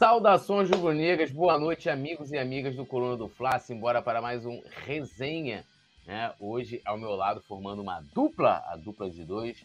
[0.00, 3.58] Saudações rubro-negras, boa noite, amigos e amigas do Coluna do Fla.
[3.58, 5.62] Simbora para mais um resenha.
[6.06, 6.32] Né?
[6.40, 9.62] Hoje, ao meu lado, formando uma dupla, a dupla de dois.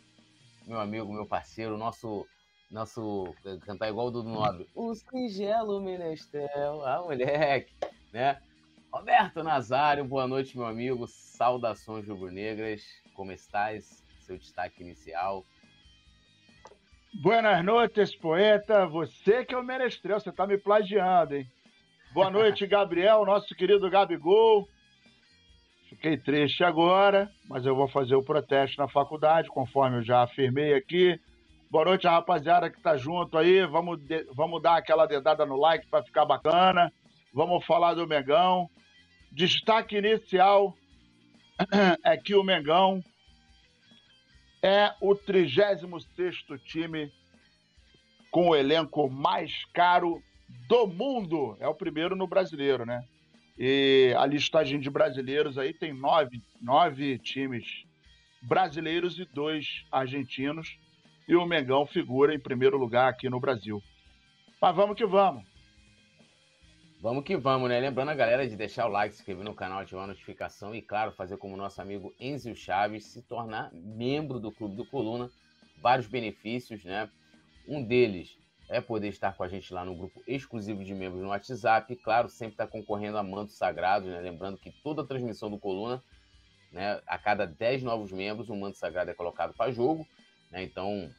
[0.67, 2.27] Meu amigo, meu parceiro, nosso.
[2.69, 3.33] Nosso.
[3.61, 4.67] Cantar igual o do Nobre.
[4.75, 6.86] O singelo menestrel.
[6.86, 7.71] Ah, moleque.
[8.11, 8.38] Né?
[8.91, 11.07] Roberto Nazário, boa noite, meu amigo.
[11.07, 12.83] Saudações rubro-negras.
[13.13, 14.04] Como estás?
[14.20, 15.45] Seu destaque inicial.
[17.18, 18.86] Buenas noites, poeta.
[18.88, 21.47] Você que é o menestrel, você tá me plagiando, hein?
[22.14, 24.68] Boa noite, Gabriel, nosso querido Gabigol.
[25.89, 30.74] Fiquei triste agora, mas eu vou fazer o protesto na faculdade, conforme eu já afirmei
[30.74, 31.18] aqui.
[31.71, 33.66] Boa noite, rapaziada que tá junto aí.
[33.66, 34.23] Vamos, de...
[34.33, 36.91] vamos dar aquela dedada no like para ficar bacana.
[37.33, 38.69] Vamos falar do Mengão.
[39.31, 40.75] Destaque inicial
[42.03, 43.02] é que o Mengão
[44.66, 47.11] é o 36º time
[48.31, 50.23] com o elenco mais caro
[50.67, 51.55] do mundo.
[51.59, 53.05] É o primeiro no brasileiro, né?
[53.59, 57.86] E a listagem de brasileiros aí tem nove, nove times
[58.41, 60.80] brasileiros e dois argentinos.
[61.27, 63.83] E o Mengão figura em primeiro lugar aqui no Brasil.
[64.59, 65.43] Mas vamos que vamos.
[67.01, 67.79] Vamos que vamos, né?
[67.79, 70.81] Lembrando a galera de deixar o like, se inscrever no canal, ativar a notificação e,
[70.81, 75.29] claro, fazer como nosso amigo Enzio Chaves, se tornar membro do Clube do Coluna.
[75.81, 77.09] Vários benefícios, né?
[77.67, 78.37] Um deles
[78.69, 81.95] é poder estar com a gente lá no grupo exclusivo de membros no WhatsApp.
[81.97, 84.19] Claro, sempre está concorrendo a mantos sagrados, né?
[84.21, 86.02] Lembrando que toda a transmissão do Coluna,
[86.71, 86.99] né?
[87.05, 90.07] A cada 10 novos membros, um manto sagrado é colocado para jogo,
[90.49, 90.63] né?
[90.63, 91.11] Então,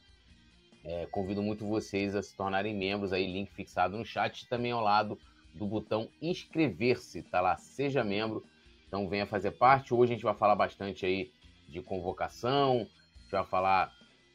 [0.83, 4.81] é, convido muito vocês a se tornarem membros aí, link fixado no chat também ao
[4.81, 5.17] lado
[5.57, 8.45] do botão inscrever-se, tá lá, seja membro.
[8.87, 9.93] Então venha fazer parte.
[9.93, 11.31] Hoje a gente vai falar bastante aí
[11.67, 13.91] de convocação, a gente vai falar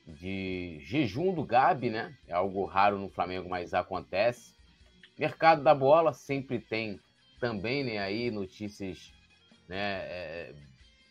[0.06, 2.14] de jejum do Gabi, né?
[2.26, 4.54] É algo raro no Flamengo, mas acontece.
[5.18, 7.00] Mercado da bola sempre tem
[7.40, 7.98] também, né?
[7.98, 9.12] Aí notícias,
[9.68, 9.78] né?
[9.78, 10.54] É,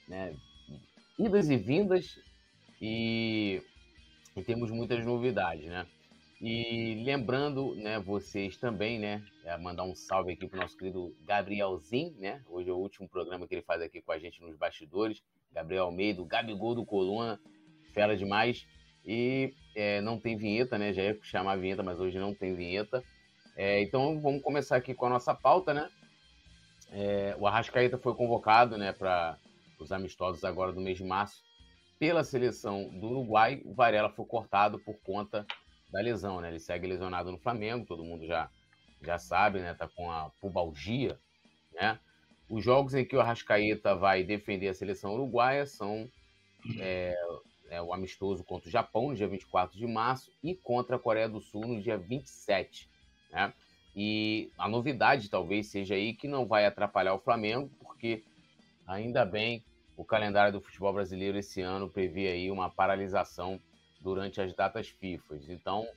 [0.07, 0.35] né
[1.17, 2.19] idas e vindas
[2.81, 3.61] e,
[4.35, 5.85] e temos muitas novidades, né?
[6.43, 12.15] E lembrando, né, vocês também, né, é mandar um salve aqui pro nosso querido Gabrielzinho,
[12.17, 12.41] né?
[12.49, 15.21] Hoje é o último programa que ele faz aqui com a gente nos bastidores.
[15.53, 17.39] Gabriel Almeida, Gabigol do Coluna,
[17.93, 18.65] fera demais.
[19.05, 20.91] E é, não tem vinheta, né?
[20.91, 23.03] Já ia chamar vinheta, mas hoje não tem vinheta.
[23.55, 25.91] É, então vamos começar aqui com a nossa pauta, né?
[26.91, 29.37] É, o Arrascaeta foi convocado, né, para
[29.79, 31.43] os amistosos agora do mês de março
[31.99, 33.61] pela seleção do Uruguai.
[33.63, 35.45] O Varela foi cortado por conta
[35.91, 36.49] da lesão, né?
[36.49, 38.49] Ele segue lesionado no Flamengo, todo mundo já,
[39.01, 39.73] já sabe, né?
[39.73, 41.19] Tá com a pubalgia,
[41.73, 41.99] né?
[42.49, 46.09] Os jogos em que o Arrascaeta vai defender a seleção uruguaia são
[46.79, 47.15] é,
[47.69, 51.29] é, o amistoso contra o Japão, no dia 24 de março, e contra a Coreia
[51.29, 52.89] do Sul, no dia 27,
[53.31, 53.53] né?
[53.95, 58.23] E a novidade talvez seja aí que não vai atrapalhar o Flamengo, porque
[58.87, 59.63] ainda bem
[59.97, 63.59] o calendário do futebol brasileiro esse ano prevê aí uma paralisação
[64.01, 65.39] durante as datas FIFA.
[65.47, 65.87] Então,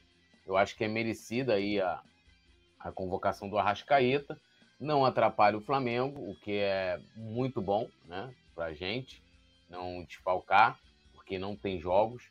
[0.46, 2.02] eu acho que é merecida aí a,
[2.78, 4.38] a convocação do Arrascaeta.
[4.78, 9.22] Não atrapalha o Flamengo, o que é muito bom né, para a gente
[9.68, 10.78] não desfalcar,
[11.12, 12.30] porque não tem jogos.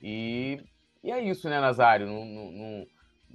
[0.00, 0.62] E,
[1.02, 2.06] e é isso, né, Nazário?
[2.06, 2.86] Não, não, não,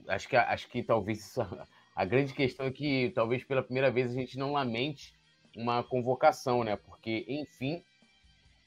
[0.08, 1.42] acho, que, acho que talvez isso,
[1.96, 5.14] a grande questão é que talvez pela primeira vez a gente não lamente
[5.56, 6.76] uma convocação, né?
[6.76, 7.84] Porque, enfim,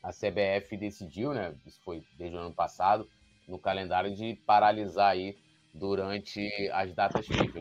[0.06, 1.52] a CBF decidiu, né?
[1.66, 3.10] Isso foi desde o ano passado,
[3.48, 5.36] no calendário de paralisar aí
[5.74, 7.60] durante as datas FIFA,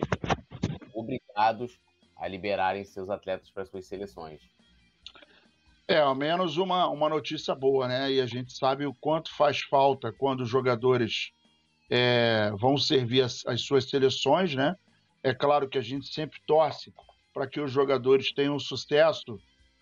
[0.94, 1.80] obrigados
[2.16, 4.40] a liberarem seus atletas para suas seleções.
[5.88, 8.12] É, ao menos uma, uma notícia boa, né?
[8.12, 11.32] E a gente sabe o quanto faz falta quando os jogadores
[11.90, 14.76] é, vão servir as, as suas seleções, né?
[15.24, 16.94] É claro que a gente sempre torce
[17.34, 19.40] para que os jogadores tenham sucesso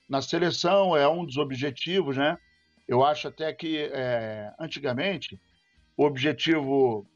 [0.09, 2.37] na seleção, é um dos objetivos, né?
[2.87, 5.39] Eu acho até que é, antigamente
[5.95, 7.07] o objetivo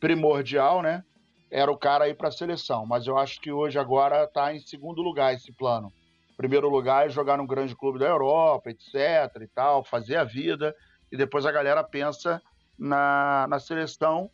[0.00, 1.04] primordial, né,
[1.50, 2.86] era o cara ir para a seleção.
[2.86, 5.92] Mas eu acho que hoje agora está em segundo lugar esse plano.
[6.36, 8.94] Primeiro lugar é jogar num grande clube da Europa, etc.
[9.42, 10.74] e tal, fazer a vida
[11.10, 12.42] e depois a galera pensa
[12.78, 14.30] na, na seleção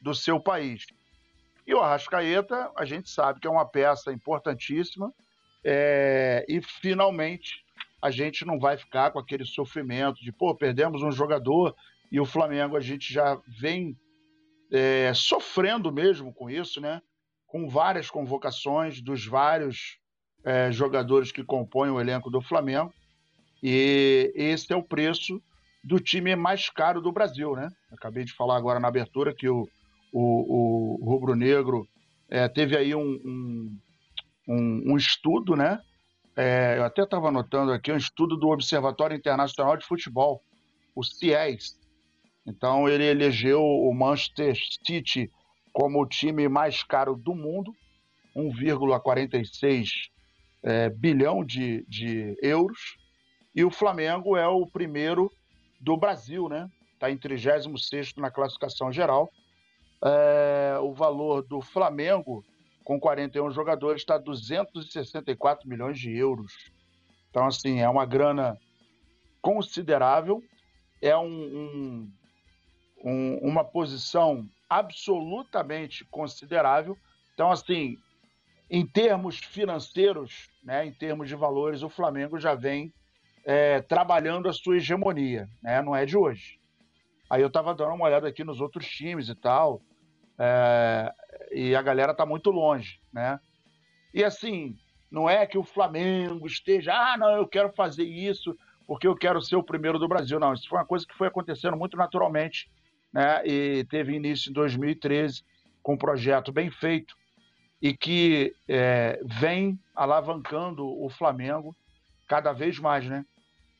[0.00, 0.86] do seu país.
[1.66, 5.12] E o Arrascaeta, a gente sabe que é uma peça importantíssima
[5.64, 7.64] é, e finalmente
[8.02, 11.74] a gente não vai ficar com aquele sofrimento de, pô, perdemos um jogador
[12.10, 13.96] e o Flamengo a gente já vem
[14.72, 17.00] é, sofrendo mesmo com isso, né?
[17.46, 19.98] Com várias convocações dos vários
[20.44, 22.92] é, jogadores que compõem o elenco do Flamengo.
[23.62, 25.40] E esse é o preço
[25.84, 27.68] do time mais caro do Brasil, né?
[27.92, 29.68] Acabei de falar agora na abertura que o,
[30.12, 31.86] o, o rubro-negro
[32.28, 33.78] é, teve aí um, um,
[34.48, 35.80] um, um estudo, né?
[36.42, 40.42] É, eu até estava anotando aqui um estudo do Observatório Internacional de Futebol,
[40.96, 41.78] o CIES.
[42.46, 45.30] Então ele elegeu o Manchester City
[45.70, 47.76] como o time mais caro do mundo,
[48.34, 50.08] 1,46
[50.62, 52.96] é, bilhão de, de euros,
[53.54, 55.30] e o Flamengo é o primeiro
[55.78, 56.70] do Brasil, né?
[56.94, 59.30] Está em 36 na classificação geral.
[60.02, 62.42] É, o valor do Flamengo,
[62.90, 66.72] com 41 jogadores, está 264 milhões de euros.
[67.30, 68.58] Então, assim, é uma grana
[69.40, 70.42] considerável,
[71.00, 72.12] é um, um,
[73.04, 76.98] um, uma posição absolutamente considerável.
[77.32, 77.96] Então, assim,
[78.68, 82.92] em termos financeiros, né, em termos de valores, o Flamengo já vem
[83.44, 85.80] é, trabalhando a sua hegemonia, né?
[85.80, 86.58] não é de hoje.
[87.30, 89.80] Aí eu estava dando uma olhada aqui nos outros times e tal,
[90.36, 91.14] é,
[91.50, 93.38] e a galera está muito longe, né?
[94.12, 94.76] E assim,
[95.10, 98.56] não é que o Flamengo esteja, ah, não, eu quero fazer isso
[98.86, 100.40] porque eu quero ser o primeiro do Brasil.
[100.40, 102.68] Não, isso foi uma coisa que foi acontecendo muito naturalmente,
[103.12, 103.40] né?
[103.46, 105.44] E teve início em 2013
[105.82, 107.16] com um projeto bem feito
[107.80, 111.74] e que é, vem alavancando o Flamengo
[112.26, 113.24] cada vez mais, né?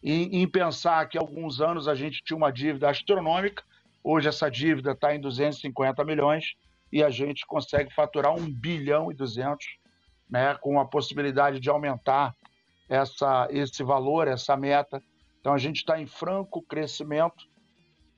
[0.02, 3.62] em pensar que há alguns anos a gente tinha uma dívida astronômica,
[4.02, 6.54] hoje essa dívida está em 250 milhões
[6.92, 9.64] e a gente consegue faturar 1 bilhão e 200,
[10.28, 12.34] né, com a possibilidade de aumentar
[12.88, 15.02] essa, esse valor, essa meta.
[15.40, 17.48] Então a gente está em franco crescimento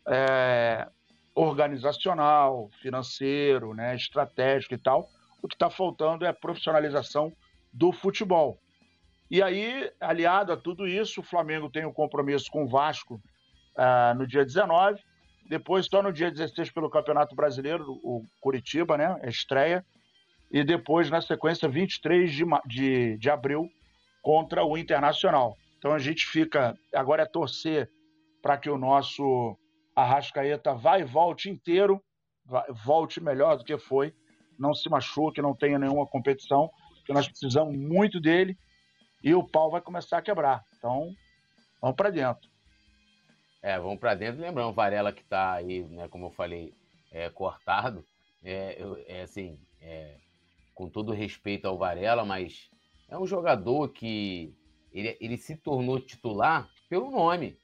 [0.09, 0.89] é,
[1.35, 5.09] organizacional, financeiro, né, estratégico e tal.
[5.43, 7.33] O que está faltando é a profissionalização
[7.73, 8.59] do futebol.
[9.31, 13.15] E aí, aliado a tudo isso, o Flamengo tem um compromisso com o Vasco
[13.77, 15.03] uh, no dia 19.
[15.49, 19.19] Depois, só no dia 16, pelo Campeonato Brasileiro, o Curitiba, né?
[19.23, 19.85] A estreia.
[20.51, 23.69] E depois, na sequência, 23 de, de, de abril,
[24.23, 25.57] contra o Internacional.
[25.79, 26.79] Então a gente fica.
[26.95, 27.91] Agora é torcer
[28.41, 29.57] para que o nosso
[29.95, 32.03] Arrascaeta vá e volte inteiro,
[32.85, 34.15] volte melhor do que foi,
[34.59, 38.57] não se machuque, não tenha nenhuma competição, porque nós precisamos muito dele
[39.23, 40.63] e o pau vai começar a quebrar.
[40.77, 41.13] Então,
[41.81, 42.52] vamos para dentro.
[43.63, 44.41] É, vamos para dentro.
[44.41, 46.75] Lembrando, Varela que está aí, né, como eu falei,
[47.13, 48.05] é, cortado.
[48.43, 48.77] É,
[49.07, 50.17] é assim, é,
[50.75, 52.69] com todo respeito ao Varela, mas
[53.09, 54.53] é um jogador que
[54.93, 57.57] ele, ele se tornou titular pelo nome.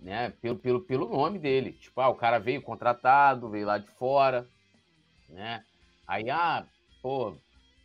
[0.00, 0.30] Né?
[0.42, 1.72] Pelo, pelo, pelo nome dele.
[1.72, 4.48] Tipo, ah, o cara veio contratado, veio lá de fora,
[5.28, 5.64] né?
[6.06, 6.66] Aí, ah,
[7.00, 7.36] pô,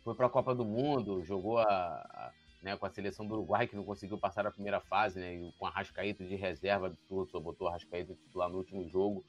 [0.02, 2.32] foi para a Copa do Mundo, jogou a,
[2.62, 5.66] né, com a seleção do Uruguai, que não conseguiu passar a primeira fase, né, com
[5.66, 9.24] a Rascaeta de reserva absurdo, só botou a Rascaeta titular no último jogo.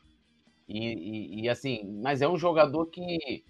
[0.68, 3.44] E, e, e, assim, mas é um jogador que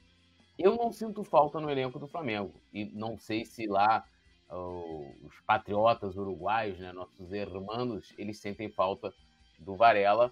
[0.58, 2.54] eu não sinto falta no elenco do Flamengo.
[2.74, 4.06] E não sei se lá
[4.50, 9.14] os patriotas uruguaios, né, nossos irmãos, eles sentem falta
[9.60, 10.32] do Varela,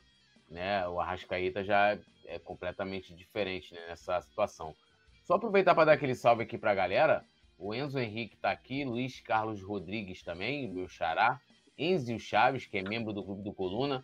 [0.49, 0.87] né?
[0.87, 4.75] O Arrascaeta já é completamente diferente né, nessa situação.
[5.23, 7.25] Só aproveitar para dar aquele salve aqui para a galera.
[7.57, 11.39] O Enzo Henrique está aqui, Luiz Carlos Rodrigues também, meu xará.
[11.77, 14.03] Enzo Chaves, que é membro do Clube do Coluna,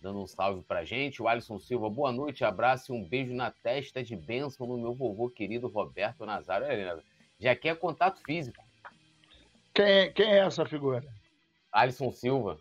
[0.00, 1.22] dando um salve para gente.
[1.22, 4.94] O Alisson Silva, boa noite, abraço e um beijo na testa de bênção no meu
[4.94, 6.66] vovô querido Roberto Nazário.
[6.66, 7.02] Helena,
[7.38, 8.62] já quer contato físico.
[9.74, 11.04] Quem é, quem é essa figura?
[11.72, 12.58] Alisson Silva.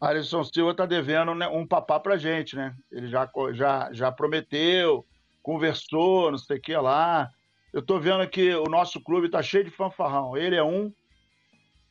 [0.00, 2.74] Alisson Silva está devendo né, um papá para gente, né?
[2.90, 5.06] Ele já, já, já prometeu,
[5.42, 7.30] conversou, não sei o que lá.
[7.72, 10.36] Eu tô vendo que o nosso clube tá cheio de fanfarrão.
[10.36, 10.92] Ele é um,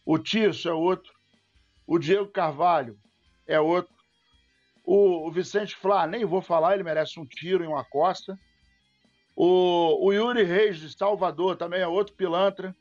[0.06, 1.12] o Tício é outro,
[1.88, 2.98] o Diego Carvalho
[3.48, 3.94] é outro,
[4.84, 8.38] o, o Vicente Flá, nem vou falar, ele merece um tiro em uma costa.
[9.36, 12.76] O, o Yuri Reis de Salvador também é outro pilantra.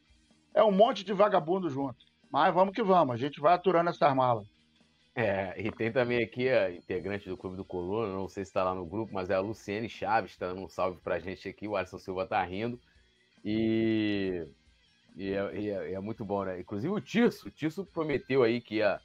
[0.54, 2.04] É um monte de vagabundo junto.
[2.32, 4.42] Mas vamos que vamos, a gente vai aturando essa mala.
[5.14, 8.64] É, e tem também aqui a integrante do Clube do Coluna, não sei se está
[8.64, 11.66] lá no grupo, mas é a Luciene Chaves, está dando um salve pra gente aqui,
[11.66, 12.80] o Alisson Silva tá rindo.
[13.44, 14.46] E,
[15.16, 16.60] e, é, e é, é, muito bom, né?
[16.60, 19.00] Inclusive o Tirso, o Tirso prometeu aí que ia,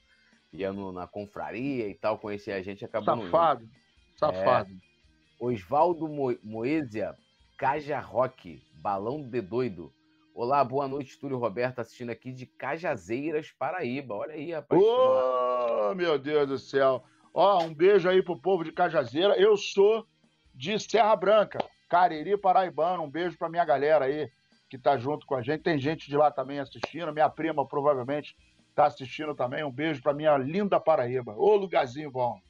[0.52, 3.70] ia no, na confraria e tal, conhecer a gente, acabou Safado,
[4.18, 4.72] safado.
[4.72, 4.94] É,
[5.40, 7.16] Osvaldo Mo Moesia,
[7.58, 9.94] Caja Rock, Balão de Doido.
[10.36, 14.16] Olá, boa noite, Túlio Roberto, assistindo aqui de Cajazeiras, Paraíba.
[14.16, 14.82] Olha aí, rapaz.
[14.82, 17.04] Ô, meu Deus do céu.
[17.34, 19.36] Ó, um beijo aí pro povo de Cajazeira.
[19.40, 20.08] Eu sou
[20.54, 21.63] de Serra Branca,
[21.94, 23.04] Cariri Paraibano.
[23.04, 24.28] Um beijo pra minha galera aí
[24.68, 25.62] que tá junto com a gente.
[25.62, 27.14] Tem gente de lá também assistindo.
[27.14, 28.36] Minha prima provavelmente
[28.74, 29.64] tá assistindo também.
[29.64, 31.36] Um beijo pra minha linda Paraíba.
[31.36, 32.42] Ô, lugarzinho bom.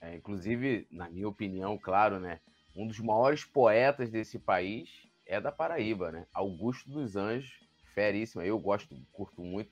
[0.00, 2.40] É, inclusive, na minha opinião, claro, né?
[2.74, 4.90] um dos maiores poetas desse país
[5.24, 6.26] é da Paraíba, né?
[6.34, 7.52] Augusto dos Anjos,
[7.94, 8.44] feríssima.
[8.44, 9.70] Eu gosto, curto muito,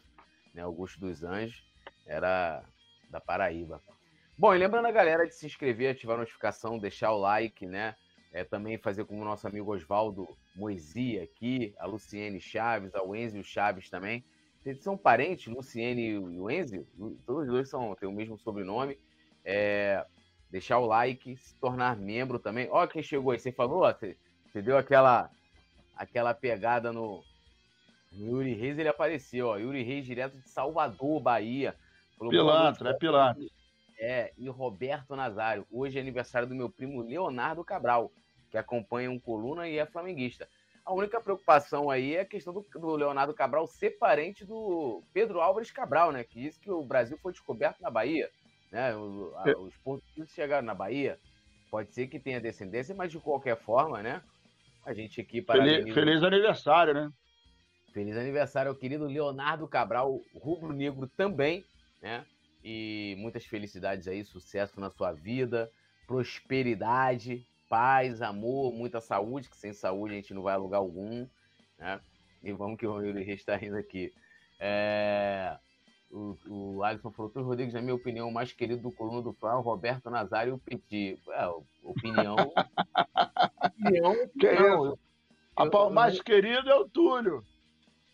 [0.54, 0.62] né?
[0.62, 1.60] Augusto dos Anjos
[2.06, 2.62] era
[3.10, 3.82] da Paraíba.
[4.38, 7.96] Bom, e lembrando a galera de se inscrever, ativar a notificação, deixar o like, né?
[8.32, 13.44] É, também fazer como o nosso amigo Oswaldo Moisi aqui, a Luciene Chaves, a Wenzio
[13.44, 14.24] Chaves também.
[14.64, 16.86] Eles são parentes, Luciene e o Enzio,
[17.26, 18.96] todos dois são, têm o mesmo sobrenome.
[19.44, 20.06] É,
[20.52, 22.68] deixar o like, se tornar membro também.
[22.70, 25.30] Ó, quem chegou aí, você falou, ó, você, você deu aquela,
[25.96, 27.24] aquela pegada no,
[28.12, 29.56] no Yuri Reis, ele apareceu, ó.
[29.56, 31.74] Yuri Reis, direto de Salvador, Bahia.
[32.16, 33.42] Falou, pilantra, é pilantra.
[33.98, 35.66] É, e Roberto Nazário.
[35.72, 38.12] Hoje é aniversário do meu primo Leonardo Cabral,
[38.52, 40.46] que acompanha um coluna e é flamenguista.
[40.84, 45.40] A única preocupação aí é a questão do, do, Leonardo Cabral ser parente do Pedro
[45.40, 46.22] Álvares Cabral, né?
[46.22, 48.28] Que diz que o Brasil foi descoberto na Bahia.
[48.70, 48.94] Né?
[48.94, 51.18] O, a, os portugueses chegaram na Bahia.
[51.70, 54.22] Pode ser que tenha descendência, mas de qualquer forma, né?
[54.84, 55.64] A gente aqui para.
[55.64, 57.10] Feliz, feliz aniversário, né?
[57.94, 61.64] Feliz aniversário ao querido Leonardo Cabral, rubro-negro também,
[62.02, 62.26] né?
[62.62, 65.70] E muitas felicidades aí, sucesso na sua vida,
[66.06, 71.26] prosperidade, paz, amor, muita saúde, que sem saúde a gente não vai a lugar algum,
[71.78, 71.98] né?
[72.42, 74.12] E vamos que o Yuri está rindo aqui.
[74.60, 75.56] É...
[76.10, 79.32] O, o Alisson falou, Túlio Rodrigues, na minha opinião, o mais querido do coluna do
[79.32, 81.18] Fla, o Roberto Nazário e o Petit.
[81.30, 81.46] É,
[81.82, 82.36] opinião...
[83.80, 84.98] opinião, que não.
[85.56, 87.42] o mais eu, querido é o Túlio.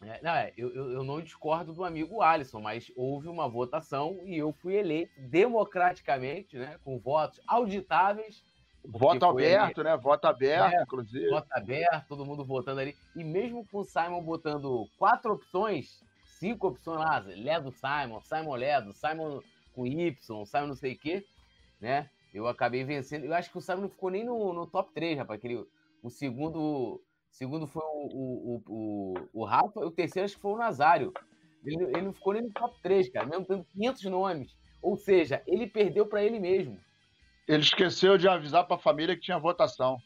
[0.00, 4.21] É, não, é, eu, eu, eu, não discordo do amigo Alisson, mas houve uma votação
[4.23, 8.48] e eu fui eleito democraticamente, né, com votos auditáveis
[8.90, 9.97] Voto aberto, ali, né?
[9.99, 11.28] Voto aberto, é, inclusive.
[11.28, 12.97] Voto aberto, todo mundo votando ali.
[13.14, 18.54] E mesmo com o Simon botando quatro opções, cinco opções lá, Lé do Simon, Simon
[18.54, 19.42] Lé do Simon
[19.75, 21.26] com Y, Simon não sei o quê,
[21.78, 22.09] né?
[22.33, 23.25] Eu acabei vencendo.
[23.25, 25.38] Eu acho que o Simon não ficou nem no, no top 3, rapaz.
[25.38, 25.66] Aquele,
[26.02, 30.52] o segundo, segundo foi o, o, o, o Rafa, e o terceiro acho que foi
[30.52, 31.12] o Nazário.
[31.62, 34.57] Ele, ele não ficou nem no top 3, cara, mesmo tendo 500 nomes.
[34.80, 36.78] Ou seja, ele perdeu para ele mesmo.
[37.49, 39.99] Ele esqueceu de avisar para a família que tinha votação.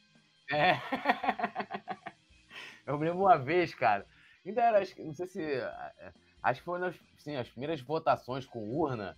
[0.50, 0.78] É.
[2.87, 4.06] Eu me lembro uma vez, cara.
[4.46, 5.42] Ainda era, não sei se.
[5.42, 9.16] É, acho que foi nas assim, as primeiras votações com urna.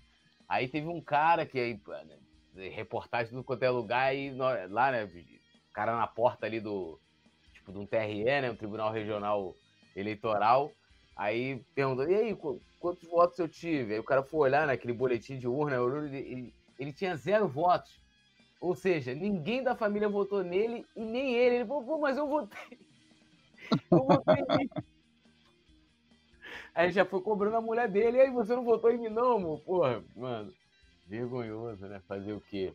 [0.48, 1.80] Aí teve um cara que aí.
[2.54, 5.10] Né, reportagem do quanto é lugar, e lá, né?
[5.72, 6.98] cara na porta ali do.
[7.52, 8.50] Tipo, de um TRE, né?
[8.50, 9.54] Um Tribunal Regional
[9.94, 10.72] Eleitoral.
[11.16, 12.36] Aí perguntou, e aí,
[12.78, 13.94] quantos votos eu tive?
[13.94, 18.03] Aí o cara foi olhar naquele boletim de urna, ele, ele, ele tinha zero votos.
[18.64, 21.56] Ou seja, ninguém da família votou nele e nem ele.
[21.56, 22.78] Ele falou, pô, mas eu votei.
[23.90, 24.70] Eu votei.
[26.74, 28.16] Aí já foi cobrando a mulher dele.
[28.16, 29.60] E aí, você não votou em mim, não, amor?
[29.60, 30.50] Porra, mano.
[31.06, 32.00] Vergonhoso, né?
[32.08, 32.74] Fazer o quê?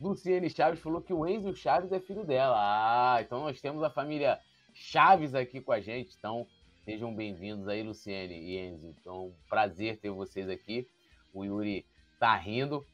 [0.00, 2.56] Luciene Chaves falou que o Enzo Chaves é filho dela.
[2.58, 4.40] Ah, então nós temos a família
[4.74, 6.16] Chaves aqui com a gente.
[6.18, 6.48] Então,
[6.84, 8.88] sejam bem-vindos aí, Luciene e Enzo.
[8.88, 10.84] Então, prazer ter vocês aqui.
[11.32, 11.86] O Yuri
[12.18, 12.84] tá rindo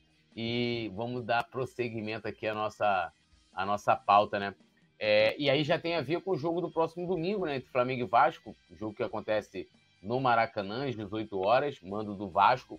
[0.41, 3.13] e vamos dar prosseguimento aqui à nossa,
[3.53, 4.55] à nossa pauta, né?
[4.97, 7.57] É, e aí já tem a ver com o jogo do próximo domingo, né?
[7.57, 9.69] Entre Flamengo e Vasco, jogo que acontece
[10.01, 12.79] no Maracanã, às 18 horas, mando do Vasco.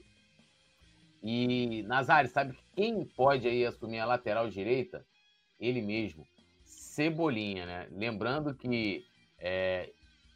[1.21, 5.05] E Nazário, sabe quem pode aí assumir a lateral direita?
[5.59, 6.25] Ele mesmo,
[6.63, 7.87] Cebolinha, né?
[7.91, 9.03] Lembrando que
[9.37, 9.91] é,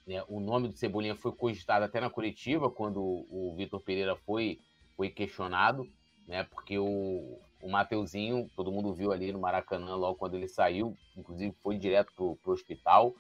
[0.06, 4.60] né, o nome do Cebolinha foi cogitado até na coletiva, quando o Vitor Pereira foi,
[4.98, 5.88] foi questionado
[6.28, 6.44] né?
[6.44, 11.56] Porque o, o Mateuzinho, todo mundo viu ali no Maracanã logo quando ele saiu, inclusive
[11.62, 13.14] foi direto pro, pro hospital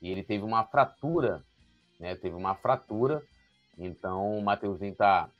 [0.00, 1.44] e ele teve uma fratura,
[1.98, 2.14] né?
[2.16, 3.22] Teve uma fratura,
[3.78, 5.30] então o Mateuzinho tá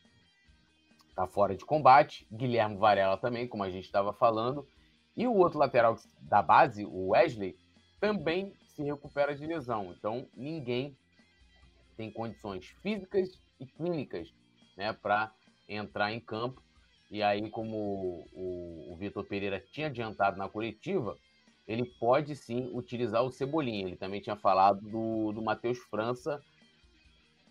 [1.15, 4.67] tá fora de combate, Guilherme Varela também, como a gente estava falando,
[5.15, 7.55] e o outro lateral da base, o Wesley,
[8.01, 9.93] também se recupera de lesão.
[9.93, 10.97] Então ninguém
[11.97, 14.33] tem condições físicas e clínicas,
[14.77, 15.33] né, para
[15.69, 16.63] entrar em campo.
[17.13, 21.15] E aí, como o, o Vitor Pereira tinha adiantado na coletiva,
[21.69, 23.87] ele pode sim utilizar o Cebolinha.
[23.87, 26.43] Ele também tinha falado do, do Matheus França.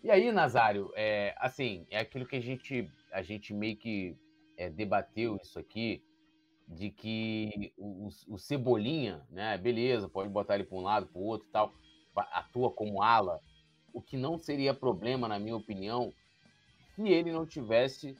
[0.02, 4.16] E aí, Nazário, é, assim, é aquilo que a gente, a gente meio que
[4.56, 6.02] é, debateu isso aqui,
[6.66, 11.24] de que o, o, Cebolinha, né, beleza, pode botar ele para um lado, para o
[11.24, 11.72] outro e tal,
[12.16, 13.38] atua como ala,
[13.92, 16.12] o que não seria problema, na minha opinião,
[16.96, 18.16] se ele não tivesse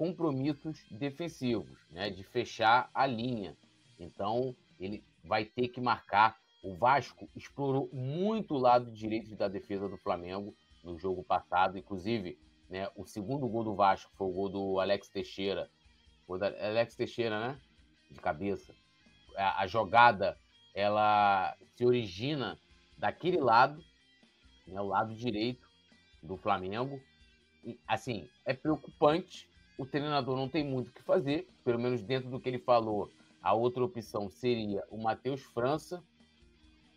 [0.00, 3.54] compromissos defensivos, né, de fechar a linha.
[3.98, 6.40] Então, ele vai ter que marcar.
[6.64, 12.38] O Vasco explorou muito o lado direito da defesa do Flamengo no jogo passado, inclusive,
[12.70, 15.70] né, o segundo gol do Vasco foi o gol do Alex Teixeira.
[16.26, 17.60] O da Alex Teixeira, né?
[18.10, 18.74] De cabeça.
[19.36, 20.34] A, a jogada
[20.74, 22.58] ela se origina
[22.96, 23.84] daquele lado,
[24.66, 25.68] né, o lado direito
[26.22, 26.98] do Flamengo.
[27.62, 29.49] E, assim, é preocupante.
[29.80, 33.08] O treinador não tem muito o que fazer, pelo menos dentro do que ele falou.
[33.42, 36.04] A outra opção seria o Matheus França.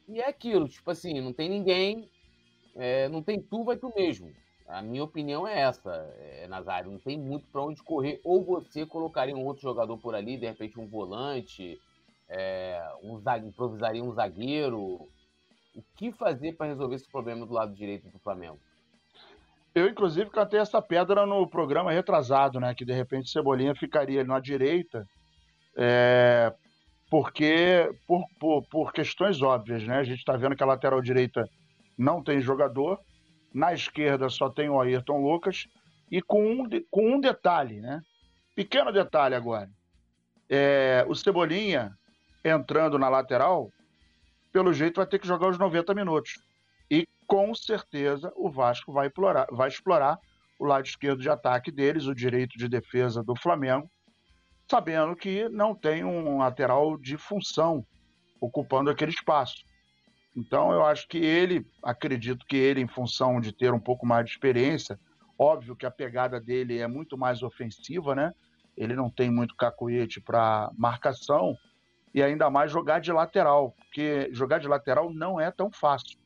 [0.05, 2.09] E é aquilo, tipo assim, não tem ninguém,
[2.75, 4.29] é, não tem tu, vai tu mesmo.
[4.67, 6.91] A minha opinião é essa, é, Nazário.
[6.91, 8.19] Não tem muito para onde correr.
[8.21, 11.79] Ou você colocaria um outro jogador por ali, de repente um volante,
[12.27, 15.07] é, um zague, improvisaria um zagueiro.
[15.73, 18.59] O que fazer para resolver esse problema do lado direito do Flamengo?
[19.75, 22.75] Eu, inclusive, cantei essa pedra no programa retrasado, né?
[22.75, 25.05] Que de repente Cebolinha ficaria na direita,
[25.75, 26.53] é,
[27.09, 29.97] porque por, por, por, questões óbvias, né?
[29.97, 31.49] A gente está vendo que a lateral direita
[31.97, 32.99] não tem jogador,
[33.53, 35.65] na esquerda só tem o Ayrton Lucas,
[36.11, 37.99] e com um, com um detalhe, né?
[38.55, 39.67] Pequeno detalhe agora.
[40.47, 41.91] É, o Cebolinha
[42.45, 43.71] entrando na lateral,
[44.51, 46.33] pelo jeito vai ter que jogar os 90 minutos.
[47.27, 50.19] Com certeza o Vasco vai explorar, vai explorar
[50.59, 53.89] o lado esquerdo de ataque deles, o direito de defesa do Flamengo,
[54.69, 57.85] sabendo que não tem um lateral de função
[58.39, 59.63] ocupando aquele espaço.
[60.35, 64.25] Então eu acho que ele, acredito que ele, em função de ter um pouco mais
[64.25, 64.99] de experiência,
[65.37, 68.33] óbvio que a pegada dele é muito mais ofensiva, né?
[68.75, 71.55] Ele não tem muito cacoete para marcação
[72.13, 76.17] e ainda mais jogar de lateral, porque jogar de lateral não é tão fácil.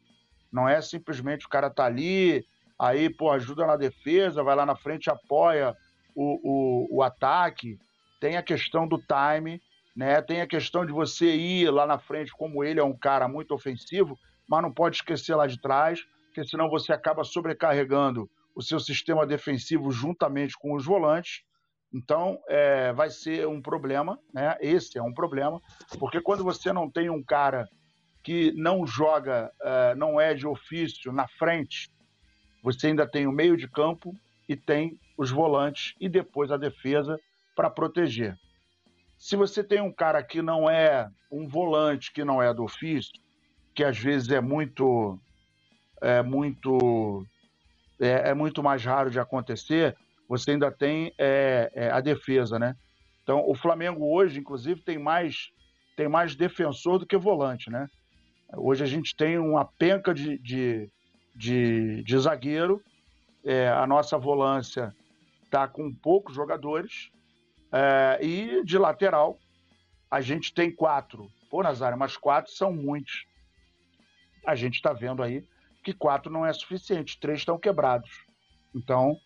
[0.57, 2.43] Não é simplesmente o cara tá ali,
[2.79, 5.75] aí, pô, ajuda na defesa, vai lá na frente, apoia
[6.15, 7.77] o, o, o ataque.
[8.19, 9.61] Tem a questão do time,
[9.95, 10.19] né?
[10.19, 13.53] Tem a questão de você ir lá na frente, como ele é um cara muito
[13.53, 14.17] ofensivo,
[14.49, 19.27] mas não pode esquecer lá de trás, porque senão você acaba sobrecarregando o seu sistema
[19.27, 21.43] defensivo juntamente com os volantes.
[21.93, 24.57] Então, é, vai ser um problema, né?
[24.59, 25.61] Esse é um problema,
[25.99, 27.69] porque quando você não tem um cara
[28.27, 31.89] que não joga, uh, não é de ofício na frente,
[32.61, 34.13] você ainda tem o meio de campo
[34.49, 37.17] e tem os volantes e depois a defesa
[37.55, 38.37] para proteger.
[39.17, 43.13] Se você tem um cara que não é um volante, que não é do ofício,
[43.73, 45.17] que às vezes é muito
[46.01, 47.25] é muito
[47.97, 49.95] é, é muito mais raro de acontecer,
[50.27, 52.75] você ainda tem é, é, a defesa, né?
[53.23, 55.49] Então o Flamengo hoje, inclusive, tem mais
[55.95, 57.87] tem mais defensor do que volante, né?
[58.55, 60.89] Hoje a gente tem uma penca de, de,
[61.35, 62.81] de, de zagueiro,
[63.43, 64.95] é, a nossa volância
[65.43, 67.11] está com poucos jogadores,
[67.71, 69.37] é, e de lateral
[70.09, 71.29] a gente tem quatro.
[71.49, 73.25] Pô, Nazário, mas quatro são muitos.
[74.45, 75.43] A gente está vendo aí
[75.83, 78.25] que quatro não é suficiente, três estão quebrados.
[78.73, 79.17] Então,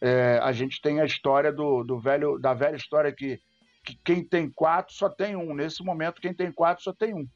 [0.00, 3.40] é, a gente tem a história do, do velho, da velha história que,
[3.84, 5.54] que quem tem quatro só tem um.
[5.54, 7.26] Nesse momento, quem tem quatro só tem um.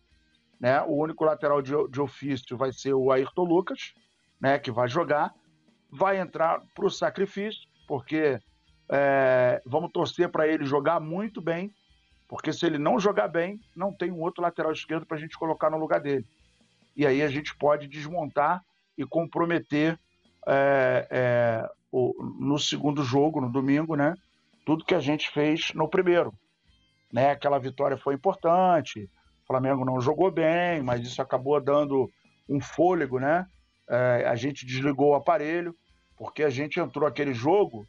[0.60, 0.80] Né?
[0.82, 3.94] O único lateral de, de ofício vai ser o Ayrton Lucas,
[4.38, 5.32] né, que vai jogar.
[5.90, 8.38] Vai entrar para o sacrifício, porque
[8.88, 11.74] é, vamos torcer para ele jogar muito bem,
[12.28, 15.36] porque se ele não jogar bem, não tem um outro lateral esquerdo para a gente
[15.36, 16.24] colocar no lugar dele.
[16.94, 18.62] E aí a gente pode desmontar
[18.96, 19.98] e comprometer
[20.46, 24.14] é, é, o, no segundo jogo, no domingo, né?
[24.64, 26.32] Tudo que a gente fez no primeiro.
[27.12, 27.30] Né?
[27.30, 29.10] Aquela vitória foi importante,
[29.50, 32.08] Flamengo não jogou bem, mas isso acabou dando
[32.48, 33.44] um fôlego, né?
[33.88, 35.74] É, a gente desligou o aparelho,
[36.16, 37.84] porque a gente entrou aquele jogo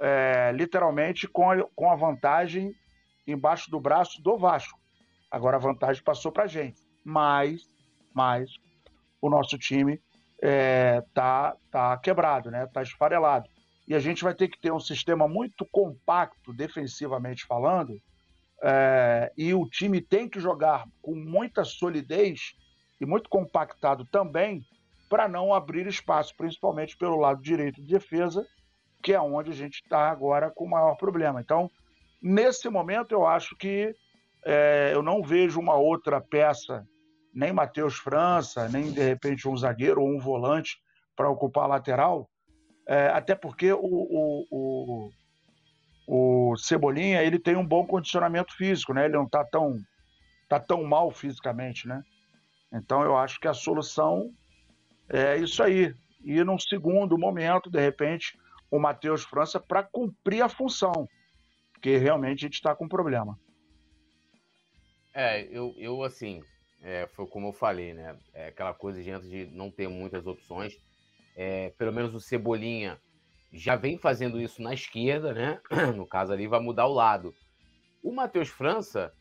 [0.00, 2.72] é, literalmente com a, com a vantagem
[3.26, 4.80] embaixo do braço do Vasco.
[5.30, 6.80] Agora a vantagem passou para a gente.
[7.04, 7.60] Mas,
[8.14, 8.48] mas
[9.20, 10.00] o nosso time
[10.42, 12.66] é, tá, tá quebrado, né?
[12.72, 13.46] Tá esfarelado.
[13.86, 18.00] E a gente vai ter que ter um sistema muito compacto, defensivamente falando,
[18.62, 22.54] é, e o time tem que jogar com muita solidez
[23.00, 24.62] e muito compactado também
[25.08, 28.46] para não abrir espaço, principalmente pelo lado direito de defesa,
[29.02, 31.40] que é onde a gente está agora com o maior problema.
[31.40, 31.68] Então,
[32.22, 33.94] nesse momento, eu acho que
[34.44, 36.86] é, eu não vejo uma outra peça,
[37.34, 40.78] nem Matheus França, nem de repente um zagueiro ou um volante
[41.16, 42.30] para ocupar a lateral,
[42.86, 45.10] é, até porque o, o, o
[46.14, 49.06] o Cebolinha ele tem um bom condicionamento físico, né?
[49.06, 49.78] Ele não está tão
[50.46, 52.02] tá tão mal fisicamente, né?
[52.70, 54.30] Então eu acho que a solução
[55.08, 55.94] é isso aí.
[56.22, 58.38] E num segundo momento, de repente,
[58.70, 61.08] o Matheus França para cumprir a função,
[61.72, 63.38] porque realmente a gente está com problema.
[65.14, 66.42] É, eu, eu assim,
[66.82, 68.18] é, foi como eu falei, né?
[68.34, 70.78] É aquela coisa de de não ter muitas opções.
[71.34, 73.00] É, pelo menos o Cebolinha
[73.52, 75.60] já vem fazendo isso na esquerda, né?
[75.94, 77.34] No caso ali, vai mudar o lado.
[78.02, 79.12] O Matheus França,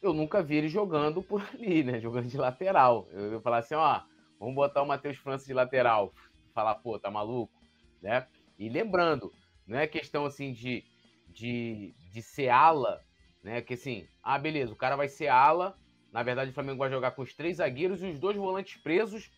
[0.00, 2.00] eu nunca vi ele jogando por ali, né?
[2.00, 3.08] Jogando de lateral.
[3.10, 4.02] Eu ia falar assim, ó,
[4.38, 6.14] vamos botar o Matheus França de lateral.
[6.54, 7.52] Falar, pô, tá maluco?
[8.00, 8.26] Né?
[8.58, 9.32] E lembrando,
[9.66, 10.84] não é questão assim de,
[11.28, 13.02] de, de ser ala,
[13.42, 13.60] né?
[13.60, 15.76] Que assim, ah, beleza, o cara vai ser ala.
[16.12, 19.30] Na verdade, o Flamengo vai jogar com os três zagueiros e os dois volantes presos,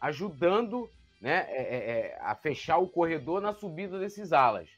[0.00, 4.68] ajudando né, é, é, é a fechar o corredor na subida desses alas,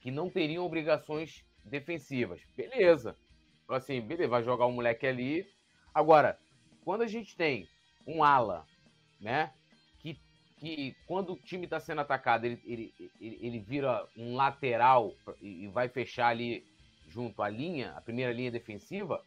[0.00, 2.40] que não teriam obrigações defensivas.
[2.56, 3.16] Beleza.
[3.68, 5.46] Assim, beleza, vai jogar o um moleque ali.
[5.92, 6.38] Agora,
[6.84, 7.68] quando a gente tem
[8.06, 8.66] um ala,
[9.20, 9.52] né?
[10.00, 10.18] Que,
[10.58, 15.66] que quando o time está sendo atacado, ele, ele, ele, ele, vira um lateral e
[15.68, 16.66] vai fechar ali
[17.08, 19.22] junto à linha, a primeira linha defensiva,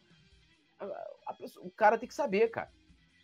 [0.78, 0.84] a,
[1.26, 2.70] a pessoa, o cara tem que saber, cara.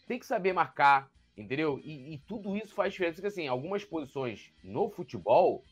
[0.09, 1.81] Tem que saber marcar, entendeu?
[1.83, 3.17] E, e tudo isso faz diferença.
[3.17, 5.65] Porque, assim, algumas posições no futebol,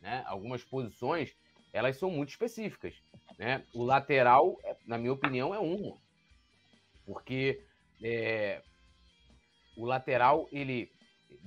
[0.00, 0.22] né?
[0.26, 1.34] Algumas posições,
[1.72, 2.94] elas são muito específicas.
[3.38, 3.64] Né?
[3.74, 5.96] O lateral, é, na minha opinião, é um.
[7.06, 7.62] Porque
[8.02, 8.62] é,
[9.76, 10.90] o lateral, ele,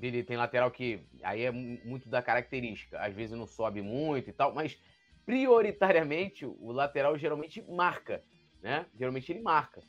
[0.01, 2.99] ele tem lateral que aí é muito da característica.
[2.99, 4.77] Às vezes não sobe muito e tal, mas
[5.25, 8.23] prioritariamente o lateral geralmente marca.
[8.61, 8.85] Né?
[8.97, 9.81] Geralmente ele marca.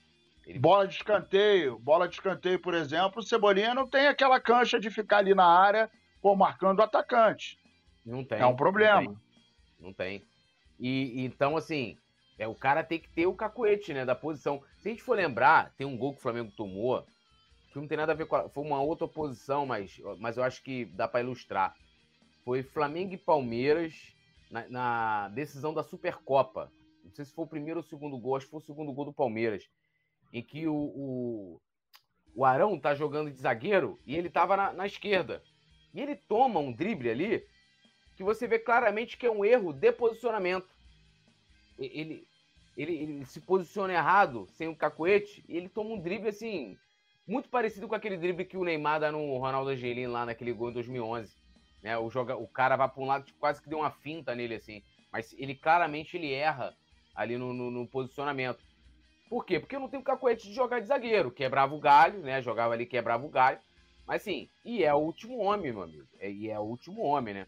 [0.49, 0.59] Ele...
[0.59, 4.91] Bola de escanteio, bola de escanteio, por exemplo, o Cebolinha não tem aquela cancha de
[4.91, 7.59] ficar ali na área pô, marcando o atacante.
[8.05, 8.39] Não tem.
[8.39, 9.03] É um problema.
[9.03, 9.21] Não tem.
[9.81, 10.23] Não tem.
[10.79, 11.97] E então, assim,
[12.39, 14.63] é, o cara tem que ter o cacuete, né, da posição.
[14.79, 17.05] Se a gente for lembrar, tem um gol que o Flamengo tomou,
[17.73, 20.45] que não tem nada a ver com a, foi uma outra posição, mas, mas eu
[20.45, 21.75] acho que dá para ilustrar.
[22.45, 24.15] Foi Flamengo e Palmeiras
[24.51, 26.73] na, na, decisão da Supercopa.
[27.05, 28.93] Não sei se foi o primeiro ou o segundo gol, acho que foi o segundo
[28.93, 29.69] gol do Palmeiras,
[30.33, 31.61] em que o, o,
[32.35, 35.43] o Arão tá jogando de zagueiro e ele tava na, na esquerda.
[35.95, 37.47] E ele toma um drible ali
[38.17, 40.69] que você vê claramente que é um erro de posicionamento.
[41.79, 42.27] Ele,
[42.77, 46.77] ele, ele se posiciona errado, sem o cacuete, e ele toma um drible assim,
[47.27, 50.71] muito parecido com aquele drible que o Neymar dá no Ronaldo Angelino lá naquele gol
[50.71, 51.37] em 2011.
[51.83, 51.97] Né?
[51.99, 54.55] O, joga, o cara vai para um lado, tipo, quase que deu uma finta nele
[54.55, 54.83] assim.
[55.13, 56.77] Mas ele claramente ele erra
[57.15, 58.65] ali no, no, no posicionamento.
[59.29, 59.61] Por quê?
[59.61, 61.31] Porque eu não tenho cacuete de jogar de zagueiro.
[61.31, 62.41] Quebrava o galho, né?
[62.43, 63.59] Jogava ali, quebrava o galho.
[64.07, 66.09] Mas sim, e é o último homem, meu amigo.
[66.19, 67.47] É, e é o último homem, né?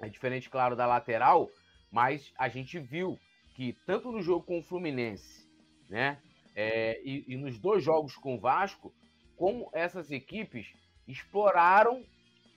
[0.00, 1.50] É diferente, claro, da lateral,
[1.90, 3.18] mas a gente viu
[3.54, 5.48] que tanto no jogo com o Fluminense,
[5.88, 6.20] né,
[6.54, 8.92] é, e, e, nos dois jogos com o Vasco,
[9.36, 10.74] como essas equipes
[11.06, 12.04] exploraram,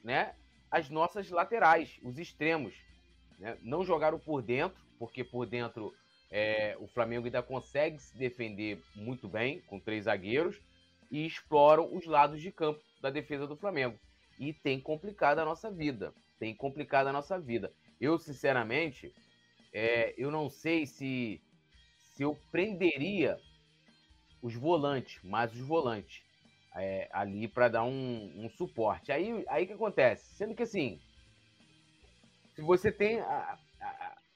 [0.03, 0.33] né,
[0.69, 2.73] as nossas laterais, os extremos,
[3.39, 5.93] né, não jogaram por dentro, porque por dentro
[6.29, 10.59] é, o Flamengo ainda consegue se defender muito bem com três zagueiros
[11.11, 13.97] e exploram os lados de campo da defesa do Flamengo
[14.39, 17.71] e tem complicado a nossa vida tem complicado a nossa vida.
[17.99, 19.13] Eu, sinceramente,
[19.73, 21.41] é, eu não sei se,
[22.13, 23.39] se eu prenderia
[24.41, 26.21] os volantes, mais os volantes,
[26.75, 29.11] é, ali para dar um, um, suporte.
[29.11, 30.35] Aí, aí que acontece?
[30.35, 30.99] Sendo que assim,
[32.55, 33.57] se você tem a,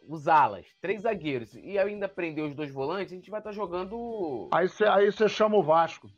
[0.08, 3.56] os alas, três zagueiros e ainda prender os dois volantes, a gente vai estar tá
[3.56, 4.50] jogando.
[4.52, 6.10] Aí você aí chama o Vasco.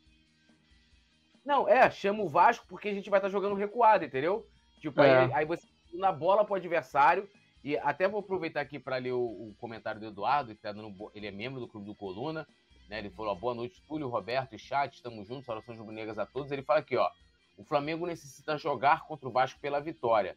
[1.44, 4.46] Não, é, chama o Vasco porque a gente vai estar tá jogando recuado, entendeu?
[4.80, 5.24] Tipo, é.
[5.24, 7.28] aí, aí você na bola para o adversário.
[7.62, 11.10] E até vou aproveitar aqui para ler o, o, comentário do Eduardo, que tá dando,
[11.14, 12.46] ele é membro do Clube do Coluna.
[12.90, 12.98] Né?
[12.98, 16.52] Ele falou: boa noite, Túlio, Roberto e chat, estamos juntos, orações rubro-negras a todos.
[16.52, 17.10] Ele fala aqui: ó,
[17.56, 20.36] o Flamengo necessita jogar contra o Vasco pela vitória.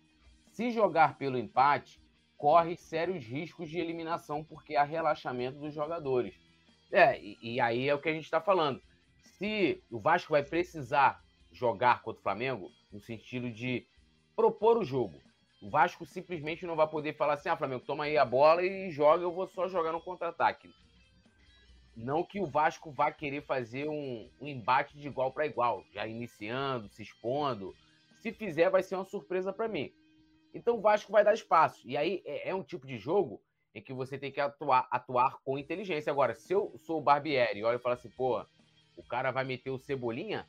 [0.53, 1.99] Se jogar pelo empate,
[2.37, 6.35] corre sérios riscos de eliminação, porque há relaxamento dos jogadores.
[6.91, 8.81] É, e, e aí é o que a gente está falando.
[9.21, 11.21] Se o Vasco vai precisar
[11.51, 13.85] jogar contra o Flamengo, no sentido de
[14.35, 15.19] propor o jogo,
[15.61, 18.91] o Vasco simplesmente não vai poder falar assim: ah, Flamengo, toma aí a bola e
[18.91, 20.69] joga, eu vou só jogar no contra-ataque.
[21.95, 26.05] Não que o Vasco vá querer fazer um, um embate de igual para igual, já
[26.05, 27.75] iniciando, se expondo.
[28.19, 29.91] Se fizer, vai ser uma surpresa para mim.
[30.57, 31.87] Então o Vasco vai dar espaço.
[31.87, 33.41] E aí é, é, um tipo de jogo
[33.73, 36.11] em que você tem que atuar, atuar com inteligência.
[36.11, 38.43] Agora, se eu sou o Barbieri e olho e falo assim, pô,
[38.97, 40.47] o cara vai meter o Cebolinha,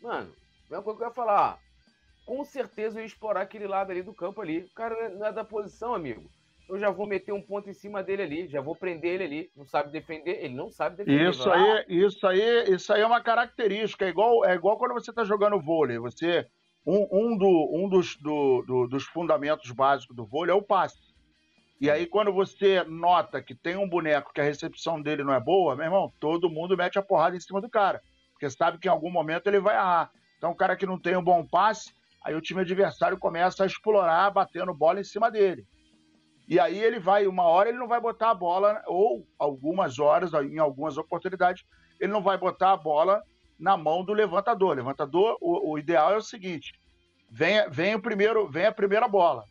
[0.00, 0.32] mano,
[0.66, 1.58] a mesma coisa que eu ia falar,
[2.26, 4.60] com certeza eu ia explorar aquele lado ali do campo ali.
[4.60, 6.28] O cara não é da posição, amigo.
[6.68, 9.50] Eu já vou meter um ponto em cima dele ali, já vou prender ele ali.
[9.56, 11.30] Não sabe defender, ele não sabe defender.
[11.30, 14.04] Isso aí, isso aí, isso aí é uma característica.
[14.04, 15.98] É igual, é igual quando você está jogando vôlei.
[15.98, 16.44] Você
[16.86, 21.14] um, um, do, um dos, do, do, dos fundamentos básicos do vôlei é o passe.
[21.80, 25.40] E aí, quando você nota que tem um boneco que a recepção dele não é
[25.40, 28.00] boa, meu irmão, todo mundo mete a porrada em cima do cara.
[28.32, 30.10] Porque sabe que em algum momento ele vai errar.
[30.38, 31.92] Então, o cara que não tem um bom passe,
[32.26, 35.64] Aí o time adversário começa a explorar, batendo bola em cima dele.
[36.48, 40.32] E aí ele vai, uma hora ele não vai botar a bola, ou algumas horas,
[40.34, 41.64] em algumas oportunidades,
[42.00, 43.22] ele não vai botar a bola
[43.58, 44.76] na mão do levantador.
[44.76, 46.72] Levantador, o, o ideal é o seguinte:
[47.30, 49.44] vem, vem, o primeiro, vem a primeira bola.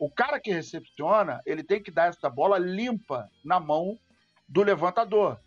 [0.00, 3.98] O cara que recepciona, ele tem que dar essa bola limpa na mão
[4.48, 5.38] do levantador,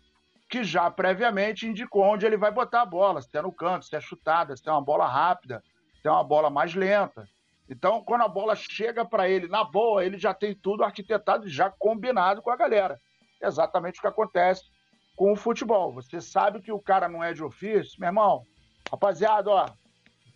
[0.48, 3.94] que já previamente indicou onde ele vai botar a bola, se é no canto, se
[3.94, 5.62] é chutada, se é uma bola rápida,
[6.00, 7.28] se é uma bola mais lenta.
[7.68, 11.68] Então, quando a bola chega para ele na boa, ele já tem tudo arquitetado, já
[11.68, 12.98] combinado com a galera.
[13.42, 14.64] Exatamente o que acontece
[15.16, 15.92] com o futebol.
[15.94, 18.44] Você sabe que o cara não é de ofício, meu irmão.
[18.90, 19.66] Rapaziada, ó,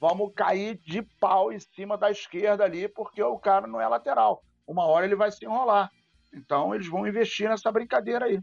[0.01, 4.43] vamos cair de pau em cima da esquerda ali, porque o cara não é lateral.
[4.67, 5.91] Uma hora ele vai se enrolar.
[6.33, 8.41] Então eles vão investir nessa brincadeira aí.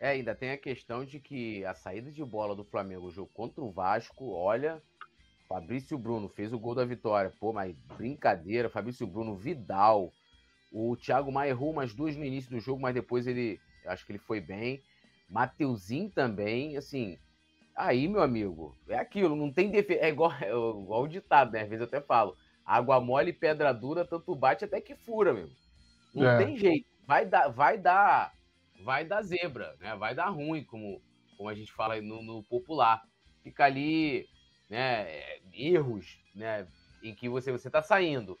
[0.00, 3.30] É, ainda tem a questão de que a saída de bola do Flamengo, o jogo
[3.34, 4.80] contra o Vasco, olha,
[5.48, 7.32] Fabrício Bruno fez o gol da vitória.
[7.40, 10.12] Pô, mas brincadeira, Fabrício Bruno, Vidal.
[10.70, 14.12] O Thiago Maia errou umas duas no início do jogo, mas depois ele, acho que
[14.12, 14.80] ele foi bem.
[15.28, 17.18] Mateuzinho também, assim,
[17.78, 20.00] Aí, meu amigo, é aquilo, não tem defesa.
[20.00, 21.62] É igual, é igual o ditado, né?
[21.62, 22.36] Às vezes eu até falo:
[22.66, 25.48] água mole, pedra dura, tanto bate até que fura, meu.
[26.12, 26.44] Não é.
[26.44, 26.86] tem jeito.
[27.06, 28.32] Vai dar, vai dar,
[28.82, 29.94] vai dar zebra, né?
[29.94, 31.00] Vai dar ruim, como,
[31.36, 33.00] como a gente fala no, no popular.
[33.44, 34.28] Fica ali,
[34.68, 35.38] né?
[35.52, 36.66] Erros, né?
[37.00, 38.36] Em que você você tá saindo.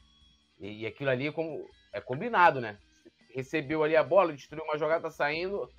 [0.58, 2.76] E, e aquilo ali é, como, é combinado, né?
[3.32, 5.70] Recebeu ali a bola, destruiu uma jogada, tá saindo.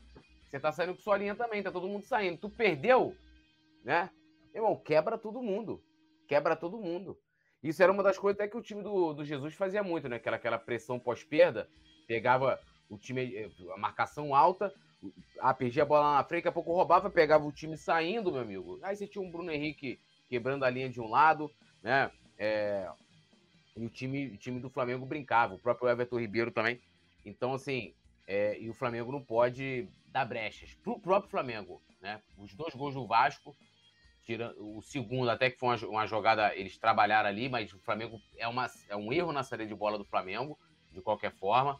[0.49, 2.37] Você tá saindo com sua linha também, tá todo mundo saindo.
[2.37, 3.15] Tu perdeu,
[3.83, 4.09] né?
[4.53, 5.81] Irmão, quebra todo mundo.
[6.27, 7.17] Quebra todo mundo.
[7.61, 10.15] Isso era uma das coisas até que o time do, do Jesus fazia muito, né?
[10.15, 11.69] Aquela, aquela pressão pós-perda,
[12.07, 12.59] pegava
[12.89, 14.73] o time, eh, a marcação alta,
[15.39, 18.41] ah, perdia a bola na frente, daqui a pouco roubava, pegava o time saindo, meu
[18.41, 18.79] amigo.
[18.81, 21.51] Aí você tinha um Bruno Henrique quebrando a linha de um lado,
[21.83, 22.11] né?
[22.37, 22.89] É,
[23.75, 26.81] e o time, o time do Flamengo brincava, o próprio Everton Ribeiro também.
[27.25, 27.93] Então, assim,
[28.27, 30.73] é, e o Flamengo não pode dar brechas.
[30.75, 32.21] Pro próprio Flamengo, né?
[32.37, 33.55] Os dois gols do Vasco
[34.57, 38.47] o segundo, até que foi uma, uma, jogada, eles trabalharam ali, mas o Flamengo é,
[38.47, 40.57] uma, é um erro na saída de bola do Flamengo,
[40.91, 41.79] de qualquer forma.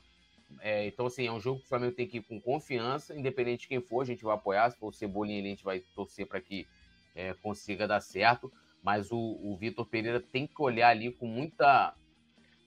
[0.62, 3.62] É, então, assim, é um jogo que o Flamengo tem que ir com confiança, independente
[3.62, 4.72] de quem for, a gente vai apoiar.
[4.72, 6.68] Se for o Cebolinha, a gente vai torcer para que
[7.15, 8.52] é, consiga dar certo.
[8.82, 11.94] Mas o, o Vitor Pereira tem que olhar ali com muita,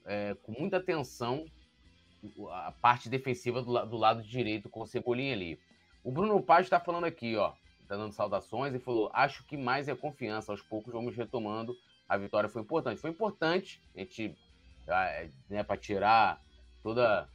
[0.05, 1.45] é, com muita atenção
[2.51, 5.59] a parte defensiva do, do lado direito com o Cebolinha ali.
[6.05, 7.53] O Bruno Paz está falando aqui, ó
[7.93, 10.51] tá dando saudações e falou: acho que mais é confiança.
[10.51, 11.77] Aos poucos vamos retomando.
[12.09, 13.01] A vitória foi importante.
[13.01, 14.35] Foi importante a gente,
[14.89, 16.43] ah, né, para tirar
[16.83, 17.29] toda,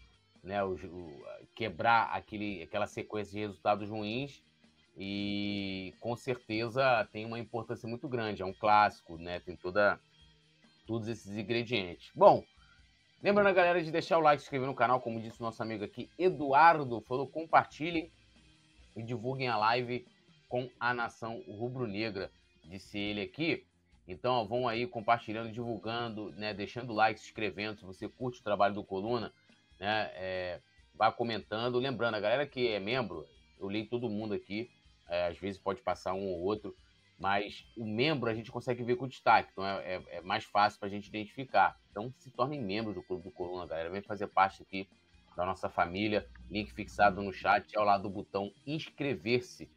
[0.43, 1.23] né, o, o,
[1.55, 4.43] quebrar aquele, aquela sequência de resultados ruins.
[4.99, 8.41] E com certeza tem uma importância muito grande.
[8.41, 9.39] É um clássico, né?
[9.39, 9.99] Tem toda,
[10.87, 12.11] todos esses ingredientes.
[12.15, 12.43] Bom,
[13.21, 15.83] lembrando a galera de deixar o like, se inscrever no canal, como disse nosso amigo
[15.83, 18.11] aqui, Eduardo, falou: compartilhem
[18.95, 20.05] e divulguem a live
[20.47, 22.31] com a nação rubro-negra,
[22.63, 23.65] disse ele aqui.
[24.07, 28.43] Então, ó, vão aí compartilhando, divulgando, né, deixando like, se inscrevendo, se você curte o
[28.43, 29.33] trabalho do Coluna,
[29.79, 30.61] né, é,
[30.95, 31.77] vá comentando.
[31.77, 33.27] Lembrando, a galera que é membro,
[33.59, 34.71] eu leio todo mundo aqui,
[35.09, 36.73] é, às vezes pode passar um ou outro,
[37.19, 40.79] mas o membro a gente consegue ver com destaque, então é, é, é mais fácil
[40.79, 41.79] para a gente identificar.
[41.89, 43.89] Então, se tornem membros do Clube do Coluna, galera.
[43.89, 44.87] Vem fazer parte aqui
[45.35, 46.27] da nossa família.
[46.49, 49.69] Link fixado no chat, ao lado do botão inscrever-se.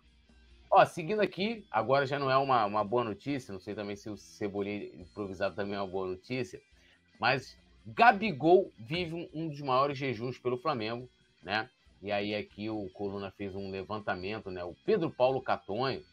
[0.71, 4.09] Ó, seguindo aqui, agora já não é uma, uma boa notícia, não sei também se
[4.09, 6.61] o Cebolinha improvisado também é uma boa notícia,
[7.19, 11.09] mas Gabigol vive um, um dos maiores jejuns pelo Flamengo,
[11.43, 11.69] né?
[12.01, 14.63] E aí aqui o Coluna fez um levantamento, né?
[14.63, 16.05] O Pedro Paulo Catonho,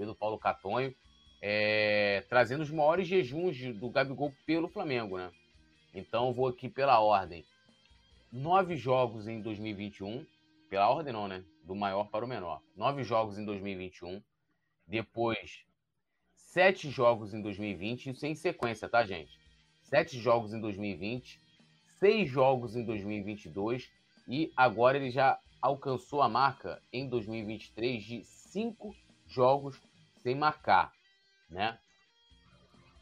[0.00, 0.94] Pedro Paulo Catonho,
[1.42, 5.30] é, trazendo os maiores jejuns do Gabigol pelo Flamengo, né?
[5.94, 7.44] Então vou aqui pela ordem.
[8.32, 10.24] Nove jogos em 2021,
[10.70, 11.44] pela ordem não, né?
[11.64, 12.62] Do maior para o menor.
[12.74, 14.22] Nove jogos em 2021.
[14.86, 15.66] Depois,
[16.34, 18.08] sete jogos em 2020.
[18.08, 19.38] Isso em sequência, tá, gente?
[19.82, 21.38] Sete jogos em 2020.
[21.98, 23.92] Seis jogos em 2022.
[24.26, 29.89] E agora ele já alcançou a marca em 2023 de cinco jogos
[30.22, 30.92] sem marcar,
[31.48, 31.78] né?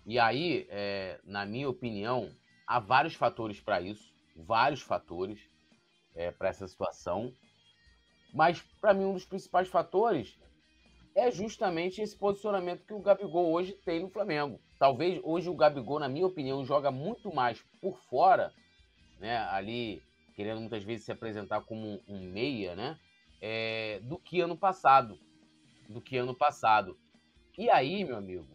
[0.06, 2.30] E aí, é, na minha opinião,
[2.66, 5.38] há vários fatores para isso, vários fatores
[6.14, 7.32] é, para essa situação.
[8.32, 10.38] Mas, para mim, um dos principais fatores
[11.14, 14.60] é justamente esse posicionamento que o Gabigol hoje tem no Flamengo.
[14.78, 18.52] Talvez hoje o Gabigol, na minha opinião, joga muito mais por fora,
[19.18, 19.38] né?
[19.50, 20.00] Ali
[20.36, 22.96] querendo muitas vezes se apresentar como um meia, né?
[23.40, 25.18] É, do que ano passado.
[25.88, 26.96] Do que ano passado.
[27.58, 28.46] E aí, meu amigo,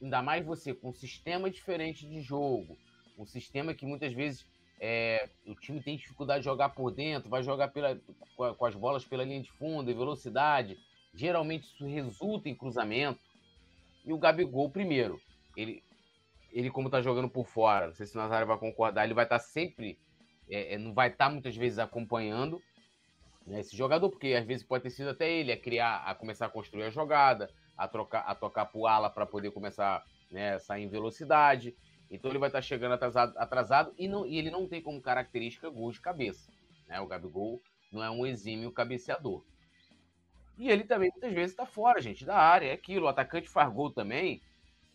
[0.00, 2.76] ainda mais você com um sistema diferente de jogo,
[3.18, 4.44] um sistema que muitas vezes
[4.78, 7.98] é, o time tem dificuldade de jogar por dentro, vai jogar pela,
[8.36, 10.76] com as bolas pela linha de fundo, em velocidade.
[11.14, 13.18] Geralmente isso resulta em cruzamento.
[14.04, 15.18] E o Gabigol, primeiro,
[15.56, 15.82] ele,
[16.52, 19.24] ele como tá jogando por fora, não sei se o Nazário vai concordar, ele vai
[19.24, 19.98] estar tá sempre,
[20.50, 22.62] é, é, não vai estar tá muitas vezes acompanhando
[23.46, 26.44] né, esse jogador, porque às vezes pode ter sido até ele a criar, a começar
[26.44, 30.84] a construir a jogada, a, trocar, a tocar pro ala para poder começar né, sair
[30.84, 31.76] em velocidade.
[32.10, 35.00] Então ele vai estar tá chegando atrasado, atrasado e, não, e ele não tem como
[35.00, 36.50] característica gol de cabeça.
[36.88, 37.00] Né?
[37.00, 37.60] O Gabigol
[37.92, 39.44] não é um exímio cabeceador.
[40.58, 42.68] E ele também muitas vezes está fora, gente, da área.
[42.68, 44.40] É aquilo, o atacante faz gol também,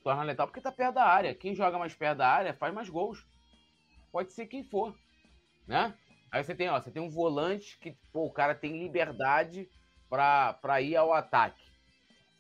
[0.04, 1.36] torna letal porque está perto da área.
[1.36, 3.26] Quem joga mais perto da área faz mais gols.
[4.12, 4.96] Pode ser quem for,
[5.68, 5.94] né?
[6.32, 9.70] Aí você tem, ó, você tem um volante que, pô, o cara tem liberdade
[10.10, 11.62] para ir ao ataque.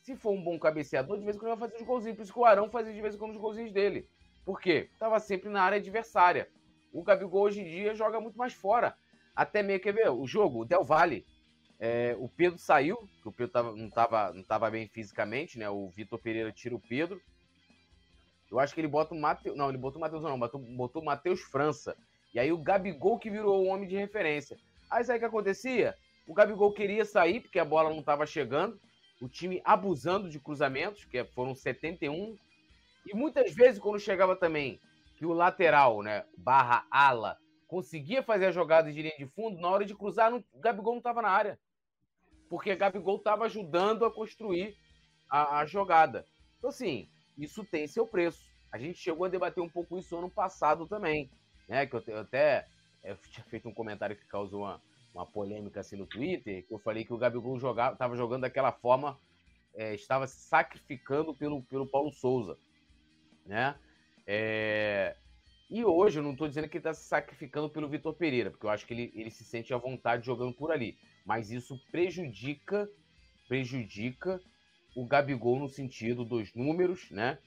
[0.01, 2.15] Se for um bom cabeceador, de vez em quando ele vai fazer os golzinhos.
[2.17, 4.07] Por isso que o Arão fazia de vez em quando os golzinhos dele.
[4.43, 4.89] Por quê?
[4.97, 6.49] Tava sempre na área adversária.
[6.91, 8.95] O Gabigol hoje em dia joga muito mais fora.
[9.35, 10.09] Até meio, quer ver?
[10.09, 11.25] O jogo, o Del Valle.
[11.79, 15.69] É, o Pedro saiu, porque o Pedro tava, não, estava não tava bem fisicamente, né?
[15.69, 17.19] O Vitor Pereira tira o Pedro.
[18.51, 19.57] Eu acho que ele bota o Matheus.
[19.57, 21.95] Não, ele botou o Matheus, não, botou, botou o Matheus França.
[22.33, 24.57] E aí o Gabigol que virou o homem de referência.
[24.89, 25.95] Aí sabe o que acontecia?
[26.27, 28.79] O Gabigol queria sair, porque a bola não estava chegando.
[29.21, 32.35] O time abusando de cruzamentos, que foram 71
[33.05, 34.79] e muitas vezes, quando chegava também
[35.17, 39.69] que o lateral, né, barra ala, conseguia fazer a jogada de linha de fundo, na
[39.69, 41.59] hora de cruzar, o Gabigol não estava na área.
[42.49, 44.75] Porque o Gabigol estava ajudando a construir
[45.29, 46.25] a, a, jogada.
[46.57, 47.07] Então, assim,
[47.37, 48.43] isso tem seu preço.
[48.71, 51.29] A gente chegou a debater um pouco isso ano passado também.
[51.69, 51.85] Né?
[51.85, 52.67] Que eu, eu até
[53.03, 54.81] eu tinha feito um comentário que causou uma,
[55.13, 58.71] uma polêmica assim no Twitter, que eu falei que o Gabigol jogava, estava jogando daquela
[58.71, 59.19] forma,
[59.73, 62.57] é, estava se sacrificando pelo, pelo Paulo Souza
[63.45, 63.75] né?
[64.25, 65.15] É...
[65.69, 68.65] E hoje eu não estou dizendo que ele está se sacrificando pelo Vitor Pereira, porque
[68.65, 70.97] eu acho que ele, ele se sente à vontade jogando por ali.
[71.25, 72.89] Mas isso prejudica,
[73.47, 74.41] prejudica
[74.95, 77.37] o Gabigol no sentido dos números, né?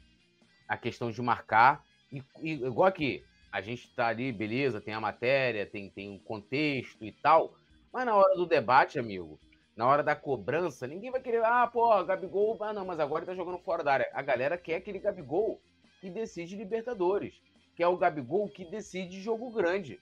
[0.66, 1.85] A questão de marcar.
[2.11, 3.22] E, e igual aqui,
[3.55, 7.55] a gente está ali, beleza, tem a matéria, tem, tem um contexto e tal.
[7.93, 9.38] Mas na hora do debate, amigo,
[9.77, 13.33] na hora da cobrança, ninguém vai querer, ah, pô, Gabigol, ah, não, mas agora tá
[13.33, 14.11] jogando fora da área.
[14.12, 15.61] A galera quer aquele Gabigol
[16.01, 17.40] que decide Libertadores,
[17.77, 20.01] que é o Gabigol que decide jogo grande.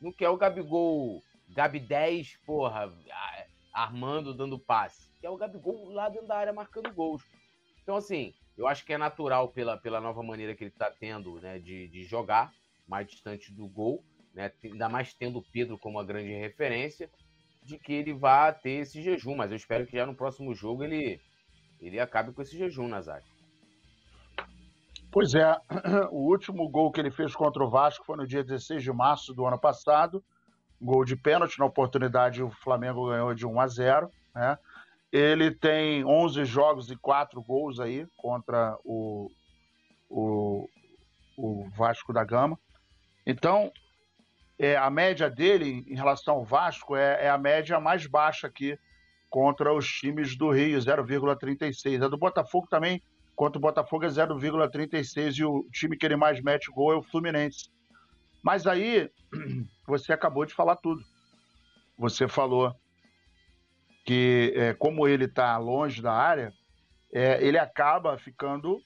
[0.00, 2.90] Não quer o Gabigol Gabi 10, porra,
[3.70, 5.10] armando, dando passe.
[5.20, 7.22] Que é o Gabigol lá dentro da área marcando gols.
[7.82, 11.38] Então, assim, eu acho que é natural pela, pela nova maneira que ele está tendo
[11.42, 12.50] né, de, de jogar,
[12.86, 17.10] mais distante do gol, né, ainda mais tendo o Pedro como uma grande referência,
[17.62, 19.34] de que ele vá ter esse jejum.
[19.34, 21.20] Mas eu espero que já no próximo jogo ele,
[21.80, 23.26] ele acabe com esse jejum, Nazário.
[25.14, 25.56] Pois é,
[26.10, 29.32] o último gol que ele fez contra o Vasco foi no dia 16 de março
[29.32, 30.22] do ano passado.
[30.82, 34.10] Gol de pênalti, na oportunidade o Flamengo ganhou de 1 a 0.
[34.34, 34.58] Né?
[35.12, 39.30] Ele tem 11 jogos e 4 gols aí contra o,
[40.10, 40.68] o,
[41.38, 42.58] o Vasco da Gama.
[43.26, 43.72] Então,
[44.58, 48.78] é, a média dele em relação ao Vasco é, é a média mais baixa aqui
[49.30, 52.04] contra os times do Rio, 0,36.
[52.04, 53.02] A do Botafogo também
[53.34, 57.02] Quanto o Botafogo é 0,36 e o time que ele mais mete gol é o
[57.02, 57.68] Fluminense.
[58.42, 59.10] Mas aí
[59.86, 61.02] você acabou de falar tudo.
[61.98, 62.74] Você falou
[64.04, 66.52] que é, como ele está longe da área,
[67.12, 68.80] é, ele acaba ficando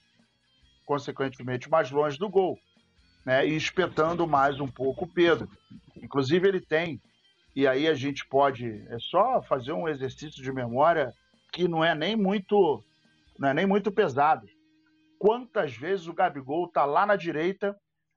[0.85, 2.57] consequentemente mais longe do gol,
[3.25, 3.47] né?
[3.47, 5.49] E espetando mais um pouco o Pedro.
[6.01, 7.01] Inclusive ele tem
[7.55, 11.13] e aí a gente pode é só fazer um exercício de memória
[11.51, 12.83] que não é nem muito
[13.37, 14.47] não é nem muito pesado.
[15.17, 17.75] Quantas vezes o Gabigol está lá na direita,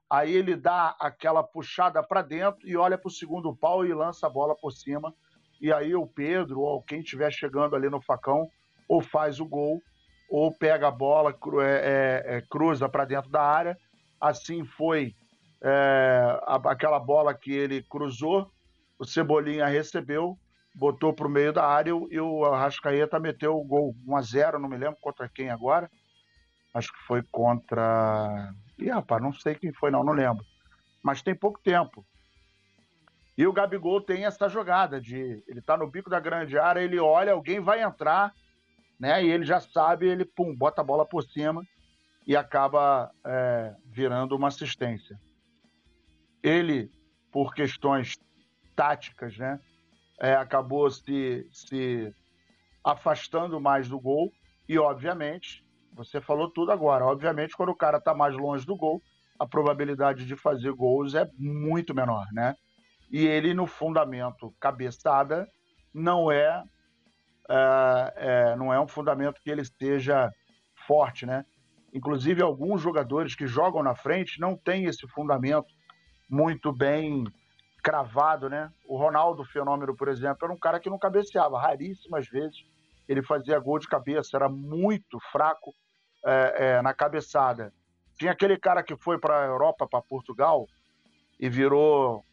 [0.09, 4.27] aí ele dá aquela puxada para dentro e olha para o segundo pau e lança
[4.27, 5.13] a bola por cima.
[5.61, 8.49] E aí o Pedro ou quem estiver chegando ali no facão
[8.89, 9.81] ou faz o gol
[10.29, 13.77] ou pega a bola, é, é, é, cruza para dentro da área.
[14.23, 15.17] Assim foi
[15.61, 18.49] é, aquela bola que ele cruzou,
[18.97, 20.39] o Cebolinha recebeu,
[20.73, 24.59] botou para o meio da área e o Arrascaeta meteu o gol 1 a 0
[24.61, 25.91] não me lembro contra quem agora.
[26.73, 28.55] Acho que foi contra.
[28.79, 30.45] Ih, rapaz, não sei quem foi, não, não lembro.
[31.03, 32.07] Mas tem pouco tempo.
[33.37, 37.01] E o Gabigol tem essa jogada de ele tá no bico da grande área, ele
[37.01, 38.33] olha, alguém vai entrar,
[39.01, 39.25] né?
[39.25, 41.61] E ele já sabe, ele pum, bota a bola por cima
[42.27, 45.19] e acaba é, virando uma assistência.
[46.43, 46.91] Ele,
[47.31, 48.19] por questões
[48.75, 49.61] táticas, né?
[50.23, 52.15] é, acabou se, se
[52.85, 54.33] afastando mais do gol.
[54.69, 57.05] E, obviamente, você falou tudo agora.
[57.05, 59.03] Obviamente, quando o cara está mais longe do gol,
[59.37, 62.55] a probabilidade de fazer gols é muito menor, né?
[63.11, 65.49] E ele, no fundamento cabeçada,
[65.93, 66.63] não é,
[67.49, 70.31] é, é não é um fundamento que ele esteja
[70.87, 71.45] forte, né?
[71.93, 75.69] Inclusive, alguns jogadores que jogam na frente não têm esse fundamento
[76.29, 77.25] muito bem
[77.83, 78.73] cravado, né?
[78.87, 81.61] O Ronaldo Fenômeno, por exemplo, era um cara que não cabeceava.
[81.61, 82.65] Raríssimas vezes
[83.09, 85.75] ele fazia gol de cabeça, era muito fraco
[86.25, 87.73] é, é, na cabeçada.
[88.19, 90.67] Tinha aquele cara que foi para a Europa, para Portugal,
[91.39, 92.25] e virou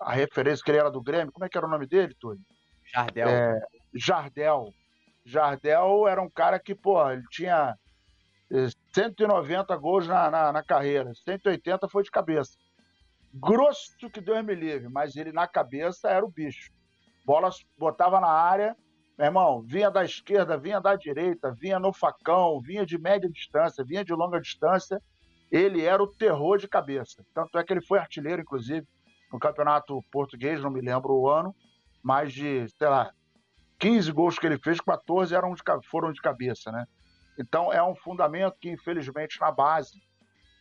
[0.00, 1.32] a referência que ele era do Grêmio.
[1.32, 2.42] Como é que era o nome dele, Túlio?
[2.84, 3.28] Jardel.
[3.28, 3.60] É,
[3.94, 4.74] Jardel.
[5.24, 7.76] Jardel era um cara que, pô, ele tinha
[8.94, 12.56] 190 gols na, na, na carreira, 180 foi de cabeça.
[13.32, 16.70] Grosso que Deus me livre, mas ele na cabeça era o bicho.
[17.26, 18.74] Bola botava na área,
[19.18, 23.84] meu irmão, vinha da esquerda, vinha da direita, vinha no facão, vinha de média distância,
[23.84, 25.02] vinha de longa distância.
[25.50, 27.24] Ele era o terror de cabeça.
[27.34, 28.86] Tanto é que ele foi artilheiro, inclusive,
[29.32, 31.54] no campeonato português, não me lembro o ano,
[32.02, 33.12] mais de, sei lá,
[33.78, 36.86] 15 gols que ele fez, 14 eram de, foram de cabeça, né?
[37.38, 40.02] Então é um fundamento que, infelizmente, na base,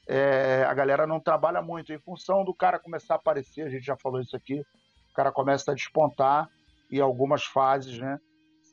[0.07, 1.91] é, a galera não trabalha muito.
[1.91, 4.59] Em função do cara começar a aparecer, a gente já falou isso aqui,
[5.11, 6.47] o cara começa a despontar
[6.91, 8.19] e algumas fases, né?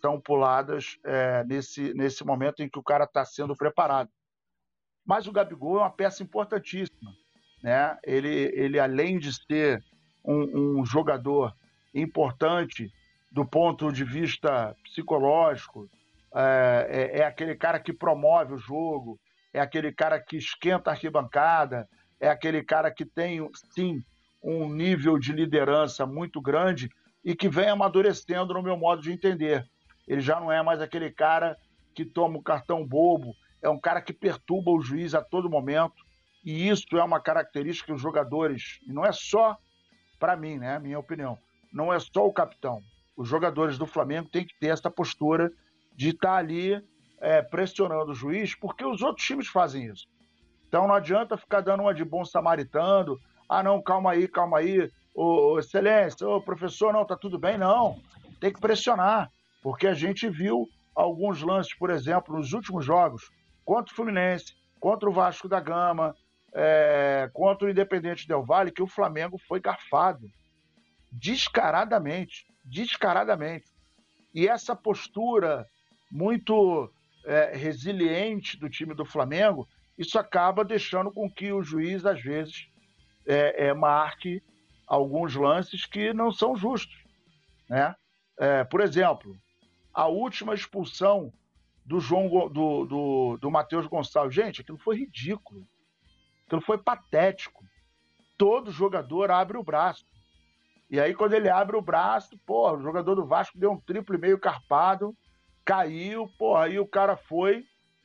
[0.01, 4.11] São puladas é, nesse, nesse momento em que o cara está sendo preparado.
[5.05, 7.11] Mas o Gabigol é uma peça importantíssima.
[7.63, 7.97] Né?
[8.05, 9.83] Ele, ele além de ser
[10.23, 11.55] um, um jogador
[11.95, 12.93] importante
[13.33, 15.89] do ponto de vista psicológico,
[16.35, 19.21] é, é, é, aquele cara que promove o jogo,
[19.53, 21.89] é aquele cara que esquenta a arquibancada,
[22.21, 24.03] é aquele cara que tem, sim,
[24.43, 26.91] um nível de liderança muito grande
[27.25, 29.65] e que vem amadurecendo no meu modo de entender.
[30.07, 31.57] Ele já não é mais aquele cara
[31.95, 36.05] que toma o cartão bobo, é um cara que perturba o juiz a todo momento.
[36.45, 39.57] E isso é uma característica que os jogadores, e não é só
[40.19, 41.39] para mim, né, minha opinião,
[41.73, 42.83] não é só o capitão.
[43.17, 45.51] Os jogadores do Flamengo têm que ter essa postura
[45.95, 46.83] de estar ali
[47.21, 50.07] é, pressionando o juiz, porque os outros times fazem isso.
[50.69, 53.19] Então não adianta ficar dando uma de bom samaritano.
[53.49, 54.91] Ah, não, calma aí, calma aí.
[55.15, 58.01] Ô excelência, ô professor, não, tá tudo bem, não.
[58.41, 59.31] Tem que pressionar,
[59.63, 63.31] porque a gente viu alguns lances, por exemplo, nos últimos jogos,
[63.65, 66.15] contra o Fluminense, contra o Vasco da Gama,
[66.53, 70.27] é, contra o Independente Del Vale, que o Flamengo foi garfado.
[71.11, 72.47] Descaradamente.
[72.65, 73.67] Descaradamente.
[74.35, 75.67] E essa postura
[76.11, 76.91] muito
[77.25, 82.69] é, resiliente do time do Flamengo, isso acaba deixando com que o juiz, às vezes,
[83.27, 84.43] é, é, marque
[84.87, 87.03] alguns lances que não são justos.
[87.69, 87.95] Né?
[88.39, 89.37] É, por exemplo,
[89.93, 91.33] a última expulsão
[91.85, 94.35] do João do, do, do Matheus Gonçalves.
[94.35, 95.67] Gente, aquilo foi ridículo.
[96.47, 97.65] Aquilo foi patético.
[98.37, 100.05] Todo jogador abre o braço.
[100.91, 104.15] E aí, quando ele abre o braço, pô, o jogador do Vasco deu um triplo
[104.15, 105.17] e meio carpado
[105.65, 107.65] caiu, porra, aí o cara foi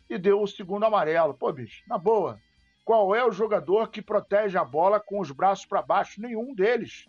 [0.09, 1.33] e deu o segundo amarelo.
[1.33, 2.39] Pô, bicho, na boa,
[2.85, 6.21] qual é o jogador que protege a bola com os braços para baixo?
[6.21, 7.07] Nenhum deles.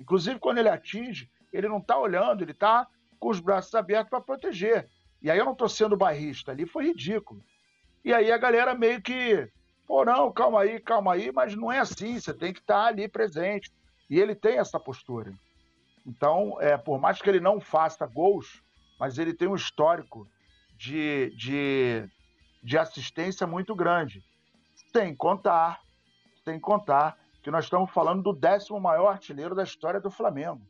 [0.00, 2.88] Inclusive, quando ele atinge, ele não tá olhando, ele tá
[3.18, 4.88] com os braços abertos para proteger.
[5.22, 7.42] E aí eu não tô sendo barrista, ali foi ridículo.
[8.04, 9.46] E aí a galera meio que,
[9.86, 12.86] pô, não, calma aí, calma aí, mas não é assim, você tem que estar tá
[12.86, 13.70] ali presente.
[14.08, 15.32] E ele tem essa postura.
[16.06, 18.62] Então, é, por mais que ele não faça gols,
[19.00, 20.28] mas ele tem um histórico
[20.76, 22.06] de, de,
[22.62, 24.22] de assistência muito grande.
[24.92, 25.80] Sem contar,
[26.44, 30.60] sem contar que nós estamos falando do décimo maior artilheiro da história do Flamengo.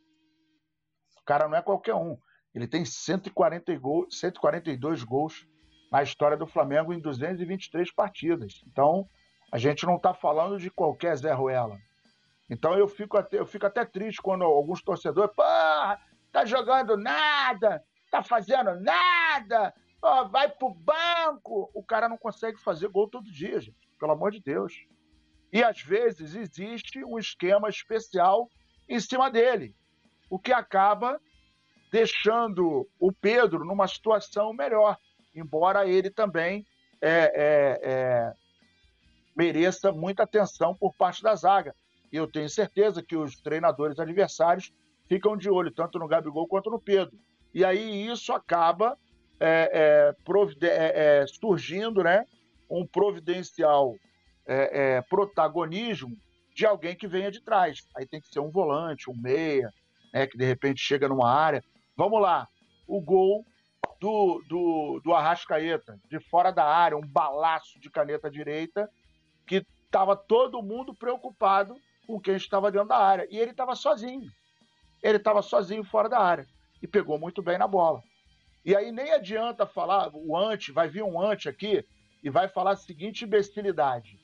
[1.19, 2.17] O cara não é qualquer um.
[2.55, 5.45] Ele tem 140 gol, 142 gols
[5.91, 8.61] na história do Flamengo em 223 partidas.
[8.65, 9.05] Então,
[9.51, 11.77] a gente não está falando de qualquer Zé Ruela.
[12.49, 15.43] Então, eu fico até, eu fico até triste quando alguns torcedores, pô,
[16.31, 21.71] tá jogando nada, tá fazendo nada, oh, vai pro banco.
[21.73, 24.85] O cara não consegue fazer gol todo dia, gente, pelo amor de Deus.
[25.51, 28.49] E às vezes existe um esquema especial
[28.87, 29.73] em cima dele,
[30.29, 31.19] o que acaba
[31.91, 34.97] deixando o Pedro numa situação melhor,
[35.33, 36.65] embora ele também
[37.01, 38.33] é, é, é,
[39.35, 41.75] mereça muita atenção por parte da zaga.
[42.11, 44.73] E eu tenho certeza que os treinadores adversários
[45.07, 47.17] ficam de olho tanto no Gabigol quanto no Pedro
[47.53, 48.97] e aí isso acaba
[49.39, 52.25] é, é, é, é, surgindo né,
[52.69, 53.95] um providencial
[54.45, 56.15] é, protagonismo
[56.53, 57.87] de alguém que venha de trás.
[57.95, 59.71] Aí tem que ser um volante, um meia,
[60.13, 61.63] né, que de repente chega numa área.
[61.97, 62.47] Vamos lá,
[62.87, 63.45] o gol
[63.99, 68.89] do, do, do Arrascaeta, de fora da área, um balaço de caneta direita,
[69.47, 71.75] que estava todo mundo preocupado
[72.07, 73.27] com quem estava dentro da área.
[73.29, 74.29] E ele estava sozinho.
[75.01, 76.47] Ele estava sozinho fora da área.
[76.81, 78.03] E pegou muito bem na bola.
[78.63, 81.85] E aí nem adianta falar, o ante, vai vir um ante aqui
[82.23, 84.19] e vai falar a seguinte imbecilidade.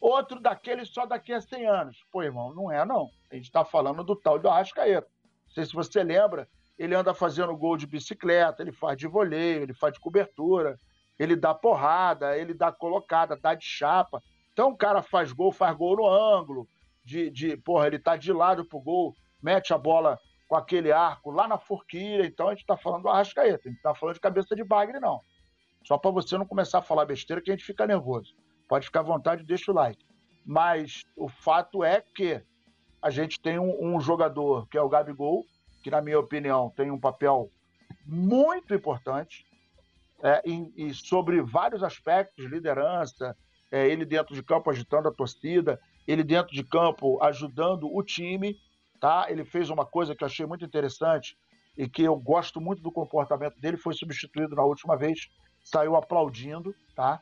[0.00, 2.04] Outro daquele só daqui a 100 anos.
[2.10, 3.08] Pô, irmão, não é não.
[3.30, 5.06] A gente está falando do tal do Arrascaeta.
[5.46, 6.48] Não sei se você lembra,
[6.78, 10.78] ele anda fazendo gol de bicicleta, ele faz de voleio, ele faz de cobertura,
[11.18, 14.22] ele dá porrada, ele dá colocada, dá de chapa.
[14.52, 16.66] Então o cara faz gol, faz gol no ângulo,
[17.04, 20.18] de, de porra, ele tá de lado pro gol, mete a bola
[20.52, 22.26] com aquele arco lá na forquilha.
[22.26, 25.00] Então a gente tá falando do Arrascaeta, a gente tá falando de cabeça de bagre,
[25.00, 25.22] não.
[25.82, 28.34] Só para você não começar a falar besteira que a gente fica nervoso.
[28.68, 30.04] Pode ficar à vontade, deixa o like.
[30.44, 32.38] Mas o fato é que
[33.00, 35.46] a gente tem um, um jogador que é o Gabigol,
[35.82, 37.50] que, na minha opinião, tem um papel
[38.04, 39.46] muito importante
[40.22, 43.34] é, e, e, sobre vários aspectos, liderança,
[43.70, 48.60] é, ele dentro de campo agitando a torcida, ele dentro de campo ajudando o time,
[49.02, 49.26] tá?
[49.28, 51.36] Ele fez uma coisa que eu achei muito interessante
[51.76, 55.28] e que eu gosto muito do comportamento dele, foi substituído na última vez,
[55.64, 57.20] saiu aplaudindo, tá?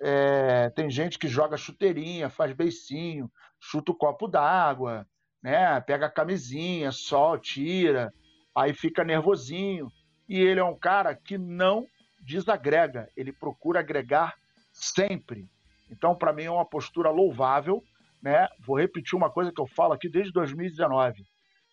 [0.00, 5.06] É, tem gente que joga chuteirinha, faz beicinho, chuta o copo d'água,
[5.40, 5.80] né?
[5.82, 8.12] Pega a camisinha, sol, tira,
[8.52, 9.88] aí fica nervosinho.
[10.28, 11.86] E ele é um cara que não
[12.22, 14.34] desagrega, ele procura agregar
[14.72, 15.48] sempre.
[15.88, 17.84] Então, para mim, é uma postura louvável.
[18.22, 18.48] Né?
[18.60, 21.24] Vou repetir uma coisa que eu falo aqui desde 2019.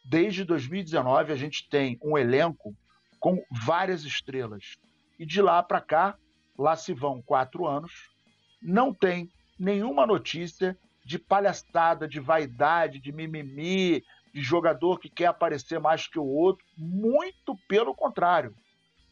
[0.05, 2.73] Desde 2019, a gente tem um elenco
[3.19, 4.77] com várias estrelas.
[5.19, 6.15] E de lá para cá,
[6.57, 7.91] lá se vão quatro anos,
[8.61, 9.29] não tem
[9.59, 16.19] nenhuma notícia de palhaçada, de vaidade, de mimimi, de jogador que quer aparecer mais que
[16.19, 16.65] o outro.
[16.77, 18.53] Muito pelo contrário.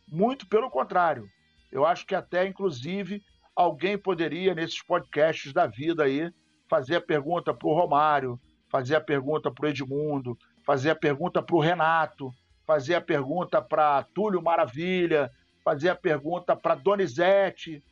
[0.08, 1.28] Muito pelo contrário.
[1.72, 3.22] Eu acho que até, inclusive,
[3.56, 6.32] alguém poderia, nesses podcasts da vida aí,
[6.70, 8.39] fazer a pergunta para o Romário,
[8.70, 12.32] fazer a pergunta para o Edmundo, fazer a pergunta para o Renato,
[12.66, 15.32] fazer a pergunta para Túlio Maravilha,
[15.63, 17.84] fazer a pergunta para Donizete,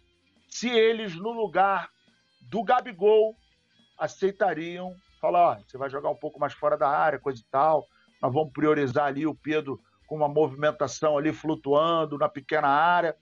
[0.49, 1.89] se eles, no lugar
[2.41, 3.35] do Gabigol,
[3.97, 7.87] aceitariam falar, você vai jogar um pouco mais fora da área, coisa e tal,
[8.21, 13.15] nós vamos priorizar ali o Pedro com uma movimentação ali flutuando na pequena área.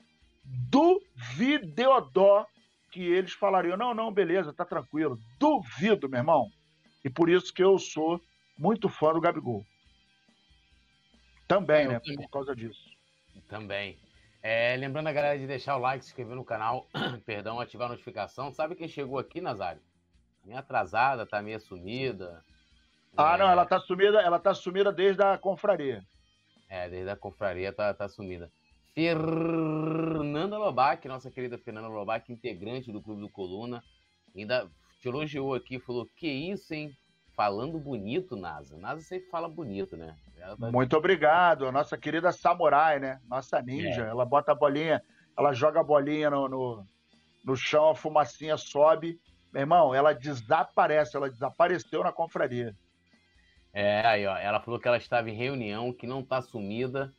[0.44, 2.46] Duvideodó
[2.92, 5.20] que eles falariam, não, não, beleza, tá tranquilo.
[5.40, 6.52] Duvido, meu irmão.
[7.04, 8.22] E por isso que eu sou
[8.58, 9.66] muito fã do Gabigol.
[11.48, 12.00] Também, eu né?
[12.00, 12.18] Também.
[12.18, 12.92] Por causa disso.
[13.48, 13.98] Também.
[14.44, 16.88] É, lembrando a galera de deixar o like, se inscrever no canal,
[17.26, 18.52] perdão, ativar a notificação.
[18.52, 19.82] Sabe quem chegou aqui, Nazário?
[20.44, 22.44] Meio atrasada, tá meio sumida.
[23.16, 23.38] Ah, é...
[23.38, 26.04] não, ela tá sumida, ela tá sumida desde a confraria.
[26.70, 28.52] É, desde a confraria tá, tá sumida.
[28.94, 33.82] Fernanda Lobac, nossa querida Fernanda Lobac, integrante do Clube do Coluna,
[34.36, 34.70] ainda
[35.00, 36.92] te elogiou aqui, falou: Que isso, hein?
[37.36, 38.78] Falando bonito, Nasa.
[38.78, 40.16] Nasa sempre fala bonito, né?
[40.38, 40.56] Tá...
[40.72, 41.66] Muito obrigado.
[41.66, 43.20] A nossa querida samurai, né?
[43.28, 44.06] Nossa ninja.
[44.06, 44.10] É.
[44.10, 45.02] Ela bota a bolinha,
[45.38, 46.86] ela joga a bolinha no, no,
[47.46, 49.20] no chão, a fumacinha sobe
[49.52, 52.74] meu irmão, ela desaparece, ela desapareceu na confraria.
[53.74, 57.14] É, aí, ó, ela falou que ela estava em reunião, que não está sumida.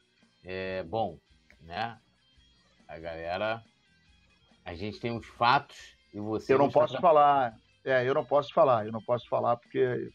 [0.45, 1.19] É, bom,
[1.63, 1.99] né?
[2.89, 3.63] A galera.
[4.65, 6.53] A gente tem os fatos e você.
[6.53, 7.55] Eu não posso falar.
[7.85, 10.13] É, eu não posso falar, eu não posso falar porque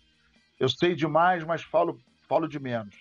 [0.58, 2.96] eu sei demais, mas falo, falo de menos.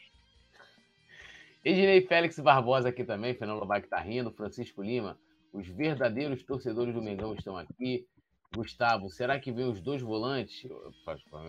[1.64, 5.18] Ednei Félix Barbosa aqui também, Fernando Lobac tá rindo, Francisco Lima,
[5.52, 8.06] os verdadeiros torcedores do Mengão estão aqui.
[8.54, 10.68] Gustavo, será que vem os dois volantes?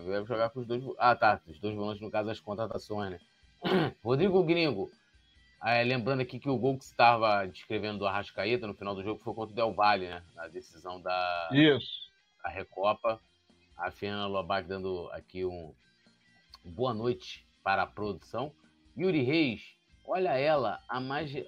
[0.04, 0.82] Deve jogar com os dois.
[0.98, 1.40] Ah, tá.
[1.46, 3.18] Os dois volantes, no caso, das contratações, né?
[4.02, 4.90] Rodrigo Gringo.
[5.64, 9.02] É, lembrando aqui que o gol que você estava descrevendo do Arrascaeta no final do
[9.02, 10.22] jogo foi contra o Del Valle, né?
[10.34, 12.10] Na decisão da, Isso.
[12.42, 13.20] da Recopa.
[13.76, 15.74] A Fernanda Lobac dando aqui um
[16.64, 18.52] boa noite para a produção.
[18.96, 21.46] Yuri Reis, olha ela, a, mage...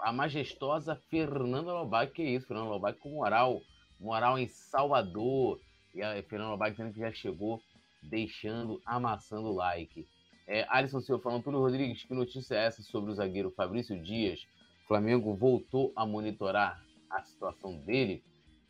[0.00, 2.12] a majestosa Fernanda Lobac.
[2.12, 3.62] Que isso, Fernanda Lobac com moral
[3.98, 5.58] moral em Salvador.
[5.94, 7.62] E a Fernanda Lobac dizendo que já chegou
[8.02, 10.06] deixando, amassando o like.
[10.46, 14.46] É, Alisson Silva falando, Túlio Rodrigues, que notícia é essa sobre o zagueiro Fabrício Dias?
[14.86, 16.80] Flamengo voltou a monitorar
[17.10, 18.22] a situação dele.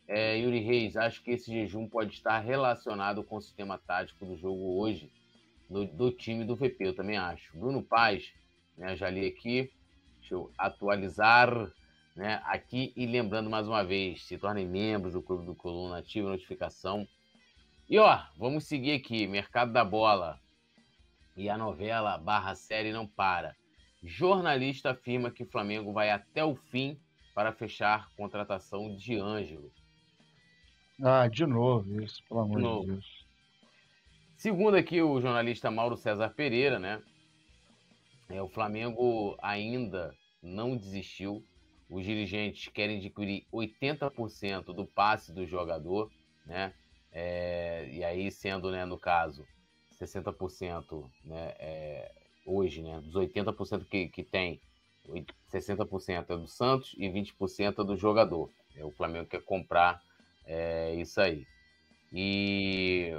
[0.07, 4.35] É, Yuri Reis, acho que esse jejum pode estar relacionado com o sistema tático do
[4.37, 5.11] jogo hoje,
[5.69, 7.55] do, do time do VP, eu também acho.
[7.57, 8.31] Bruno Paz,
[8.77, 9.69] né, já li aqui,
[10.19, 11.71] deixa eu atualizar
[12.15, 16.25] né, aqui e lembrando mais uma vez, se tornem membros do Clube do Coluna, ative
[16.25, 17.07] a notificação.
[17.87, 20.39] E ó, vamos seguir aqui, mercado da bola.
[21.37, 23.55] E a novela barra série não para.
[24.03, 26.99] Jornalista afirma que Flamengo vai até o fim
[27.35, 29.71] para fechar contratação de Ângelo.
[30.99, 33.25] Ah, de novo isso, pelo amor de, de Deus.
[34.35, 37.01] Segundo aqui o jornalista Mauro César Pereira, né?
[38.29, 41.43] É, o Flamengo ainda não desistiu.
[41.89, 46.11] Os dirigentes querem adquirir 80% do passe do jogador,
[46.45, 46.73] né?
[47.11, 49.45] É, e aí, sendo, né, no caso,
[49.99, 52.11] 60% né, é,
[52.45, 53.01] hoje, né?
[53.01, 54.61] Dos 80% que, que tem,
[55.51, 58.51] 60% é do Santos e 20% é do jogador.
[58.75, 60.01] É, o Flamengo quer comprar
[60.45, 61.45] é, isso aí.
[62.13, 63.13] E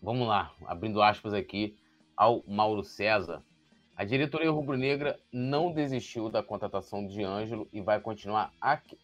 [0.00, 1.76] Vamos lá, abrindo aspas aqui
[2.16, 3.42] ao Mauro César.
[3.96, 8.52] A diretoria rubro-negra não desistiu da contratação de Ângelo e vai continuar,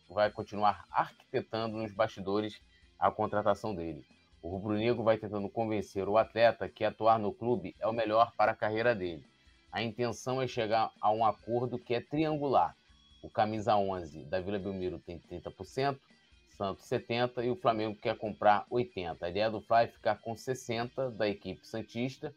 [0.08, 2.62] vai continuar arquitetando nos bastidores
[2.96, 4.06] a contratação dele.
[4.45, 8.53] O rubro-negro vai tentando convencer o atleta que atuar no clube é o melhor para
[8.53, 9.24] a carreira dele.
[9.72, 12.76] A intenção é chegar a um acordo que é triangular.
[13.22, 15.99] O camisa 11 da Vila Belmiro tem 30%,
[16.47, 19.24] Santos 70 e o Flamengo quer comprar 80.
[19.24, 22.36] A ideia do Fly é ficar com 60 da equipe santista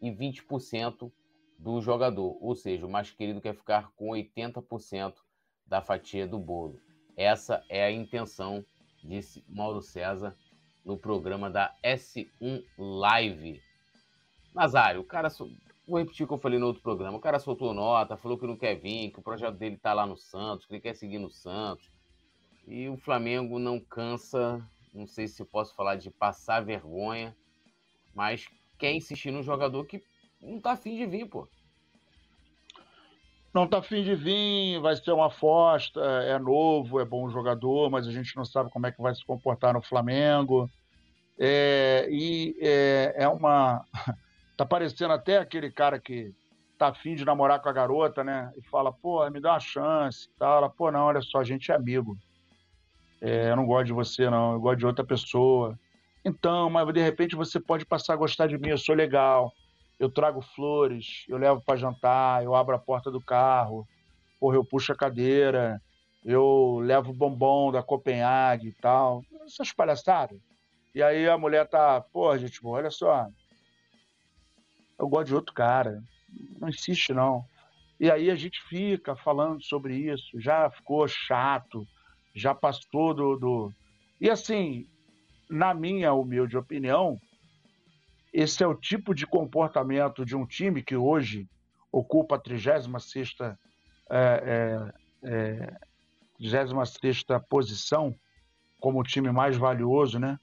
[0.00, 1.12] e 20%
[1.58, 5.16] do jogador, ou seja, o mais querido quer ficar com 80%
[5.66, 6.80] da fatia do bolo.
[7.14, 8.64] Essa é a intenção,
[9.04, 10.34] disse Mauro César
[10.84, 13.62] no programa da S1 Live.
[14.54, 15.28] Nazário, o cara,
[15.86, 18.46] vou repetir o que eu falei no outro programa, o cara soltou nota, falou que
[18.46, 21.18] não quer vir, que o projeto dele tá lá no Santos, que ele quer seguir
[21.18, 21.90] no Santos,
[22.66, 24.64] e o Flamengo não cansa,
[24.94, 27.34] não sei se posso falar de passar vergonha,
[28.14, 28.46] mas
[28.78, 30.02] quer insistir num jogador que
[30.40, 31.48] não tá afim de vir, pô.
[33.52, 38.06] Não tá afim de vir, vai ser uma aposta, é novo, é bom jogador, mas
[38.06, 40.70] a gente não sabe como é que vai se comportar no Flamengo.
[41.38, 43.84] É, e é, é uma.
[44.54, 46.32] Tá parecendo até aquele cara que
[46.78, 48.52] tá afim de namorar com a garota, né?
[48.56, 50.58] E fala, pô, me dá uma chance e tal.
[50.58, 52.16] Ela, pô, não, olha só, a gente é amigo
[53.22, 55.78] é, eu não gosto de você, não, eu gosto de outra pessoa.
[56.24, 59.52] Então, mas de repente você pode passar a gostar de mim, eu sou legal,
[60.02, 63.86] eu trago flores, eu levo para jantar, eu abro a porta do carro,
[64.40, 65.80] porra, eu puxo a cadeira,
[66.24, 69.24] eu levo bombom da Copenhague e tal.
[69.46, 70.40] Essas palhaçadas.
[70.92, 73.28] E aí a mulher tá, pô, gente, olha só,
[74.98, 76.02] eu gosto de outro cara,
[76.58, 77.44] não insiste não.
[78.00, 81.86] E aí a gente fica falando sobre isso, já ficou chato,
[82.34, 83.72] já passou do, do.
[84.20, 84.84] E assim,
[85.48, 87.20] na minha humilde opinião,
[88.32, 91.48] esse é o tipo de comportamento de um time que hoje
[91.90, 92.88] ocupa a 36
[93.40, 93.56] é,
[94.10, 94.92] é,
[95.24, 95.76] é,
[97.48, 98.14] posição
[98.80, 100.38] como o time mais valioso, né?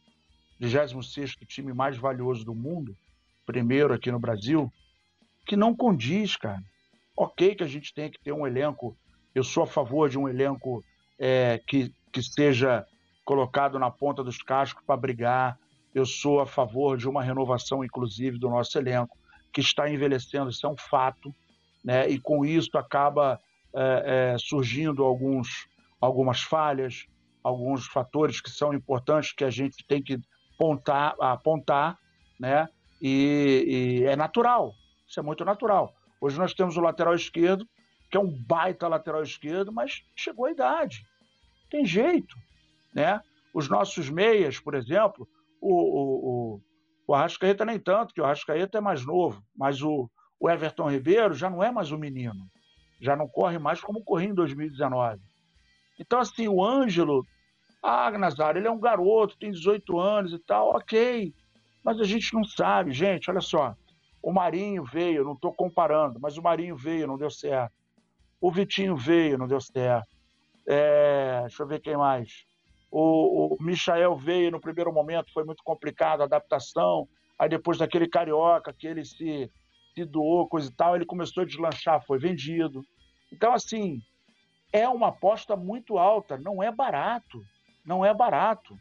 [0.60, 2.96] 36 time mais valioso do mundo,
[3.46, 4.72] primeiro aqui no Brasil,
[5.46, 6.62] que não condiz, cara.
[7.18, 8.96] Ok que a gente tem que ter um elenco,
[9.34, 10.84] eu sou a favor de um elenco
[11.18, 12.86] é, que, que seja
[13.26, 15.60] colocado na ponta dos cascos para brigar.
[15.94, 19.18] Eu sou a favor de uma renovação, inclusive, do nosso elenco,
[19.52, 21.34] que está envelhecendo, isso é um fato,
[21.84, 22.08] né?
[22.08, 23.40] e com isso acaba
[23.74, 25.68] é, é, surgindo alguns,
[26.00, 27.06] algumas falhas,
[27.44, 30.20] alguns fatores que são importantes que a gente tem que
[30.54, 31.98] apontar, apontar
[32.40, 32.68] né?
[33.02, 34.74] E, e, é natural,
[35.08, 35.94] isso é muito natural.
[36.22, 37.68] Hoje nós temos o lateral esquerdo,
[38.10, 41.06] que é um baita lateral esquerdo, mas chegou a idade.
[41.70, 42.36] Tem jeito,
[42.94, 43.22] né?
[43.54, 45.28] Os nossos meias, por exemplo,
[45.62, 46.62] o, o, o,
[47.08, 51.34] o Arrascaeta nem tanto, que o Arrascaeta é mais novo, mas o, o Everton Ribeiro
[51.34, 52.48] já não é mais um menino,
[53.02, 55.22] já não corre mais como corria em 2019.
[56.00, 57.26] Então, assim, o Ângelo,
[57.84, 61.34] ah, Nazário, ele é um garoto, tem 18 anos e tal, ok,
[61.84, 63.76] mas a gente não sabe, gente, olha só,
[64.22, 67.74] o Marinho veio, não estou comparando, mas o Marinho veio, não deu certo.
[68.42, 70.08] O Vitinho veio, não deu certo.
[70.68, 72.46] É, deixa eu ver quem mais.
[72.92, 77.08] O, o Michael veio no primeiro momento, foi muito complicado a adaptação.
[77.38, 79.50] Aí depois daquele carioca que ele se,
[79.94, 82.84] se doou, coisa e tal, ele começou a deslanchar, foi vendido.
[83.32, 84.02] Então, assim,
[84.74, 87.44] é uma aposta muito alta, não é barato.
[87.86, 88.78] Não é barato.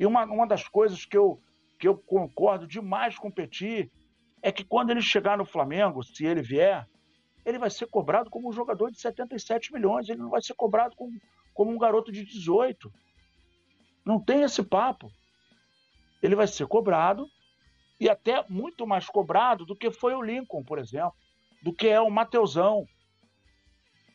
[0.00, 1.40] E uma, uma das coisas que eu,
[1.78, 3.90] que eu concordo demais com o Petit
[4.42, 6.86] é que quando ele chegar no Flamengo, se ele vier,
[7.44, 10.94] ele vai ser cobrado como um jogador de 77 milhões, ele não vai ser cobrado
[10.96, 11.18] como,
[11.54, 12.92] como um garoto de 18.
[14.08, 15.12] Não tem esse papo.
[16.22, 17.28] Ele vai ser cobrado
[18.00, 21.12] e até muito mais cobrado do que foi o Lincoln, por exemplo,
[21.62, 22.86] do que é o Mateusão.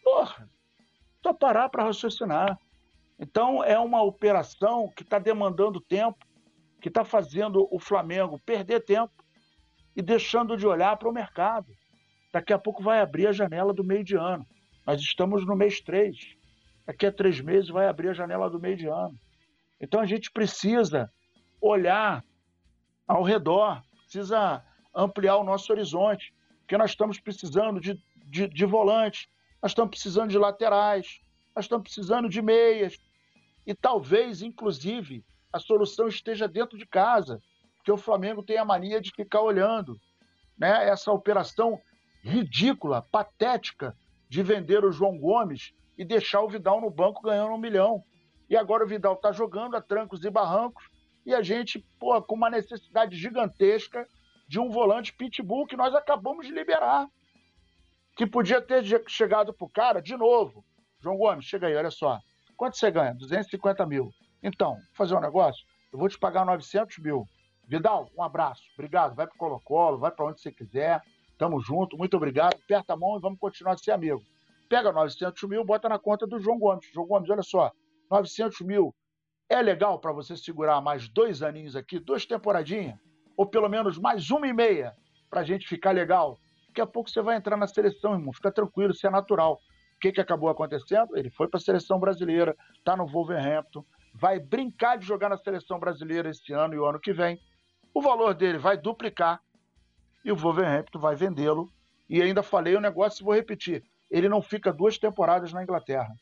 [0.03, 0.49] Porra,
[1.21, 2.57] só parar para raciocinar.
[3.19, 6.25] Então é uma operação que está demandando tempo,
[6.81, 9.13] que está fazendo o Flamengo perder tempo
[9.95, 11.71] e deixando de olhar para o mercado.
[12.31, 14.43] Daqui a pouco vai abrir a janela do meio de ano.
[14.87, 16.17] Nós estamos no mês 3.
[16.87, 19.15] Daqui a três meses vai abrir a janela do meio de ano.
[19.83, 21.11] Então a gente precisa
[21.59, 22.23] olhar
[23.05, 24.63] ao redor, precisa
[24.95, 29.27] ampliar o nosso horizonte, porque nós estamos precisando de, de, de volantes,
[29.61, 31.19] nós estamos precisando de laterais,
[31.53, 32.97] nós estamos precisando de meias.
[33.67, 35.21] E talvez, inclusive,
[35.51, 37.41] a solução esteja dentro de casa,
[37.75, 39.99] porque o Flamengo tem a mania de ficar olhando
[40.57, 41.77] né, essa operação
[42.23, 43.93] ridícula, patética,
[44.29, 48.01] de vender o João Gomes e deixar o Vidal no banco ganhando um milhão.
[48.49, 50.83] E agora o Vidal está jogando a trancos e barrancos
[51.25, 54.07] e a gente, pô, com uma necessidade gigantesca
[54.47, 57.07] de um volante pitbull que nós acabamos de liberar.
[58.15, 60.63] Que podia ter chegado pro cara de novo.
[60.99, 62.19] João Gomes, chega aí, olha só.
[62.55, 63.13] Quanto você ganha?
[63.15, 64.11] 250 mil.
[64.41, 65.65] Então, fazer um negócio?
[65.91, 67.27] Eu vou te pagar 900 mil.
[67.67, 68.63] Vidal, um abraço.
[68.73, 69.15] Obrigado.
[69.15, 71.01] Vai pro Colo-Colo, vai para onde você quiser.
[71.37, 72.55] Tamo junto, muito obrigado.
[72.55, 74.21] Aperta a mão e vamos continuar a ser amigo.
[74.69, 76.85] Pega 900 mil, bota na conta do João Gomes.
[76.93, 77.71] João Gomes, olha só.
[78.09, 78.93] 900 mil
[79.49, 82.97] é legal para você segurar mais dois aninhos aqui, duas temporadinhas,
[83.37, 84.93] ou pelo menos mais uma e meia,
[85.29, 86.39] para a gente ficar legal.
[86.67, 88.33] Daqui a pouco você vai entrar na seleção, irmão.
[88.33, 89.59] Fica tranquilo, isso é natural.
[89.95, 91.15] O que, que acabou acontecendo?
[91.15, 95.79] Ele foi para a seleção brasileira, está no Wolverhampton, vai brincar de jogar na seleção
[95.79, 97.39] brasileira esse ano e o ano que vem.
[97.93, 99.39] O valor dele vai duplicar
[100.25, 101.69] e o Wolverhampton vai vendê-lo.
[102.09, 106.13] E ainda falei o negócio e vou repetir: ele não fica duas temporadas na Inglaterra.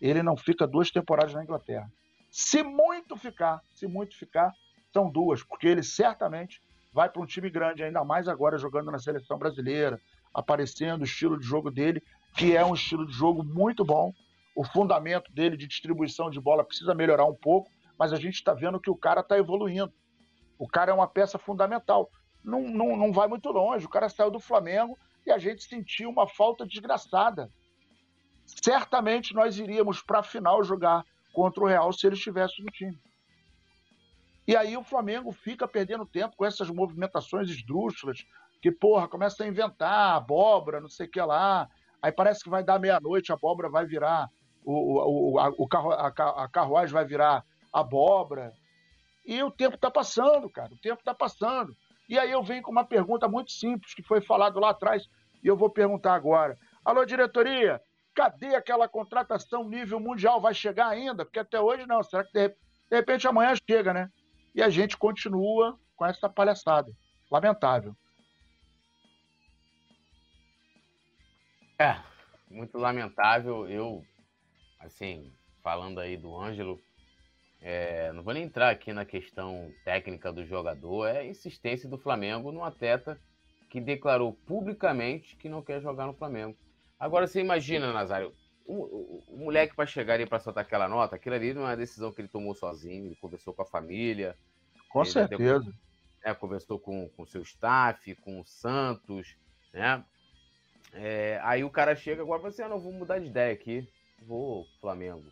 [0.00, 1.90] Ele não fica duas temporadas na Inglaterra.
[2.30, 4.52] Se muito ficar, se muito ficar,
[4.92, 6.60] são duas, porque ele certamente
[6.92, 10.00] vai para um time grande, ainda mais agora jogando na seleção brasileira,
[10.32, 12.02] aparecendo o estilo de jogo dele,
[12.36, 14.12] que é um estilo de jogo muito bom.
[14.54, 18.54] O fundamento dele de distribuição de bola precisa melhorar um pouco, mas a gente está
[18.54, 19.92] vendo que o cara está evoluindo.
[20.58, 22.10] O cara é uma peça fundamental.
[22.42, 23.84] Não, não, não vai muito longe.
[23.84, 27.50] O cara saiu do Flamengo e a gente sentiu uma falta desgraçada.
[28.46, 32.98] Certamente nós iríamos para a final jogar contra o Real se ele estivesse no time.
[34.46, 38.24] E aí o Flamengo fica perdendo tempo com essas movimentações esdrúxulas,
[38.62, 41.68] que, porra, começa a inventar abóbora, não sei o que lá.
[42.00, 44.30] Aí parece que vai dar meia-noite, a abóbora vai virar,
[44.64, 48.52] o, o, a, o carro, a, a carruagem vai virar abóbora.
[49.26, 51.76] E o tempo está passando, cara, o tempo está passando.
[52.08, 55.08] E aí eu venho com uma pergunta muito simples, que foi falado lá atrás,
[55.42, 56.56] e eu vou perguntar agora.
[56.84, 57.80] Alô, diretoria,
[58.16, 60.40] Cadê aquela contratação nível mundial?
[60.40, 61.22] Vai chegar ainda?
[61.22, 62.02] Porque até hoje não.
[62.02, 62.56] Será que de, de
[62.96, 64.10] repente amanhã chega, né?
[64.54, 66.90] E a gente continua com essa palhaçada.
[67.30, 67.94] Lamentável.
[71.78, 72.00] É,
[72.50, 73.68] muito lamentável.
[73.68, 74.02] Eu,
[74.80, 75.30] assim,
[75.62, 76.80] falando aí do Ângelo,
[77.60, 81.98] é, não vou nem entrar aqui na questão técnica do jogador, é a insistência do
[81.98, 83.20] Flamengo num atleta
[83.68, 86.56] que declarou publicamente que não quer jogar no Flamengo.
[86.98, 88.32] Agora você imagina, Nazário,
[88.64, 91.66] o, o, o moleque para chegar e para soltar aquela nota, aquilo ali não é
[91.66, 94.36] uma decisão que ele tomou sozinho, ele conversou com a família.
[94.90, 95.64] Com certeza.
[96.24, 99.36] é, conversou com o seu staff, com o Santos,
[99.72, 100.04] né?
[100.92, 103.52] É, aí o cara chega agora e fala assim: ah, não, vou mudar de ideia
[103.52, 103.88] aqui,
[104.22, 105.30] vou Flamengo.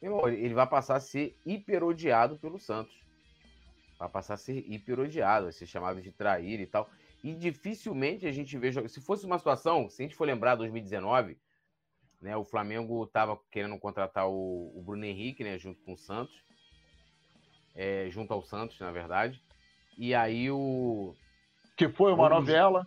[0.00, 2.94] Ele vai passar a ser hiperodiado pelo Santos.
[3.98, 6.88] Vai passar a ser hiperodiado, vai ser chamado de trair e tal.
[7.22, 8.72] E dificilmente a gente vê.
[8.88, 11.36] Se fosse uma situação, se a gente for lembrar 2019,
[12.20, 16.34] né, o Flamengo estava querendo contratar o, o, Bruno Henrique, né, junto com o Santos,
[17.74, 19.42] é, junto ao Santos, na verdade.
[19.96, 21.14] E aí o.
[21.76, 22.86] Que foi uma novela.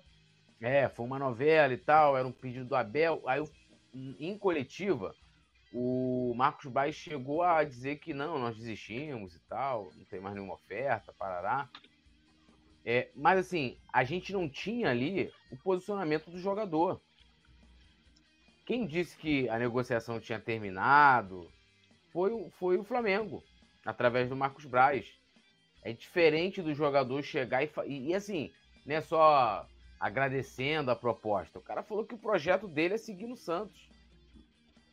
[0.61, 3.21] É, foi uma novela e tal, era um pedido do Abel.
[3.25, 3.43] Aí,
[3.93, 5.13] em coletiva,
[5.73, 10.35] o Marcos Braz chegou a dizer que não, nós desistimos e tal, não tem mais
[10.35, 11.69] nenhuma oferta, parará.
[12.85, 16.99] É, mas assim, a gente não tinha ali o posicionamento do jogador.
[18.65, 21.51] Quem disse que a negociação tinha terminado
[22.11, 23.43] foi, o, foi o Flamengo,
[23.85, 25.11] através do Marcos Braz.
[25.83, 28.51] É diferente do jogador chegar e, e, assim,
[28.85, 29.67] não é só
[29.99, 31.59] agradecendo a proposta.
[31.59, 33.89] O cara falou que o projeto dele é seguir no Santos.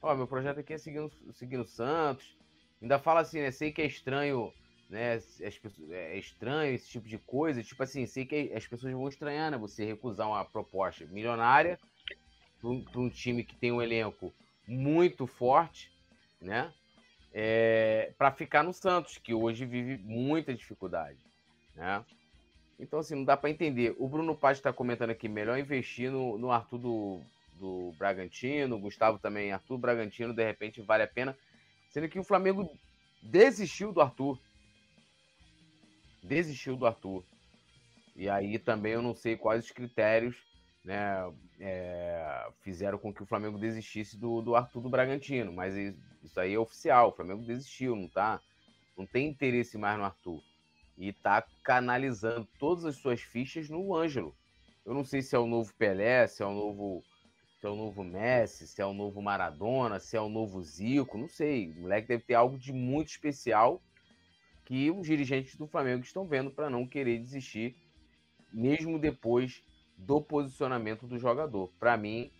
[0.00, 2.36] Ó, meu projeto aqui é seguir no, seguir no Santos.
[2.80, 3.50] Ainda fala assim, né?
[3.50, 4.52] Sei que é estranho
[4.88, 5.14] né?
[5.14, 7.62] As pessoas, é, é estranho esse tipo de coisa.
[7.62, 9.58] Tipo assim, sei que as pessoas vão estranhar, né?
[9.58, 11.78] Você recusar uma proposta milionária
[12.60, 14.32] para um, time que tem um elenco
[14.66, 15.92] muito forte,
[16.40, 16.72] né?
[17.32, 21.18] É, para ficar no Santos, que hoje vive muita dificuldade,
[21.76, 22.04] né?
[22.80, 23.94] Então, assim, não dá para entender.
[23.98, 27.20] O Bruno Paz está comentando aqui, melhor investir no, no Arthur do,
[27.58, 31.36] do Bragantino, Gustavo também, Arthur Bragantino, de repente vale a pena.
[31.90, 32.70] Sendo que o Flamengo
[33.22, 34.38] desistiu do Arthur
[36.22, 37.24] desistiu do Arthur.
[38.14, 40.36] E aí também eu não sei quais os critérios
[40.84, 45.74] né, é, fizeram com que o Flamengo desistisse do, do Arthur do Bragantino, mas
[46.22, 48.40] isso aí é oficial, o Flamengo desistiu, não tá?
[48.98, 50.42] não tem interesse mais no Arthur.
[50.98, 54.34] E tá canalizando todas as suas fichas no Ângelo.
[54.84, 57.04] Eu não sei se é o novo Pelé, se é o novo,
[57.60, 61.16] se é o novo Messi, se é o novo Maradona, se é o novo Zico,
[61.16, 61.70] não sei.
[61.70, 63.80] O moleque deve ter algo de muito especial
[64.68, 67.74] que os dirigentes do Flamengo estão vendo para não querer desistir,
[68.52, 69.62] mesmo depois
[69.96, 71.72] do posicionamento do jogador.
[71.80, 72.30] Para mim,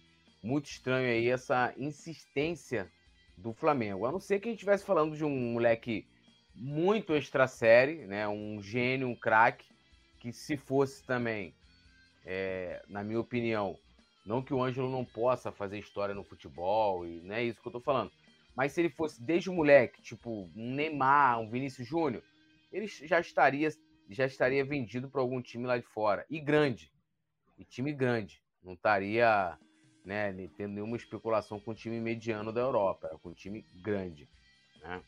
[0.43, 2.93] muito estranho aí essa insistência
[3.35, 4.05] do Flamengo.
[4.05, 6.07] A não ser que a gente estivesse falando de um moleque
[6.55, 8.29] muito extra série, né?
[8.29, 9.66] Um gênio, um craque,
[10.20, 11.55] que se fosse também,
[12.26, 13.74] é, na minha opinião,
[14.26, 17.68] não que o Ângelo não possa fazer história no futebol, e não é isso que
[17.68, 18.12] eu tô falando.
[18.59, 22.24] Mas se ele fosse desde o moleque, tipo um Neymar, um Vinícius Júnior,
[22.72, 23.68] ele já estaria
[24.11, 26.26] já estaria vendido para algum time lá de fora.
[26.28, 26.90] E grande.
[27.56, 28.42] E time grande.
[28.61, 29.56] Não estaria
[30.04, 34.28] né, tendo nenhuma especulação com o time mediano da Europa, com um time grande.
[34.82, 35.02] Né?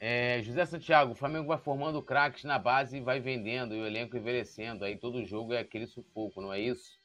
[0.00, 3.86] É, José Santiago, o Flamengo vai formando craques na base e vai vendendo, e o
[3.86, 4.82] elenco envelhecendo.
[4.82, 6.96] Aí todo jogo é aquele sufoco, não é isso?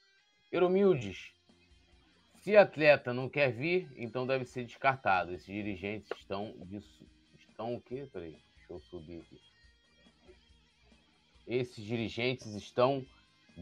[0.49, 1.33] Euromildes,
[2.43, 5.33] se atleta não quer vir, então deve ser descartado.
[5.33, 6.53] Esses dirigentes estão.
[7.39, 8.05] Estão o quê?
[8.11, 9.39] Peraí, deixa eu subir aqui.
[11.47, 13.05] Esses dirigentes estão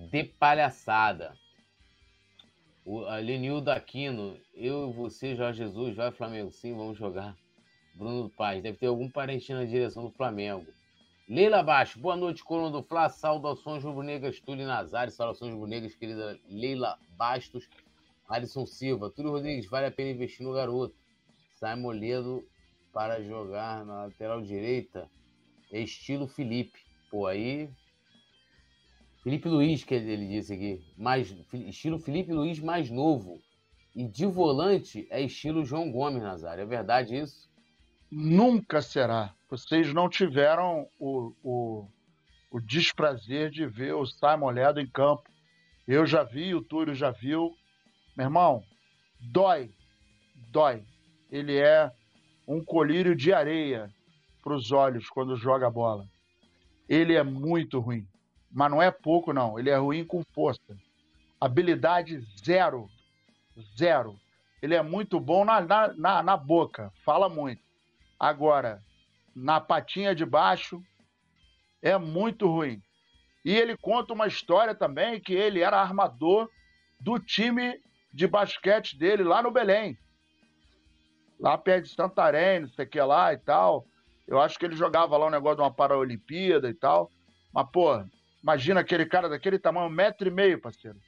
[0.09, 1.37] de palhaçada.
[2.83, 7.37] O Lenildo Aquino, eu e você, Jorge Jesus, vai Flamengo, sim, vamos jogar.
[7.93, 10.65] Bruno Paz, deve ter algum parente na direção do Flamengo.
[11.29, 16.97] Leila Baixo, boa noite, coluna do Fla, saudações rubro-negras, Túlio Nazário, saudações rubro-negras, querida Leila
[17.15, 17.69] Bastos,
[18.31, 20.95] Alisson Silva, Túlio Rodrigues, vale a pena investir no garoto.
[21.59, 22.43] Sai Moledo
[22.93, 25.09] para jogar na lateral direita,
[25.71, 26.79] estilo Felipe.
[27.09, 27.69] Pô, aí
[29.23, 33.39] Felipe Luiz, que ele disse aqui, mais, estilo Felipe Luiz mais novo.
[33.93, 36.61] E de volante é estilo João Gomes, Nazário.
[36.61, 37.49] É verdade isso?
[38.09, 39.33] Nunca será.
[39.49, 41.87] Vocês não tiveram o, o,
[42.49, 45.23] o desprazer de ver o Simon Ledo em campo.
[45.87, 47.53] Eu já vi, o Túlio já viu.
[48.21, 48.63] Meu irmão,
[49.19, 49.73] dói.
[50.51, 50.85] Dói.
[51.31, 51.91] Ele é
[52.47, 53.91] um colírio de areia
[54.43, 56.05] para os olhos quando joga a bola.
[56.87, 58.07] Ele é muito ruim
[58.53, 59.57] mas não é pouco, não.
[59.57, 60.77] Ele é ruim com força.
[61.39, 62.87] Habilidade zero.
[63.75, 64.19] Zero.
[64.61, 67.63] Ele é muito bom na, na, na, na boca, fala muito.
[68.19, 68.83] Agora,
[69.35, 70.83] na patinha de baixo,
[71.81, 72.79] é muito ruim.
[73.43, 76.47] E ele conta uma história também que ele era armador
[76.99, 77.81] do time
[78.13, 79.97] de basquete dele lá no Belém.
[81.39, 83.85] Lá perto de Santarém, não sei o que lá e tal.
[84.27, 87.09] Eu acho que ele jogava lá um negócio de uma Paralimpíada e tal.
[87.53, 88.03] Mas, pô,
[88.43, 90.99] Imagina aquele cara daquele tamanho, um metro e meio, parceiro,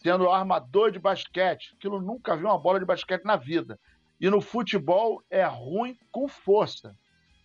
[0.00, 1.74] sendo armador de basquete.
[1.76, 3.78] Aquilo nunca viu uma bola de basquete na vida.
[4.20, 6.96] E no futebol é ruim com força.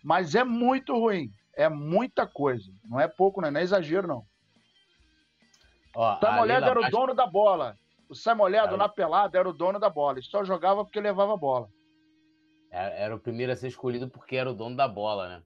[0.04, 1.34] Mas é muito ruim.
[1.56, 2.72] É muita coisa.
[2.86, 4.26] Não é pouco, não é, não é exagero, não.
[5.96, 7.76] Ó, Samoledo era o dono da bola.
[8.12, 10.18] O Samoledo, na pelada, era o dono da bola.
[10.18, 11.70] Ele só jogava porque levava a bola.
[12.70, 15.44] Era, era o primeiro a ser escolhido porque era o dono da bola, né?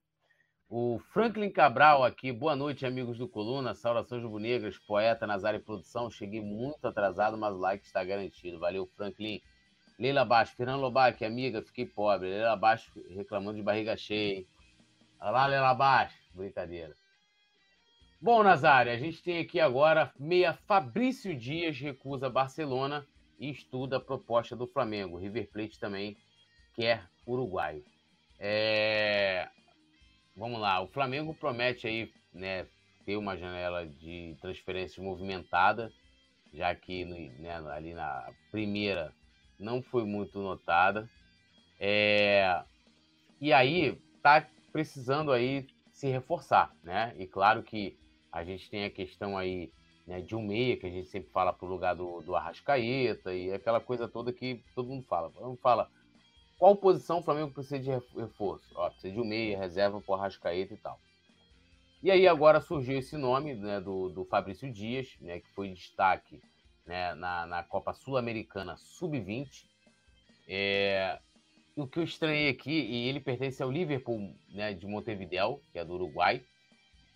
[0.68, 6.10] O Franklin Cabral aqui, boa noite, amigos do Coluna, saudações rubro-negras, poeta Nazário Produção.
[6.10, 8.60] Cheguei muito atrasado, mas o like está garantido.
[8.60, 9.40] Valeu, Franklin.
[10.00, 12.32] Leila Baixo, Fernando Lobac, amiga, fiquei pobre.
[12.32, 14.48] Leila Baixo reclamando de barriga cheia, hein?
[15.22, 16.18] Olha lá, Leila Baixo.
[16.34, 16.96] Brincadeira.
[18.26, 23.06] Bom, Nazário, a gente tem aqui agora meia Fabrício Dias recusa Barcelona
[23.40, 25.20] e estuda a proposta do Flamengo.
[25.20, 26.18] River Plate também
[26.74, 27.86] quer uruguaio.
[28.40, 29.48] É
[30.36, 32.66] vamos lá, o Flamengo promete aí, né,
[33.06, 35.94] ter uma janela de transferências movimentada,
[36.52, 39.14] já que né, ali na primeira
[39.60, 41.08] não foi muito notada.
[41.80, 42.64] É...
[43.40, 47.14] E aí tá precisando aí se reforçar, né?
[47.20, 47.96] E claro que
[48.36, 49.72] a gente tem a questão aí
[50.06, 53.54] né, de um meia, que a gente sempre fala pro lugar do, do Arrascaeta e
[53.54, 55.32] aquela coisa toda que todo mundo fala.
[55.32, 55.90] Todo mundo fala,
[56.60, 58.68] qual posição o Flamengo precisa de reforço?
[58.76, 61.00] Ó, precisa de um meia, reserva para o Arrascaeta e tal.
[62.04, 66.42] E aí agora surgiu esse nome né, do, do Fabrício Dias, né, que foi destaque
[66.86, 69.64] né, na, na Copa Sul-Americana Sub-20.
[70.46, 71.20] É,
[71.74, 75.86] o que eu estranhei aqui, e ele pertence ao Liverpool né, de Montevideo, que é
[75.86, 76.44] do Uruguai,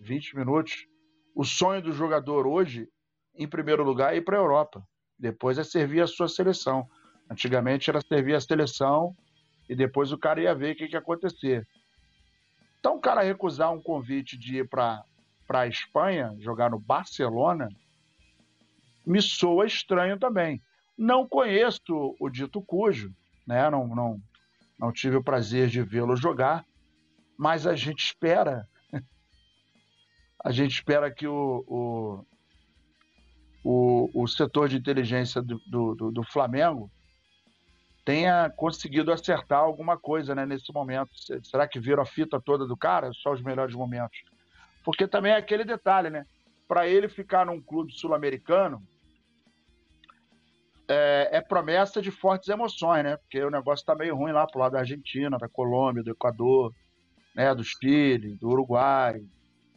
[0.00, 0.86] 20 minutos.
[1.34, 2.88] O sonho do jogador hoje,
[3.34, 4.86] em primeiro lugar, é ir para a Europa.
[5.18, 6.86] Depois é servir a sua seleção.
[7.30, 9.16] Antigamente era servir a seleção
[9.68, 11.66] e depois o cara ia ver o que, que ia acontecer.
[12.78, 15.04] Então, o cara recusar um convite de ir para
[15.48, 17.68] a Espanha, jogar no Barcelona,
[19.06, 20.60] me soa estranho também.
[20.98, 23.14] Não conheço o dito cujo,
[23.46, 23.68] né?
[23.70, 24.22] não, não,
[24.78, 26.64] não tive o prazer de vê-lo jogar,
[27.36, 28.68] mas a gente espera.
[30.44, 32.26] a gente espera que o, o,
[33.64, 36.90] o, o setor de inteligência do, do, do Flamengo
[38.04, 41.10] tenha conseguido acertar alguma coisa né, nesse momento.
[41.44, 43.12] Será que viram a fita toda do cara?
[43.12, 44.18] Só os melhores momentos.
[44.84, 46.26] Porque também é aquele detalhe, né?
[46.66, 48.82] Para ele ficar num clube sul-americano,
[50.88, 53.16] é, é, promessa de fortes emoções, né?
[53.16, 56.74] Porque o negócio está meio ruim lá pro lado da Argentina, da Colômbia, do Equador,
[57.34, 57.54] né?
[57.54, 59.22] do Chile, do Uruguai,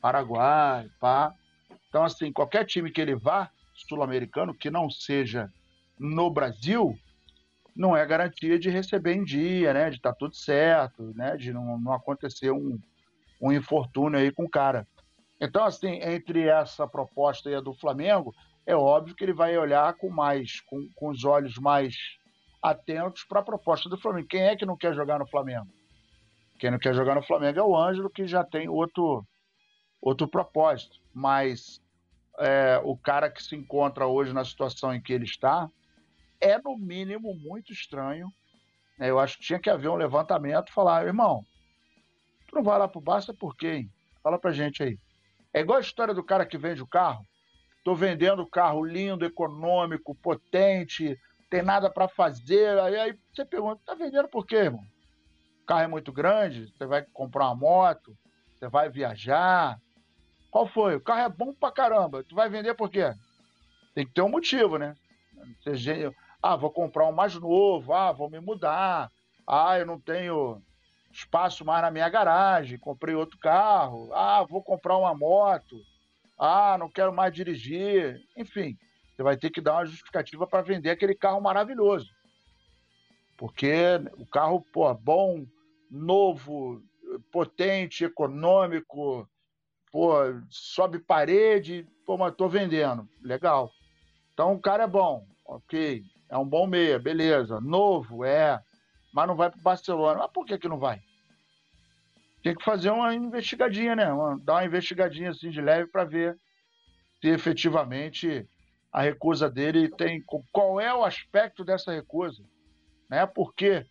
[0.01, 1.33] Paraguai, pá.
[1.89, 5.49] Então, assim, qualquer time que ele vá, sul-americano, que não seja
[5.97, 6.93] no Brasil,
[7.75, 9.89] não é garantia de receber em dia, né?
[9.89, 11.35] De estar tá tudo certo, né?
[11.37, 12.79] De não, não acontecer um,
[13.41, 14.87] um infortúnio aí com o cara.
[15.39, 18.33] Então, assim, entre essa proposta e a do Flamengo,
[18.65, 21.95] é óbvio que ele vai olhar com mais, com, com os olhos mais
[22.61, 24.27] atentos para a proposta do Flamengo.
[24.27, 25.67] Quem é que não quer jogar no Flamengo?
[26.59, 29.25] Quem não quer jogar no Flamengo é o Ângelo, que já tem outro,
[30.01, 30.97] outro propósito.
[31.13, 31.79] Mas
[32.39, 35.69] é, o cara que se encontra hoje na situação em que ele está,
[36.41, 38.29] é, no mínimo, muito estranho.
[38.97, 39.09] Né?
[39.09, 41.43] Eu acho que tinha que haver um levantamento falar, irmão,
[42.47, 43.87] tu não vai lá pro Barça por quê?
[44.23, 44.97] Fala pra gente aí.
[45.53, 47.23] É igual a história do cara que vende o carro.
[47.85, 51.15] Tô vendendo carro lindo, econômico, potente,
[51.51, 52.79] tem nada para fazer.
[52.79, 54.81] Aí, aí você pergunta, tá vendendo por quê, irmão?
[55.61, 58.17] O carro é muito grande, você vai comprar uma moto,
[58.57, 59.79] você vai viajar.
[60.49, 60.95] Qual foi?
[60.95, 62.23] O carro é bom pra caramba.
[62.23, 63.13] Tu vai vender por quê?
[63.93, 64.95] Tem que ter um motivo, né?
[66.41, 69.11] Ah, vou comprar um mais novo, ah, vou me mudar,
[69.47, 70.59] ah, eu não tenho
[71.11, 75.79] espaço mais na minha garagem, comprei outro carro, ah, vou comprar uma moto,
[76.37, 78.77] ah, não quero mais dirigir, enfim,
[79.15, 82.09] você vai ter que dar uma justificativa para vender aquele carro maravilhoso.
[83.37, 83.73] Porque
[84.17, 85.45] o carro, pô, bom,
[85.89, 86.81] novo,
[87.31, 89.27] potente, econômico,
[89.91, 90.13] pô,
[90.49, 93.07] sobe parede, pô, mas tô vendendo.
[93.21, 93.71] Legal.
[94.33, 96.03] Então o cara é bom, ok.
[96.29, 97.61] É um bom meia, beleza.
[97.61, 98.61] Novo, é.
[99.13, 100.19] Mas não vai para o Barcelona.
[100.19, 101.01] Mas por que, que não vai?
[102.45, 104.13] Tem que fazer uma investigadinha, né?
[104.13, 106.37] Uma, dar uma investigadinha assim de leve para ver
[107.19, 108.47] se efetivamente
[108.91, 110.23] a recusa dele tem.
[110.51, 112.43] Qual é o aspecto dessa recusa?
[113.09, 113.25] Né?
[113.25, 113.83] Por que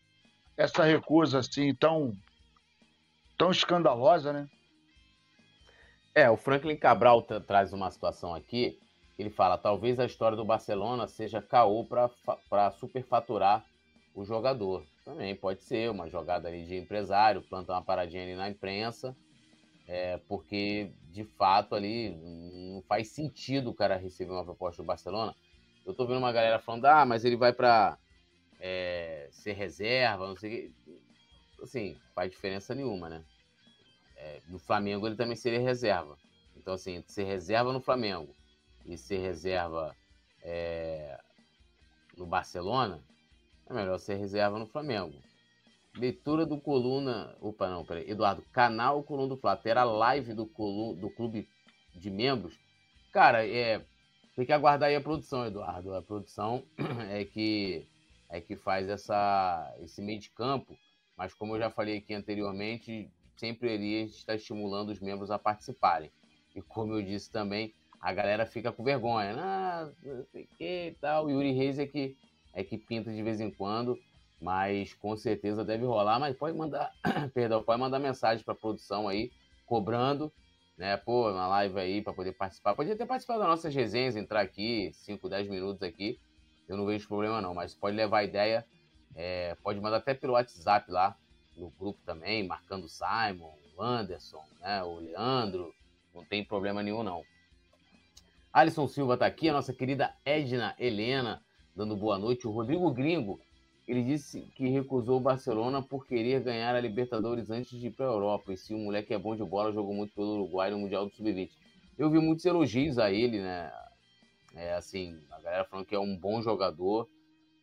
[0.57, 2.17] essa recusa assim tão,
[3.37, 4.49] tão escandalosa, né?
[6.15, 8.79] É, o Franklin Cabral traz uma situação aqui
[9.19, 13.65] ele fala: talvez a história do Barcelona seja caô para superfaturar
[14.15, 14.85] o jogador.
[15.05, 19.15] Também pode ser uma jogada ali de empresário, planta uma paradinha ali na imprensa,
[19.87, 25.37] é, porque de fato ali não faz sentido o cara receber uma proposta do Barcelona.
[25.85, 27.99] Eu tô vendo uma galera falando: ah, mas ele vai para
[28.59, 31.03] é, ser reserva, não sei o que.
[31.63, 33.23] Assim, faz diferença nenhuma, né?
[34.17, 36.17] É, no Flamengo ele também seria reserva.
[36.57, 38.35] Então, assim, ser reserva no Flamengo
[38.87, 39.95] e ser reserva
[40.43, 41.21] é,
[42.17, 43.03] no Barcelona,
[43.69, 45.15] é melhor ser reserva no Flamengo.
[45.97, 47.37] Leitura do Coluna.
[47.41, 48.11] Opa, não, peraí.
[48.11, 49.57] Eduardo, canal Coluna do Flá.
[49.57, 51.49] Terá live do, Colu, do clube
[51.95, 52.59] de membros?
[53.13, 53.85] Cara, é,
[54.35, 55.95] tem que aguardar aí a produção, Eduardo.
[55.95, 56.65] A produção
[57.11, 57.87] é que,
[58.29, 60.77] é que faz essa, esse meio de campo.
[61.17, 66.11] Mas como eu já falei aqui anteriormente, sempre ele está estimulando os membros a participarem.
[66.55, 69.35] E como eu disse também, a galera fica com vergonha.
[69.39, 71.31] Ah, não sei o que e tal.
[71.31, 72.17] Yuri Reis é que,
[72.55, 73.99] é que pinta de vez em quando,
[74.41, 76.19] mas com certeza deve rolar.
[76.19, 76.93] Mas pode mandar,
[77.35, 79.31] perdão, pode mandar mensagem para produção aí,
[79.67, 80.33] cobrando,
[80.77, 80.97] né?
[80.97, 82.75] Pô, uma live aí para poder participar.
[82.75, 86.19] Pode até participar das nossas resenhas, entrar aqui, 5, 10 minutos aqui.
[86.69, 88.65] Eu não vejo problema não, mas pode levar a ideia
[89.17, 91.17] É, pode mandar até pelo WhatsApp lá,
[91.57, 95.73] no grupo também, marcando o Simon, o Anderson, né, o Leandro.
[96.13, 97.23] Não tem problema nenhum, não.
[98.53, 101.43] Alisson Silva está aqui, a nossa querida Edna Helena,
[101.75, 102.47] dando boa noite.
[102.47, 103.41] O Rodrigo Gringo,
[103.87, 108.07] ele disse que recusou o Barcelona por querer ganhar a Libertadores antes de ir para
[108.07, 108.53] a Europa.
[108.53, 111.13] E se o moleque é bom de bola, jogou muito pelo Uruguai no Mundial do
[111.13, 111.51] Sub-20.
[111.99, 113.71] Eu vi muitos elogios a ele, né?
[114.55, 117.09] É, assim, a galera falando que é um bom jogador.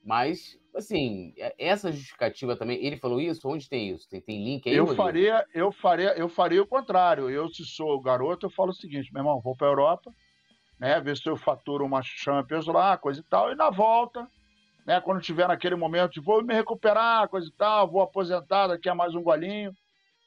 [0.03, 3.47] Mas, assim, é, essa justificativa também, ele falou isso?
[3.47, 4.09] Onde tem isso?
[4.09, 4.75] Tem, tem link aí?
[4.75, 7.29] Eu faria, eu faria, eu faria o contrário.
[7.29, 10.11] Eu, se sou o garoto, eu falo o seguinte, meu irmão, vou para a Europa,
[10.81, 10.99] né?
[10.99, 14.27] Ver se eu faturo uma Champions lá, coisa e tal, e na volta,
[14.83, 14.99] né?
[14.99, 19.13] Quando tiver naquele momento vou me recuperar, coisa e tal, vou aposentar daqui a mais
[19.13, 19.71] um golinho.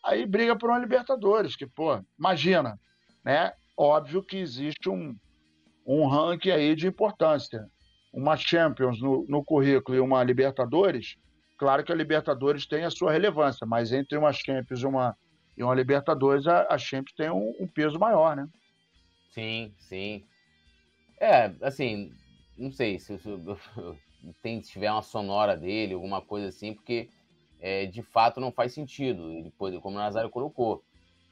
[0.03, 2.79] Aí briga por uma Libertadores, que, pô, imagina,
[3.25, 3.53] né?
[3.77, 5.17] Óbvio que existe um,
[5.85, 7.67] um ranking aí de importância.
[8.13, 11.17] Uma Champions no, no currículo e uma Libertadores,
[11.59, 15.17] claro que a Libertadores tem a sua relevância, mas entre uma Champions e uma,
[15.57, 18.47] e uma Libertadores, a, a Champions tem um, um peso maior, né?
[19.33, 20.25] Sim, sim.
[21.19, 22.12] É, assim,
[22.57, 23.29] não sei se, se,
[24.43, 27.09] tem, se tiver uma sonora dele, alguma coisa assim, porque
[27.61, 29.53] é, de fato não faz sentido.
[29.59, 30.83] Pode, como o Nazário colocou,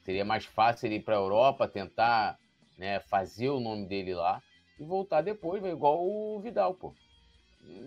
[0.01, 2.39] seria mais fácil ele ir para a Europa, tentar
[2.78, 4.43] né, fazer o nome dele lá
[4.78, 6.95] e voltar depois, igual o Vidal, pô.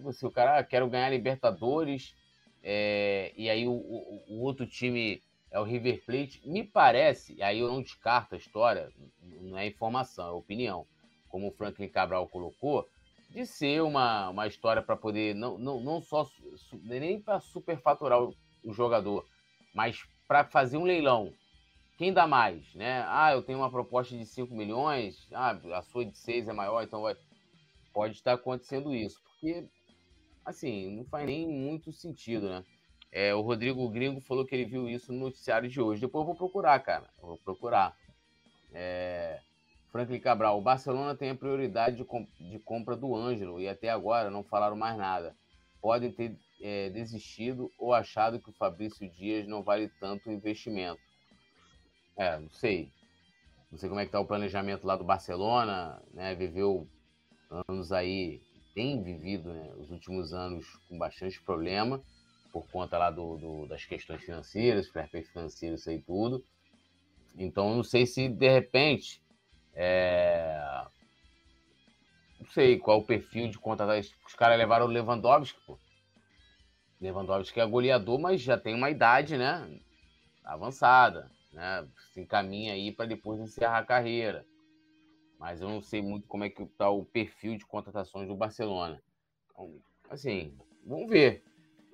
[0.03, 2.15] Você, o cara, ah, quer ganhar Libertadores,
[2.63, 5.21] é, e aí o, o, o, outro time
[5.51, 6.41] é o River Plate.
[6.47, 8.89] Me parece, aí eu não descarto a história,
[9.41, 10.87] não é informação, é opinião,
[11.35, 12.87] como o Franklin Cabral colocou,
[13.29, 16.25] de ser uma, uma história para poder, não, não, não só,
[16.81, 18.33] nem para superfaturar o,
[18.63, 19.25] o jogador,
[19.73, 21.33] mas para fazer um leilão.
[21.97, 23.03] Quem dá mais, né?
[23.09, 26.81] Ah, eu tenho uma proposta de 5 milhões, ah, a sua de 6 é maior,
[26.81, 27.17] então vai...
[27.93, 29.67] pode estar acontecendo isso, porque,
[30.45, 32.63] assim, não faz nem muito sentido, né?
[33.11, 35.99] É, o Rodrigo Gringo falou que ele viu isso no noticiário de hoje.
[35.99, 37.09] Depois eu vou procurar, cara.
[37.21, 37.93] Eu vou procurar.
[38.73, 39.41] É...
[39.95, 43.87] Franklin Cabral, o Barcelona tem a prioridade de, comp de compra do Ângelo e até
[43.87, 45.33] agora não falaram mais nada.
[45.81, 50.99] Podem ter é, desistido ou achado que o Fabrício Dias não vale tanto investimento.
[52.17, 52.91] É, não sei.
[53.71, 56.35] Não sei como é que tá o planejamento lá do Barcelona, né?
[56.35, 56.89] Viveu
[57.69, 58.41] anos aí,
[58.73, 62.03] tem vivido né, os últimos anos com bastante problema
[62.51, 66.43] por conta lá do, do das questões financeiras, fair financeiro, isso aí tudo.
[67.37, 69.23] Então, não sei se de repente
[69.75, 70.85] é...
[72.39, 73.99] Não sei qual o perfil de contratar.
[73.99, 75.77] Os caras levaram o Lewandowski, pô.
[77.01, 79.79] Lewandowski é goleador, mas já tem uma idade, né?
[80.43, 81.87] Avançada, né?
[82.13, 84.45] Se encaminha aí para depois encerrar a carreira.
[85.37, 89.01] Mas eu não sei muito como é que tá o perfil de contratações do Barcelona.
[89.51, 91.43] Então, assim, vamos ver.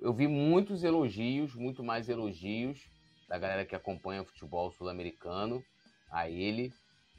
[0.00, 2.88] Eu vi muitos elogios, muito mais elogios
[3.28, 5.62] da galera que acompanha o futebol sul-americano
[6.10, 6.72] a ele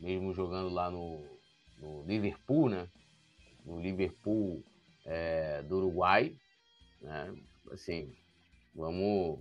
[0.03, 1.25] mesmo jogando lá no,
[1.77, 2.89] no Liverpool, né?
[3.65, 4.61] No Liverpool
[5.05, 6.35] é, do Uruguai,
[7.01, 7.33] né?
[7.71, 8.13] Assim,
[8.75, 9.39] vamos,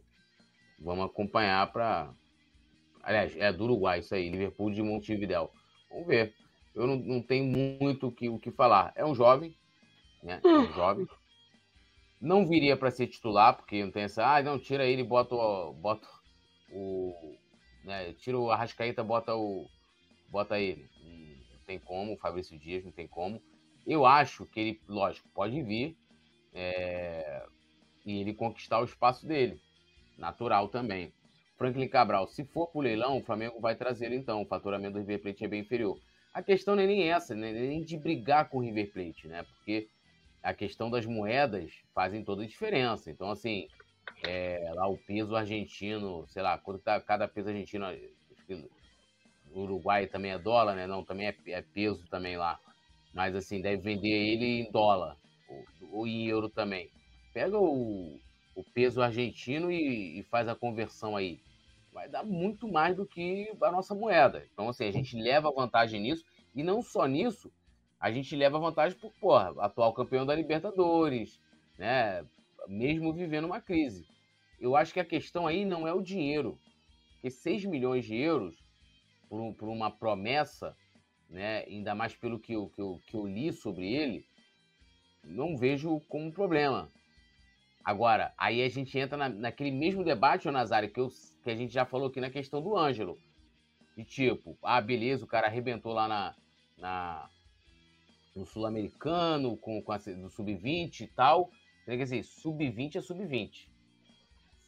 [0.78, 2.14] vamos acompanhar para.
[3.02, 5.50] Aliás, é do Uruguai isso aí, Liverpool de Montevideo.
[5.90, 6.32] Vamos ver.
[6.72, 8.92] Eu não, não tenho muito o que, o que falar.
[8.94, 9.54] É um jovem,
[10.22, 10.40] né?
[10.42, 11.06] É um jovem.
[12.20, 14.24] Não viria para ser titular, porque não tem essa.
[14.24, 15.34] Ah, não, tira ele e bota,
[15.74, 16.06] bota
[16.70, 17.36] o.
[17.84, 19.66] Né, tira o Arrascaeta, bota o,
[20.32, 20.88] bota ele.
[21.52, 23.40] Não tem como, o Fabrício Dias não tem como.
[23.86, 25.96] Eu acho que ele, lógico, pode vir
[26.54, 27.44] é,
[28.06, 29.60] e ele conquistar o espaço dele.
[30.16, 31.12] Natural também.
[31.58, 34.42] Franklin Cabral, se for pro leilão, o Flamengo vai trazer então.
[34.42, 35.98] O faturamento do River Plate é bem inferior.
[36.32, 37.52] A questão não é nem essa, né?
[37.52, 39.42] nem de brigar com o River Plate, né?
[39.42, 39.88] Porque
[40.42, 43.10] a questão das moedas fazem toda a diferença.
[43.10, 43.68] Então, assim,
[44.26, 47.86] é, lá o peso argentino, sei lá, quanto tá cada peso argentino,
[49.54, 50.86] Uruguai também é dólar, né?
[50.86, 52.58] Não, também é, é peso também lá.
[53.12, 55.16] Mas assim, deve vender ele em dólar
[55.48, 56.90] ou, ou em euro também.
[57.32, 58.18] Pega o,
[58.54, 61.40] o peso argentino e, e, faz a conversão aí.
[61.92, 64.46] Vai dar muito mais do que a nossa moeda.
[64.52, 66.24] Então, assim, a gente leva vantagem nisso.
[66.54, 67.52] E não só nisso,
[68.00, 71.40] a gente leva vantagem por, porra, atual campeão da Libertadores,
[71.78, 72.24] né?
[72.66, 74.06] Mesmo vivendo uma crise.
[74.58, 76.58] Eu acho que a questão aí não é o dinheiro.
[77.14, 78.61] Porque 6 milhões de euros
[79.32, 80.76] por, por uma promessa,
[81.30, 84.26] né, ainda mais pelo que eu, que, eu, que eu li sobre ele,
[85.24, 86.92] não vejo como um problema.
[87.82, 91.08] Agora, aí a gente entra na, naquele mesmo debate, o Nazário, que, eu,
[91.42, 93.18] que a gente já falou aqui na questão do Ângelo.
[93.96, 96.36] De tipo, ah, beleza, o cara arrebentou lá na,
[96.76, 97.30] na
[98.36, 101.50] no Sul-Americano, com, com a, do Sub-20 e tal,
[101.86, 103.66] Tem que assim, sub-20 é sub-20.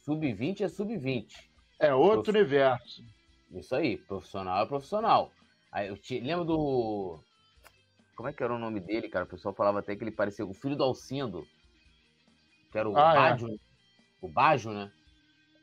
[0.01, 1.49] Sub-20 é sub-20.
[1.79, 3.03] É outro universo.
[3.55, 5.31] Isso aí, profissional é profissional.
[5.71, 6.19] Aí eu te...
[6.19, 7.19] lembro do.
[8.15, 9.25] Como é que era o nome dele, cara?
[9.25, 11.47] O pessoal falava até que ele parecia o filho do Alcindo.
[12.71, 13.49] Que era o ah, Baggio.
[13.49, 13.57] É.
[14.21, 14.91] O Baggio, né?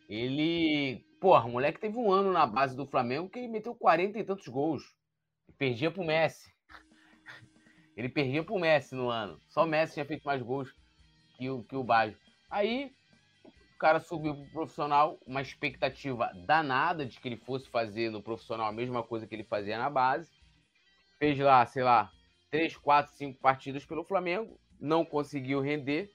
[0.08, 1.04] Ele.
[1.20, 4.24] Porra, o moleque teve um ano na base do Flamengo que ele meteu 40 e
[4.24, 4.82] tantos gols.
[5.56, 6.50] Perdia pro Messi.
[7.96, 9.38] Ele perdia pro Messi no ano.
[9.48, 10.74] Só o Messi tinha feito mais gols
[11.36, 12.18] que o, que o Baggio.
[12.50, 12.92] Aí
[13.82, 18.72] cara subiu pro profissional, uma expectativa danada de que ele fosse fazer no profissional a
[18.72, 20.30] mesma coisa que ele fazia na base.
[21.18, 22.08] Fez lá, sei lá,
[22.48, 26.08] três, quatro, cinco partidas pelo Flamengo, não conseguiu render.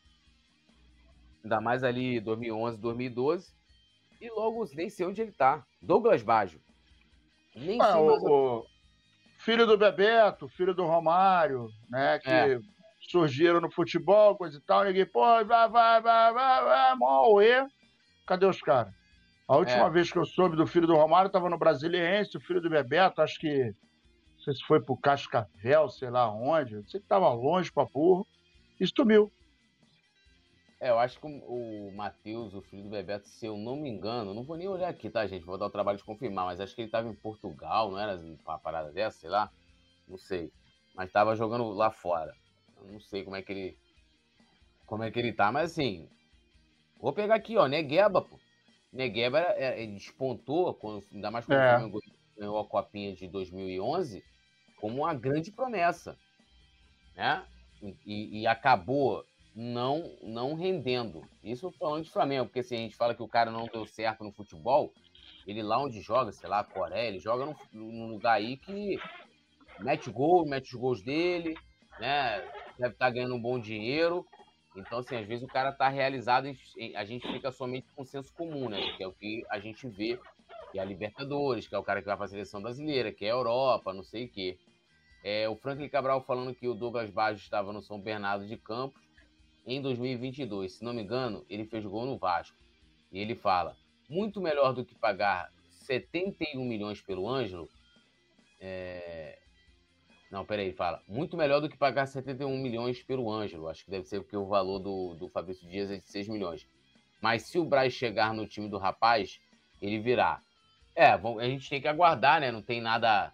[1.44, 3.53] Ainda mais ali 2011, 2012.
[4.22, 5.65] E logo nem sei onde ele tá.
[5.81, 6.61] Douglas Baggio.
[7.53, 8.65] Nem ah, sei mais o,
[9.39, 12.18] filho do Bebeto, filho do Romário, né?
[12.19, 12.60] Que é.
[13.07, 14.84] Surgiram no futebol, coisa e tal.
[14.84, 17.65] Ninguém, pô, vai, vai, vai, vai, vai, Mauê.
[18.25, 18.93] Cadê os caras?
[19.47, 19.89] A última é.
[19.89, 23.21] vez que eu soube do filho do Romário, tava no Brasiliense, o filho do Bebeto,
[23.21, 23.73] acho que.
[24.35, 26.75] Não sei se foi pro Cascavel, sei lá onde.
[26.75, 28.27] Eu sei que tava longe pra burro.
[28.79, 29.31] E sumiu.
[30.79, 34.34] É, eu acho que o, Matheus, o filho do Bebeto, se eu não me engano,
[34.34, 35.43] não vou nem olhar aqui, tá, gente?
[35.43, 38.15] Vou dar o trabalho de confirmar, mas acho que ele estava em Portugal, não era
[38.45, 39.49] uma parada dessa, sei lá?
[40.07, 40.51] Não sei.
[40.93, 42.31] Mas estava jogando lá fora.
[42.81, 43.77] Eu não sei como é que ele.
[44.85, 46.09] Como é que ele tá, mas assim.
[46.99, 48.39] Vou pegar aqui, ó, Negueba, pô.
[48.91, 51.67] Negueba ele despontou, quando, ainda mais quando é.
[51.67, 51.99] o Flamengo
[52.37, 54.23] ganhou a Copinha de 2011,
[54.79, 56.17] como uma grande promessa.
[57.15, 57.45] Né?
[58.05, 59.23] E, e acabou
[59.57, 61.27] não não rendendo.
[61.43, 64.23] Isso falando de Flamengo, porque se a gente fala que o cara não deu certo
[64.23, 64.93] no futebol,
[65.47, 68.99] ele lá onde joga, sei lá, Coreia, ele joga num, lugar aí que
[69.79, 71.57] mete gol, mete os gols dele,
[71.99, 72.39] né?
[72.77, 74.25] Deve estar tá ganhando um bom dinheiro.
[74.75, 76.47] Então, assim, às vezes o cara tá realizado,
[76.95, 78.79] a gente fica somente com senso comum, né?
[78.95, 80.19] Que é o que a gente vê,
[80.71, 83.25] que é a Libertadores, que é o cara que vai para a seleção brasileira, que
[83.25, 84.57] é a Europa, não sei o quê.
[85.23, 89.01] É, o Franklin Cabral falando que o Douglas Baggio estava no São Bernardo de Campos
[89.65, 90.73] em 2022.
[90.73, 92.55] Se não me engano, ele fez gol no Vasco.
[93.11, 93.75] E ele fala:
[94.09, 95.51] muito melhor do que pagar
[95.85, 97.67] 71 milhões pelo Ângelo.
[98.59, 99.39] É...
[100.31, 103.67] Não, peraí, fala: muito melhor do que pagar 71 milhões pelo Ângelo.
[103.67, 106.67] Acho que deve ser porque o valor do, do Fabrício Dias é de 6 milhões.
[107.21, 109.39] Mas se o Braz chegar no time do rapaz,
[109.81, 110.41] ele virá.
[110.95, 112.51] É, a gente tem que aguardar, né?
[112.51, 113.31] Não tem nada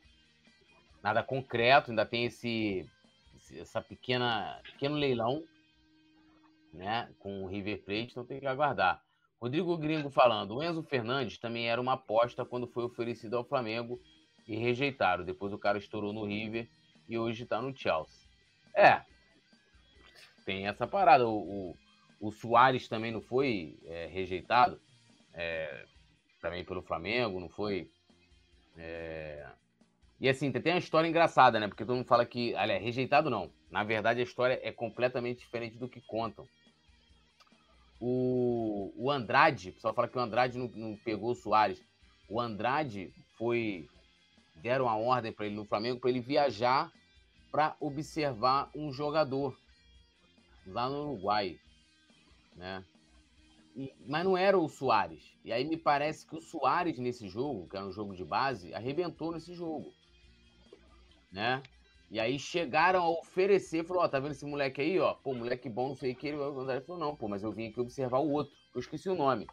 [1.02, 2.90] nada concreto, ainda tem esse
[3.56, 5.44] essa pequena pequeno leilão
[6.74, 9.02] né, com o River Plate, então tem que aguardar.
[9.40, 13.99] Rodrigo Gringo falando, o Enzo Fernandes também era uma aposta quando foi oferecido ao Flamengo
[14.48, 15.24] e rejeitaram.
[15.24, 16.68] Depois o cara estourou no River
[17.08, 18.28] e hoje está no Chelsea.
[18.74, 19.02] É,
[20.46, 21.28] tem essa parada.
[21.28, 24.80] O, o, o Soares também não foi é, rejeitado,
[25.34, 25.86] é,
[26.42, 27.90] também pelo Flamengo, não foi.
[28.78, 29.48] É...
[30.20, 31.68] E assim, tem uma história engraçada, né?
[31.68, 33.52] Porque todo mundo fala que, olha, rejeitado não.
[33.70, 36.48] Na verdade, a história é completamente diferente do que contam.
[38.00, 41.82] O, o Andrade, o pessoal fala que o Andrade não, não pegou o Soares.
[42.30, 43.88] O Andrade foi.
[44.64, 46.90] Deram a ordem para ele no Flamengo para ele viajar
[47.52, 49.56] para observar um jogador
[50.65, 51.60] lá no Uruguai.
[52.56, 52.84] Né?
[53.76, 55.38] E, mas não era o Soares.
[55.44, 58.73] E aí me parece que o Soares nesse jogo, que era um jogo de base,
[58.73, 59.94] arrebentou nesse jogo.
[61.30, 61.61] Né?
[62.10, 65.14] E aí chegaram a oferecer, falou, ó, tá vendo esse moleque aí, ó?
[65.14, 66.27] Pô, moleque bom, não sei o que.
[66.27, 68.53] Ele falou, não, pô, mas eu vim aqui observar o outro.
[68.73, 69.45] Eu esqueci o nome.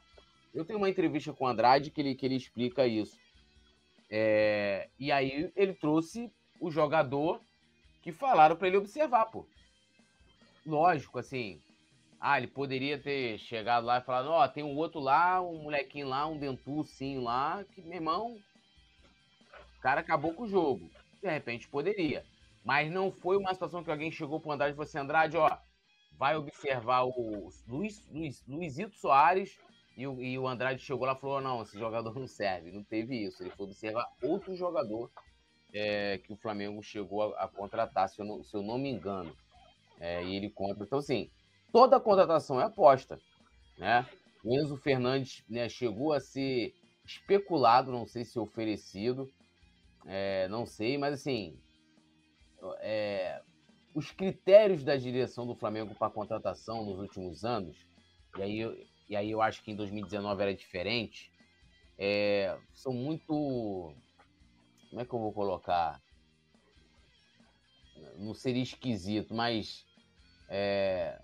[0.55, 3.19] Eu tenho uma entrevista com o Andrade que ele, que ele explica isso.
[4.11, 4.89] É...
[4.99, 7.41] E aí ele trouxe o jogador
[8.03, 9.47] que falaram para ele observar, pô.
[10.67, 11.61] Lógico, assim.
[12.21, 16.09] Ah, ele poderia ter chegado lá e falado, ó, tem um outro lá, um molequinho
[16.09, 18.37] lá, um dentu sim lá, que, meu irmão,
[19.79, 20.91] o cara acabou com o jogo.
[21.23, 22.25] De repente poderia.
[22.63, 25.37] Mas não foi uma situação que alguém chegou para o Andrade e falou assim: Andrade,
[25.37, 25.57] ó,
[26.19, 29.59] vai observar o Luiz, Luiz, Luizito Soares.
[30.01, 32.73] E o, e o Andrade chegou lá e falou: não, esse jogador não serve.
[32.73, 33.43] Não teve isso.
[33.43, 35.11] Ele foi observar outro jogador
[35.75, 38.89] é, que o Flamengo chegou a, a contratar, se eu, não, se eu, não, me
[38.89, 39.37] engano.
[40.01, 40.85] É, e ele compra.
[40.85, 41.31] Então, assim,
[41.71, 43.21] toda contratação é aposta.
[43.77, 44.09] Né?
[44.43, 46.75] O Enzo Fernandes né, chegou a ser
[47.05, 49.31] especulado, não sei se oferecido,
[50.07, 51.61] é, não sei, mas assim,
[52.79, 53.43] é,
[53.95, 57.77] os critérios da direção do Flamengo para contratação nos últimos anos,
[58.39, 61.33] e aí, e aí eu acho que em 2019 era diferente,
[61.99, 63.93] é, são muito.
[64.89, 66.01] Como é que eu vou colocar?
[68.17, 69.85] Não seria esquisito, mas.
[70.49, 71.21] É,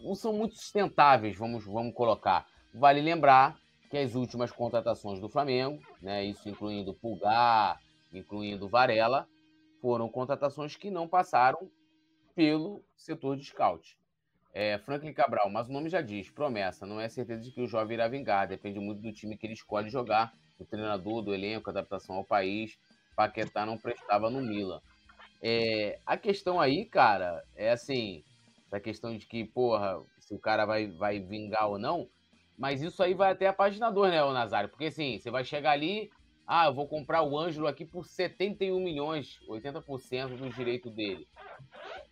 [0.00, 2.46] não são muito sustentáveis, vamos, vamos colocar.
[2.74, 3.58] Vale lembrar
[3.90, 7.80] que as últimas contratações do Flamengo, né, isso incluindo Pulgar,
[8.12, 9.26] incluindo Varela,
[9.80, 11.70] foram contratações que não passaram
[12.34, 13.97] pelo setor de scout.
[14.60, 17.66] É, Franklin Cabral, mas o nome já diz, promessa, não é certeza de que o
[17.68, 21.70] jovem irá vingar, depende muito do time que ele escolhe jogar, do treinador, do elenco,
[21.70, 22.76] adaptação ao país.
[23.14, 24.80] Paquetá não prestava no Milan.
[25.40, 28.24] É, a questão aí, cara, é assim,
[28.72, 32.08] a questão de que, porra, se o cara vai, vai vingar ou não,
[32.58, 34.70] mas isso aí vai até a página 2, né, Nazário?
[34.70, 36.10] Porque assim, você vai chegar ali,
[36.44, 41.28] ah, eu vou comprar o Ângelo aqui por 71 milhões, 80% do direito dele.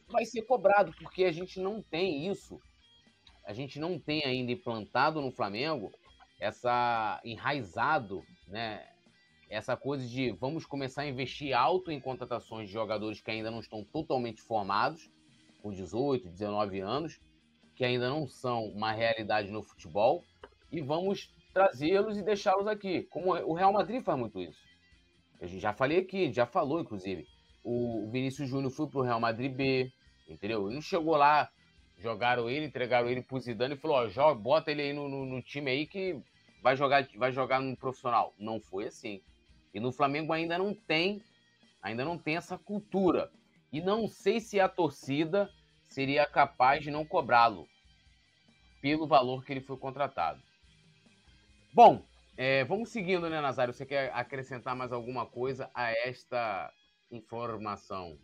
[0.09, 2.61] Vai ser cobrado, porque a gente não tem isso.
[3.45, 5.93] A gente não tem ainda implantado no Flamengo
[6.41, 8.87] essa enraizado, né?
[9.49, 13.61] Essa coisa de vamos começar a investir alto em contratações de jogadores que ainda não
[13.61, 15.09] estão totalmente formados,
[15.63, 17.21] com 18, 19 anos,
[17.77, 20.25] que ainda não são uma realidade no futebol,
[20.71, 23.05] e vamos trazê-los e deixá-los aqui.
[23.05, 24.61] Como o Real Madrid faz muito isso.
[25.41, 27.27] A gente já falei aqui, já falou, inclusive.
[27.69, 29.91] O Vinícius Júnior foi pro Real Madrid B,
[30.29, 30.71] entendeu?
[30.71, 31.51] Não chegou lá,
[31.99, 35.27] jogaram ele, entregaram ele pro Zidane e falou, ó, joga, bota ele aí no, no,
[35.27, 36.17] no, time aí que
[36.63, 38.33] vai jogar, vai jogar no profissional.
[38.39, 39.21] Não foi assim.
[39.75, 41.21] E no Flamengo ainda não tem,
[41.83, 43.33] ainda não tem essa cultura.
[43.73, 45.51] E não sei se a torcida
[45.83, 47.67] seria capaz de não cobrá-lo
[48.81, 50.41] pelo valor que ele foi contratado.
[51.75, 52.01] Bom,
[52.37, 53.75] é, vamos seguindo, né, Nazário?
[53.75, 56.73] Você quer acrescentar mais alguma coisa a esta
[57.11, 58.19] informação?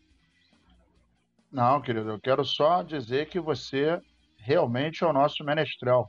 [1.50, 4.00] Não, querido, eu quero só dizer que você
[4.38, 6.08] realmente é o nosso menestrel.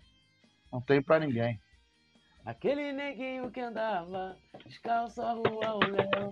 [0.71, 1.59] Não tem para ninguém.
[2.45, 6.31] Aquele neguinho que andava descalço a rua ao léu,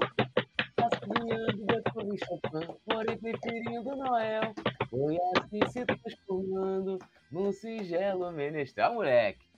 [0.75, 4.53] passeando depois de Chopin, porém preferindo Noel,
[4.89, 6.97] foi assim se transformando
[7.31, 9.50] num singelo menestrel, moleque.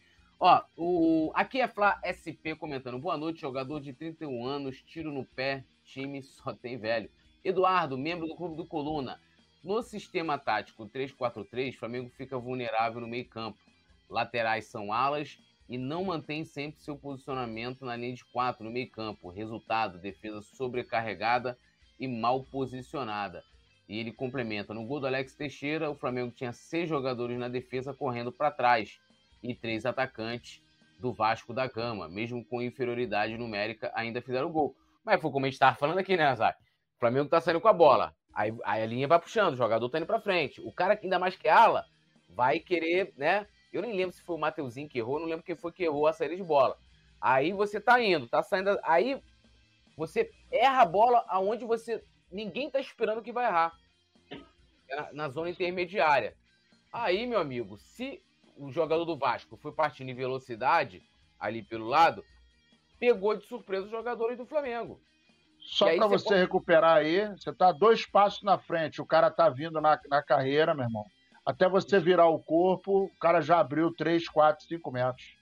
[0.46, 1.32] Ó, o...
[1.36, 3.00] aqui é Flá SP comentando.
[3.00, 7.10] Boa noite, jogador de 31 anos, tiro no pé, time só tem velho.
[7.46, 9.22] Eduardo, membro do Clube do Coluna.
[9.64, 13.58] No sistema tático 3-4-3, Flamengo fica vulnerável no meio campo.
[14.10, 15.40] Laterais são alas
[15.70, 19.30] e não mantém sempre seu posicionamento na linha de 4 no meio campo.
[19.30, 21.58] Resultado, defesa sobrecarregada
[21.98, 23.46] e mal posicionada.
[23.88, 27.94] E ele complementa, no gol do Alex Teixeira, o Flamengo tinha seis jogadores na defesa
[27.94, 29.00] correndo para trás
[29.44, 30.62] e três atacantes
[31.00, 34.76] do Vasco da Gama, mesmo com inferioridade numérica, ainda fizeram gol.
[35.04, 36.56] Mas foi como a gente estava falando aqui, né, Nazar?
[36.96, 38.16] O Flamengo tá saindo com a bola.
[38.34, 40.62] Aí, aí, a linha vai puxando, o jogador tá indo para frente.
[40.62, 41.86] O cara que ainda mais que ala
[42.30, 43.46] vai querer, né?
[43.72, 46.08] Eu nem lembro se foi o Mateuzinho que errou, não lembro quem foi que errou
[46.08, 46.78] a saída de bola.
[47.20, 48.80] Aí você tá indo, tá saindo.
[48.84, 49.22] Aí
[49.98, 52.04] você erra a bola aonde você.
[52.32, 53.74] Ninguém tá esperando que vai errar.
[54.90, 56.36] Na, na zona intermediária.
[56.92, 58.22] Aí, meu amigo, se
[58.58, 61.02] o jogador do Vasco foi partindo em velocidade
[61.40, 62.24] ali pelo lado,
[63.00, 65.00] pegou de surpresa os jogadores do Flamengo.
[65.60, 69.50] Só para você, você recuperar aí, você tá dois passos na frente, o cara tá
[69.50, 71.06] vindo na, na carreira, meu irmão.
[71.46, 75.36] Até você virar o corpo, o cara já abriu 3, 4, 5 metros.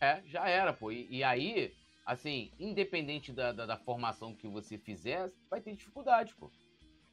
[0.00, 0.90] É, já era, pô.
[0.90, 6.34] E, e aí, assim, independente da, da, da, formação que você fizer, vai ter dificuldade,
[6.34, 6.50] pô.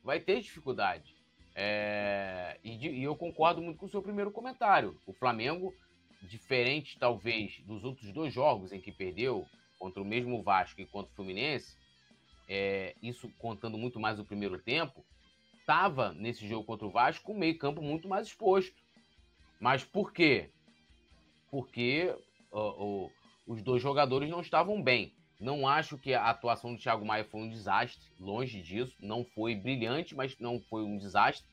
[0.03, 1.14] Vai ter dificuldade.
[1.55, 4.99] É, e, e, eu concordo muito com o seu primeiro comentário.
[5.07, 5.73] O Flamengo,
[6.21, 9.45] diferente talvez dos outros dois jogos em que perdeu,
[9.79, 11.77] contra o mesmo Vasco e contra o Fluminense,
[12.47, 15.05] é, isso contando muito mais o primeiro tempo,
[15.59, 18.75] estava nesse jogo contra o Vasco com o meio-campo muito mais exposto.
[19.59, 20.49] Mas por quê?
[21.49, 22.13] Porque
[23.47, 25.13] os dois jogadores não estavam bem.
[25.39, 28.95] Não acho que a atuação do Thiago Maia foi um desastre, longe disso.
[29.01, 31.45] Não foi brilhante, mas não foi um desastre.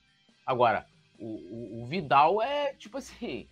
[0.46, 0.86] Agora,
[1.18, 3.48] o, o, o Vidal é tipo assim,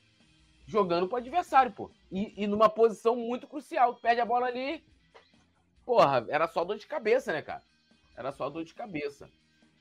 [0.67, 1.91] jogando pro adversário, pô.
[2.11, 3.97] E, e, numa posição muito crucial.
[3.97, 4.85] Perde a bola ali.
[5.85, 7.63] Porra, era só dor de cabeça, né, cara?
[8.17, 9.29] Era só dor de cabeça.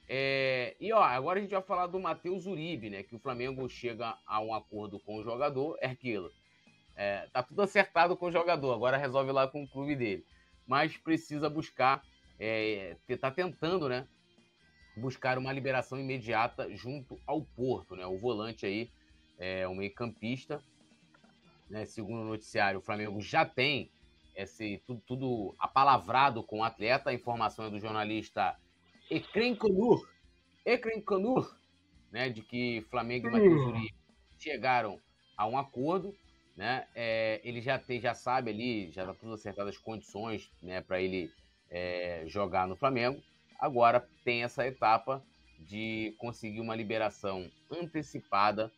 [0.07, 3.03] É, e ó, agora a gente vai falar do Matheus Uribe, né?
[3.03, 5.77] Que o Flamengo chega a um acordo com o jogador.
[5.79, 6.31] É aquilo.
[6.95, 8.73] É, tá tudo acertado com o jogador.
[8.73, 10.25] Agora resolve lá com o clube dele
[10.69, 12.03] mas precisa buscar,
[12.39, 14.07] é, tá tentando, né?
[14.95, 18.05] Buscar uma liberação imediata junto ao Porto, né?
[18.05, 18.91] O volante aí,
[19.39, 20.63] é, o meio-campista,
[21.67, 21.85] né?
[21.85, 23.89] Segundo o noticiário, o Flamengo já tem
[24.35, 27.09] esse tudo, tudo apalavrado com o atleta.
[27.09, 28.55] A informação é do jornalista
[29.09, 30.07] Ekren Konur,
[30.63, 31.51] Ekren Konur,
[32.11, 32.29] né?
[32.29, 33.95] De que Flamengo e Matheus Uribe
[34.37, 35.01] chegaram
[35.35, 36.15] a um acordo
[36.59, 36.85] né?
[36.93, 41.01] É, ele já tem, já sabe ali, já está tudo acertado as condições, né, para
[41.01, 41.31] ele
[41.69, 43.23] é, jogar no Flamengo.
[43.57, 45.23] Agora tem essa etapa
[45.57, 48.69] de conseguir uma liberação antecipada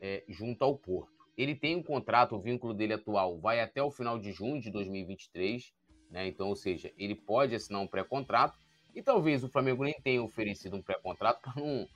[0.00, 1.12] é, junto ao Porto.
[1.36, 4.70] Ele tem um contrato, o vínculo dele atual vai até o final de junho de
[4.70, 5.74] 2023,
[6.10, 6.26] né?
[6.26, 8.58] Então, ou seja, ele pode assinar um pré-contrato
[8.94, 11.86] e talvez o Flamengo nem tenha oferecido um pré-contrato para não,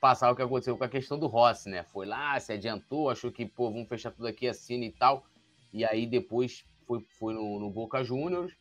[0.00, 1.82] passar o que aconteceu com a questão do Rossi, né?
[1.84, 5.24] Foi lá, se adiantou, achou que, pô, vamos fechar tudo aqui, assina e tal.
[5.72, 8.52] E aí depois foi, foi no, no Boca Juniors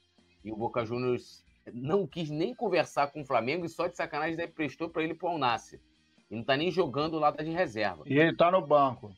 [0.43, 1.43] e o Boca Juniors
[1.73, 5.13] não quis nem conversar com o Flamengo e só de sacanagem daí prestou para ele
[5.13, 5.79] pro Alnasser.
[6.29, 8.03] E não tá nem jogando lá tá de reserva.
[8.05, 9.15] E ele tá no banco.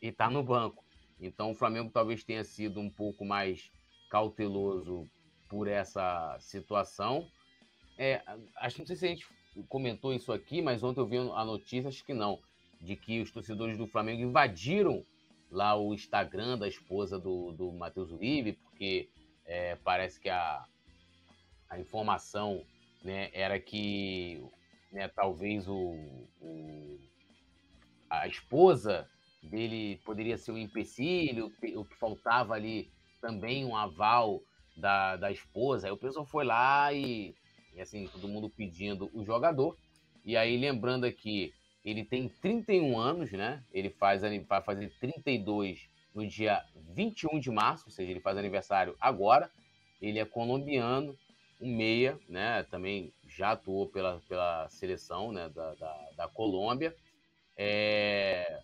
[0.00, 0.84] E tá no banco.
[1.20, 3.70] Então o Flamengo talvez tenha sido um pouco mais
[4.10, 5.08] cauteloso
[5.48, 7.28] por essa situação.
[7.98, 8.22] É,
[8.56, 9.26] acho que não sei se a gente
[9.68, 12.38] comentou isso aqui, mas ontem eu vi a notícia, acho que não,
[12.80, 15.04] de que os torcedores do Flamengo invadiram
[15.50, 19.08] lá o Instagram da esposa do, do Matheus Uribe, porque
[19.44, 20.64] é, parece que a,
[21.68, 22.64] a informação
[23.02, 24.42] né, era que
[24.92, 25.96] né, talvez o,
[26.40, 26.98] o,
[28.08, 29.08] a esposa
[29.42, 32.90] dele poderia ser um empecilho, o que faltava ali
[33.20, 34.40] também um aval
[34.76, 35.86] da, da esposa.
[35.86, 37.34] Aí o pessoal foi lá e,
[37.74, 39.76] e, assim, todo mundo pedindo o jogador.
[40.24, 41.52] E aí, lembrando aqui,
[41.84, 43.62] ele tem 31 anos, né?
[43.72, 46.62] Ele faz, vai fazer 32 no dia
[46.94, 49.50] 21 de março, ou seja, ele faz aniversário agora.
[50.00, 51.16] Ele é colombiano,
[51.60, 52.62] um meia, né?
[52.64, 55.48] Também já atuou pela, pela seleção né?
[55.48, 56.94] da, da, da Colômbia.
[57.56, 58.60] É,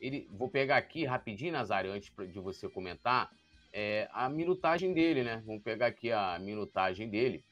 [0.00, 3.30] ele, vou pegar aqui rapidinho, Nazário, antes de você comentar,
[3.72, 5.42] é, a minutagem dele, né?
[5.46, 7.44] Vamos pegar aqui a minutagem dele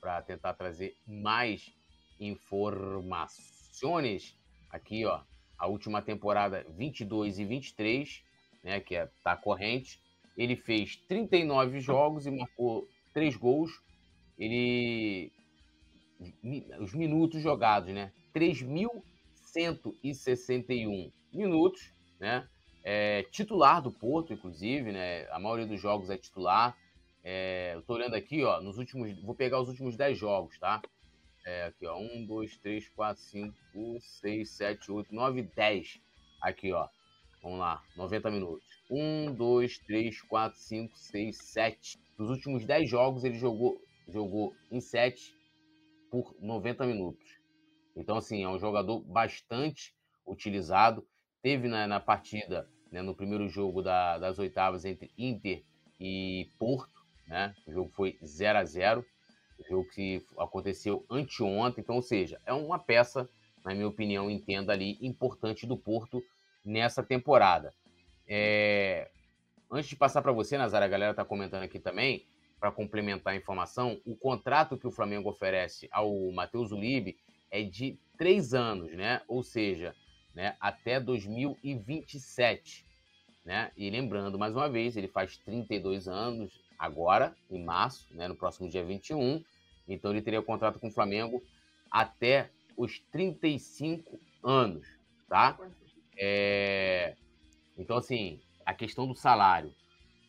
[0.00, 1.70] para tentar trazer mais
[2.20, 4.34] informações.
[4.70, 5.20] Aqui, ó,
[5.58, 8.22] a última temporada 22 e 23,
[8.62, 10.00] né, que é tá corrente.
[10.36, 13.70] Ele fez 39 jogos e marcou 3 gols.
[14.38, 15.32] Ele
[16.80, 18.10] os minutos jogados, né?
[18.34, 22.48] 3.161 minutos, né?
[22.84, 25.26] É, titular do Porto, inclusive, né?
[25.30, 26.76] A maioria dos jogos é titular.
[27.30, 29.12] É, eu tô olhando aqui, ó, nos últimos.
[29.22, 30.80] Vou pegar os últimos 10 jogos, tá?
[31.44, 31.98] É, aqui, ó.
[31.98, 33.54] 1, 2, 3, 4, 5,
[34.00, 36.00] 6, 7, 8, 9, 10.
[36.40, 36.88] Aqui, ó.
[37.42, 38.66] Vamos lá, 90 minutos.
[38.90, 41.98] 1, 2, 3, 4, 5, 6, 7.
[42.18, 43.78] Nos últimos 10 jogos, ele jogou,
[44.08, 45.36] jogou em 7
[46.10, 47.38] por 90 minutos.
[47.94, 49.94] Então, assim, é um jogador bastante
[50.26, 51.06] utilizado.
[51.42, 55.62] Teve na, na partida, né, no primeiro jogo da, das oitavas entre Inter
[56.00, 56.97] e Porto,
[57.28, 57.54] né?
[57.66, 59.04] O jogo foi 0 a 0
[59.58, 61.82] o jogo que aconteceu anteontem.
[61.82, 63.28] Então, ou seja, é uma peça,
[63.64, 66.22] na minha opinião, entenda ali, importante do Porto
[66.64, 67.74] nessa temporada.
[68.26, 69.10] É...
[69.70, 72.26] Antes de passar para você, Nazar, a galera está comentando aqui também,
[72.58, 77.16] para complementar a informação, o contrato que o Flamengo oferece ao Matheus Ulibe
[77.50, 79.22] é de três anos, né?
[79.28, 79.94] Ou seja,
[80.34, 82.86] né, até 2027.
[83.44, 83.70] Né?
[83.76, 88.68] E lembrando, mais uma vez, ele faz 32 anos agora, em março, né, no próximo
[88.68, 89.42] dia 21.
[89.86, 91.42] Então ele teria contrato com o Flamengo
[91.90, 94.86] até os 35 anos,
[95.28, 95.58] tá?
[96.16, 97.16] É...
[97.76, 99.74] Então, assim, a questão do salário.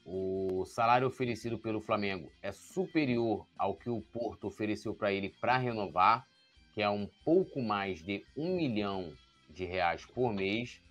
[0.05, 5.57] O salário oferecido pelo Flamengo é superior ao que o Porto ofereceu para ele para
[5.57, 6.25] renovar,
[6.73, 9.13] que é um pouco mais de um milhão
[9.49, 10.81] de reais por mês.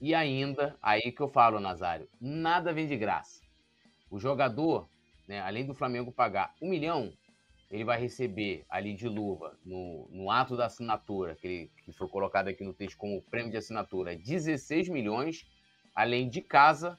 [0.00, 3.47] E ainda, aí que eu falo, Nazário, nada vem de graça.
[4.10, 4.88] O jogador,
[5.26, 7.12] né, além do Flamengo pagar um milhão,
[7.70, 12.08] ele vai receber ali de luva, no, no ato da assinatura, que, ele, que foi
[12.08, 15.46] colocado aqui no texto como prêmio de assinatura, 16 milhões,
[15.94, 16.98] além de casa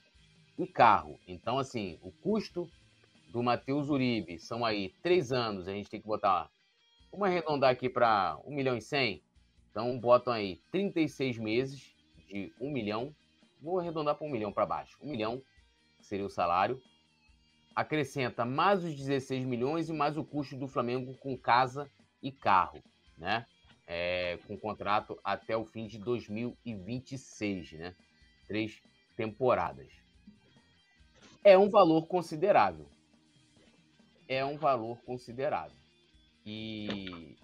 [0.57, 1.19] e carro.
[1.27, 2.69] Então, assim, o custo
[3.31, 6.49] do Matheus Uribe são aí três anos, a gente tem que botar,
[7.11, 9.23] vamos arredondar aqui para 1 milhão e 100,
[9.71, 11.95] então botam aí 36 meses
[12.27, 13.15] de 1 milhão.
[13.61, 14.97] Vou arredondar para 1 milhão para baixo.
[15.01, 15.41] 1 milhão
[16.01, 16.81] seria o salário.
[17.75, 21.89] Acrescenta mais os 16 milhões e mais o custo do Flamengo com casa
[22.21, 22.83] e carro,
[23.17, 23.45] né?
[23.87, 27.95] É, com contrato até o fim de 2026, né?
[28.47, 28.81] Três
[29.15, 29.91] temporadas.
[31.43, 32.87] É um valor considerável.
[34.27, 35.77] É um valor considerável.
[36.45, 37.35] E,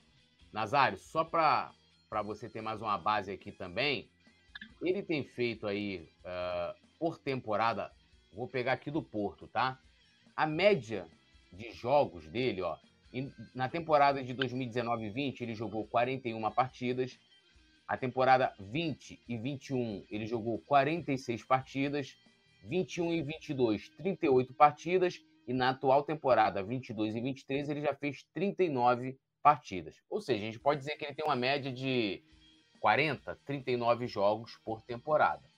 [0.52, 1.74] Nazário, só para
[2.24, 4.10] você ter mais uma base aqui também,
[4.82, 7.92] ele tem feito aí uh, por temporada,
[8.34, 9.80] vou pegar aqui do Porto, tá?
[10.36, 11.08] A média
[11.52, 12.78] de jogos dele, ó,
[13.54, 17.18] na temporada de 2019 e 20 ele jogou 41 partidas,
[17.88, 22.18] a temporada 20 e 21 ele jogou 46 partidas,
[22.64, 28.24] 21 e 22 38 partidas e na atual temporada 22 e 23 ele já fez
[28.34, 30.02] 39 partidas.
[30.10, 32.22] Ou seja, a gente pode dizer que ele tem uma média de
[32.82, 35.55] 40, 39 jogos por temporada.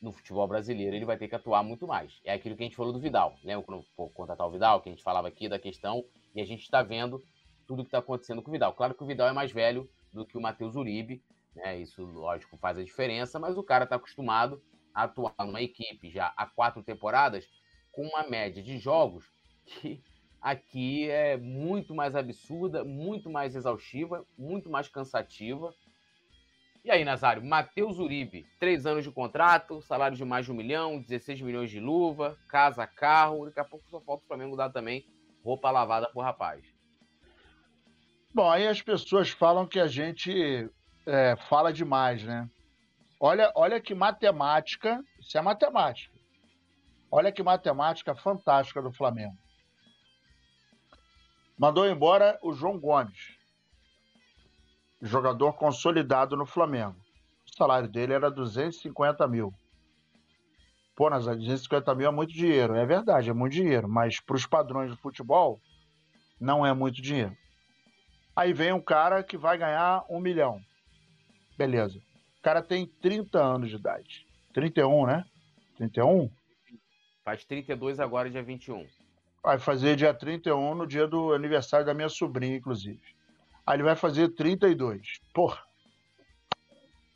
[0.00, 2.20] No futebol brasileiro, ele vai ter que atuar muito mais.
[2.24, 3.36] É aquilo que a gente falou do Vidal.
[3.42, 6.04] Lembra quando for contratar o Vidal, que a gente falava aqui da questão,
[6.34, 7.22] e a gente está vendo
[7.66, 8.72] tudo que está acontecendo com o Vidal.
[8.74, 11.22] Claro que o Vidal é mais velho do que o Matheus Uribe,
[11.54, 11.80] né?
[11.80, 14.62] Isso, lógico, faz a diferença, mas o cara está acostumado
[14.94, 17.46] a atuar numa equipe já há quatro temporadas
[17.92, 19.24] com uma média de jogos
[19.64, 20.00] que
[20.40, 25.74] aqui é muito mais absurda, muito mais exaustiva, muito mais cansativa.
[26.88, 30.98] E aí, Nazário, Matheus Uribe, três anos de contrato, salário de mais de um milhão,
[30.98, 33.44] 16 milhões de luva, casa, carro.
[33.44, 35.04] Daqui a pouco só falta o Flamengo dar também
[35.44, 36.64] roupa lavada pro rapaz.
[38.32, 40.66] Bom, aí as pessoas falam que a gente
[41.04, 42.48] é, fala demais, né?
[43.20, 46.16] Olha, olha que matemática, isso é matemática.
[47.12, 49.36] Olha que matemática fantástica do Flamengo.
[51.58, 53.37] Mandou embora o João Gomes,
[55.00, 56.96] jogador consolidado no Flamengo.
[57.46, 59.52] O salário dele era 250 mil.
[60.94, 62.74] Pô, nas 250 mil é muito dinheiro.
[62.74, 63.88] É verdade, é muito dinheiro.
[63.88, 65.60] Mas para os padrões do futebol,
[66.40, 67.36] não é muito dinheiro.
[68.34, 70.60] Aí vem um cara que vai ganhar um milhão.
[71.56, 71.98] Beleza.
[72.38, 74.26] O cara tem 30 anos de idade.
[74.52, 75.24] 31, né?
[75.76, 76.30] 31?
[77.24, 78.86] Faz 32 agora, dia 21.
[79.42, 83.17] Vai fazer dia 31, no dia do aniversário da minha sobrinha, inclusive.
[83.68, 85.20] Aí ele vai fazer 32.
[85.34, 85.62] Porra.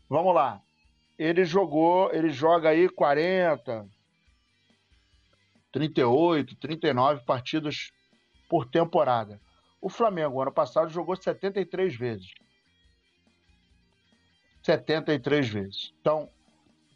[0.06, 0.60] Vamos lá.
[1.18, 3.88] Ele jogou, ele joga aí 40,
[5.72, 7.90] 38, 39 partidas
[8.50, 9.40] por temporada.
[9.80, 12.34] O Flamengo, ano passado, jogou 73 vezes.
[14.62, 15.94] 73 vezes.
[16.02, 16.28] Então,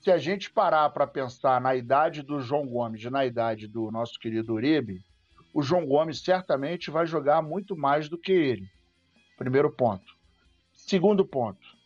[0.02, 3.90] se a gente parar para pensar na idade do João Gomes e na idade do
[3.90, 5.02] nosso querido Uribe,
[5.54, 8.75] o João Gomes certamente vai jogar muito mais do que ele.
[9.36, 10.14] Primeiro ponto.
[10.72, 11.76] Segundo ponto.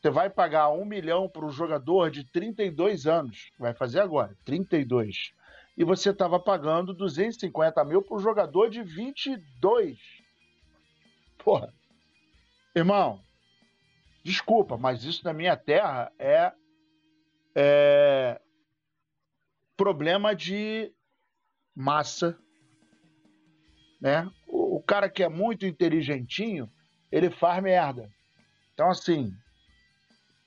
[0.00, 5.32] Você vai pagar um milhão para um jogador de 32 anos, vai fazer agora, 32
[5.78, 9.96] e você estava pagando 250 mil para o jogador de 22.
[11.38, 11.72] Porra.
[12.74, 13.22] Irmão,
[14.24, 16.52] desculpa, mas isso na minha terra é,
[17.54, 18.40] é
[19.76, 20.92] problema de
[21.76, 22.36] massa.
[24.00, 24.28] Né?
[24.88, 26.68] Cara que é muito inteligentinho,
[27.12, 28.10] ele faz merda.
[28.72, 29.30] Então, assim,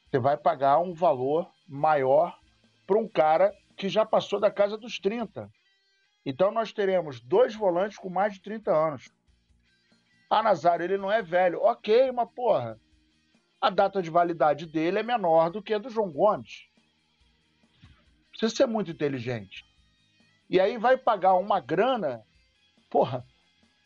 [0.09, 2.35] você vai pagar um valor maior
[2.87, 5.47] para um cara que já passou da casa dos 30.
[6.25, 9.09] Então nós teremos dois volantes com mais de 30 anos.
[10.29, 11.59] Ah, Nazário, ele não é velho.
[11.61, 12.79] Ok, mas porra,
[13.61, 16.67] a data de validade dele é menor do que a do João Gomes.
[18.31, 19.63] Precisa ser muito inteligente.
[20.49, 22.25] E aí vai pagar uma grana.
[22.89, 23.25] Porra,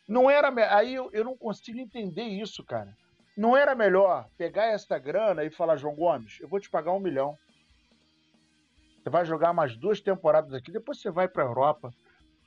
[0.08, 0.52] não era.
[0.76, 2.96] Aí eu, eu não consigo entender isso, cara.
[3.36, 7.00] Não era melhor pegar essa grana e falar, João Gomes, eu vou te pagar um
[7.00, 7.38] milhão.
[9.04, 11.94] Você vai jogar mais duas temporadas aqui, depois você vai para a Europa,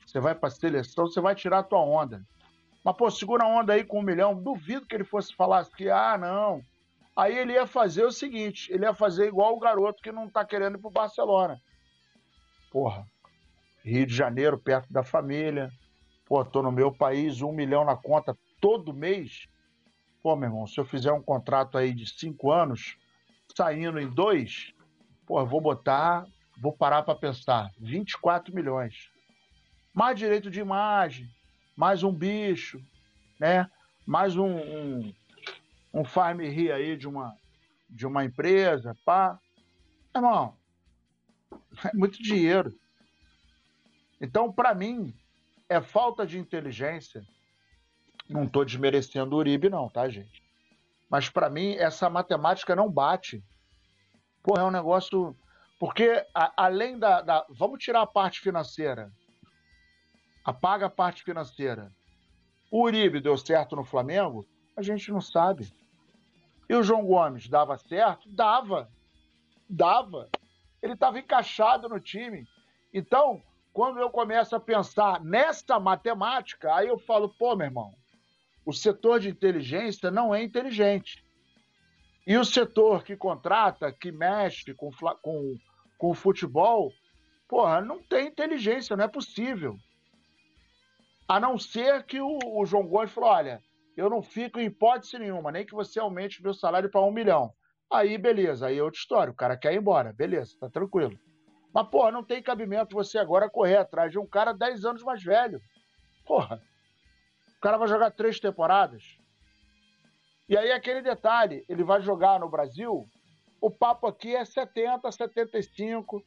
[0.05, 2.23] você vai para seleção, você vai tirar a tua onda.
[2.83, 4.35] Mas, pô, segura a onda aí com um milhão.
[4.35, 6.63] Duvido que ele fosse falar que, ah, não.
[7.15, 10.45] Aí ele ia fazer o seguinte: ele ia fazer igual o garoto que não tá
[10.45, 11.61] querendo ir pro Barcelona.
[12.71, 13.05] Porra,
[13.85, 15.71] Rio de Janeiro, perto da família.
[16.29, 19.49] Pô, tô no meu país, um milhão na conta todo mês.
[20.23, 22.97] Pô, meu irmão, se eu fizer um contrato aí de cinco anos,
[23.57, 24.73] saindo em dois,
[25.27, 26.27] pô, vou botar
[26.61, 29.11] vou parar para pensar, 24 milhões.
[29.95, 31.29] Mais direito de imagem,
[31.77, 32.83] mais um bicho,
[33.39, 33.71] né?
[34.07, 35.15] Mais um, um,
[35.95, 37.35] um farm rir aí de uma,
[37.89, 39.39] de uma empresa, pá.
[40.15, 40.57] Irmão,
[41.85, 42.75] é muito dinheiro.
[44.21, 45.15] Então, para mim,
[45.69, 47.23] é falta de inteligência.
[48.29, 50.43] Não estou desmerecendo o Uribe, não, tá, gente?
[51.09, 53.43] Mas para mim, essa matemática não bate.
[54.43, 55.37] Pô, é um negócio
[55.79, 59.13] porque, a, além da, da, Vamos tirar a parte financeira.
[60.45, 61.93] Apaga a parte financeira.
[62.71, 64.47] O Uribe deu certo no Flamengo?
[64.77, 65.73] A gente não sabe.
[66.69, 68.29] E o João Gomes dava certo?
[68.29, 68.91] Dava.
[69.69, 70.29] Dava.
[70.83, 72.47] Ele estava encaixado no time.
[72.93, 73.43] Então,
[73.79, 77.95] quando eu começo a pensar nessa matemática, aí eu falo, pô, meu irmão,
[78.67, 81.25] o setor de inteligência não é inteligente.
[82.27, 84.91] E o setor que contrata, que mexe com,
[85.23, 85.57] com
[85.97, 86.93] com o futebol,
[87.49, 89.77] porra, não tem inteligência, não é possível.
[91.29, 93.63] A não ser que o, o João Gomes falou: olha,
[93.97, 97.53] eu não fico em hipótese nenhuma, nem que você aumente meu salário para um milhão.
[97.89, 99.31] Aí, beleza, aí é outra história.
[99.31, 101.17] O cara quer ir embora, beleza, tá tranquilo.
[101.73, 105.23] Mas, porra, não tem cabimento você agora correr atrás de um cara 10 anos mais
[105.23, 105.61] velho.
[106.27, 106.63] Porra.
[107.57, 109.19] O cara vai jogar três temporadas.
[110.49, 113.07] E aí aquele detalhe, ele vai jogar no Brasil,
[113.61, 116.25] o papo aqui é 70, 75,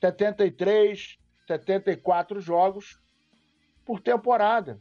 [0.00, 3.00] 73, 74 jogos
[3.86, 4.78] por temporada.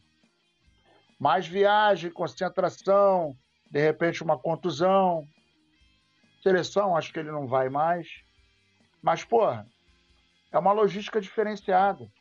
[1.20, 3.38] Mais viagem, concentração,
[3.72, 5.26] de repente uma contusão.
[6.44, 8.08] Seleção, acho que ele não vai mais.
[9.02, 9.66] Mas, porra,
[10.58, 12.12] é uma logística diferenciada.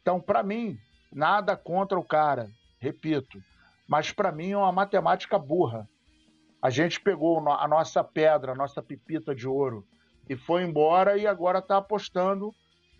[0.00, 0.78] Então, para mim,
[1.12, 3.38] nada contra o cara, repito,
[3.86, 5.86] mas para mim é uma matemática burra.
[6.60, 9.86] A gente pegou a nossa pedra, a nossa pipita de ouro
[10.26, 12.54] e foi embora e agora está apostando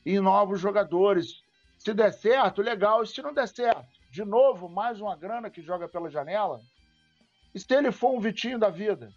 [0.04, 1.42] em novos jogadores.
[1.78, 3.02] Se der certo, legal.
[3.02, 6.60] E se não der certo, de novo, mais uma grana que joga pela janela.
[7.54, 9.10] E se ele for um Vitinho da vida?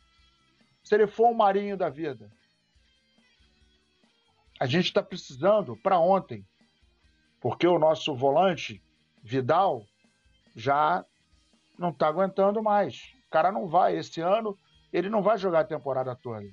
[0.84, 2.32] Se ele for um Marinho da vida?
[4.66, 6.44] A gente está precisando para ontem,
[7.40, 8.82] porque o nosso volante,
[9.22, 9.86] Vidal,
[10.56, 11.06] já
[11.78, 13.14] não está aguentando mais.
[13.28, 13.96] O cara não vai.
[13.96, 14.58] Esse ano,
[14.92, 16.48] ele não vai jogar a temporada toda.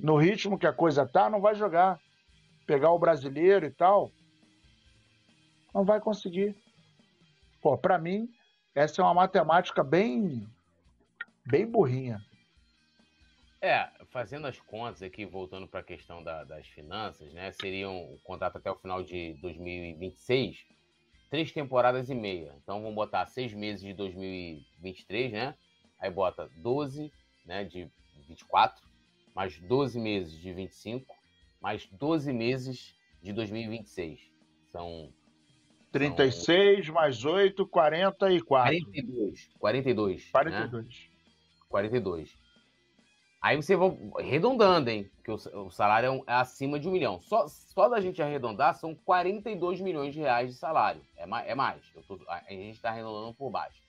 [0.00, 2.00] No ritmo que a coisa tá, não vai jogar.
[2.66, 4.10] Pegar o brasileiro e tal,
[5.74, 6.56] não vai conseguir.
[7.60, 8.30] Pô, para mim,
[8.74, 10.48] essa é uma matemática bem,
[11.44, 12.24] bem burrinha.
[13.60, 17.50] É, fazendo as contas aqui, voltando para a questão da, das finanças, né?
[17.50, 20.64] Seriam o contrato até o final de 2026,
[21.28, 22.54] três temporadas e meia.
[22.62, 25.56] Então vamos botar seis meses de 2023, né?
[25.98, 27.12] Aí bota 12,
[27.44, 27.64] né?
[27.64, 27.90] De
[28.28, 28.86] 24,
[29.34, 31.12] mais 12 meses de 25,
[31.60, 34.20] mais 12 meses de 2026.
[34.70, 35.12] São
[35.90, 36.94] 36 são...
[36.94, 38.46] mais 8, 44.
[38.46, 39.50] 42.
[39.58, 40.30] 42.
[40.30, 40.84] 42.
[40.84, 41.10] Né?
[41.68, 42.43] 42.
[43.44, 45.10] Aí você vai arredondando, hein?
[45.16, 47.20] Porque o, salário é, é, acima de um milhão.
[47.20, 51.02] Só, só da gente arredondar são 42 milhões de reais de salário.
[51.14, 51.46] É mais.
[51.46, 51.84] É mais.
[52.08, 53.82] Tô, a gente está arredondando por baixo.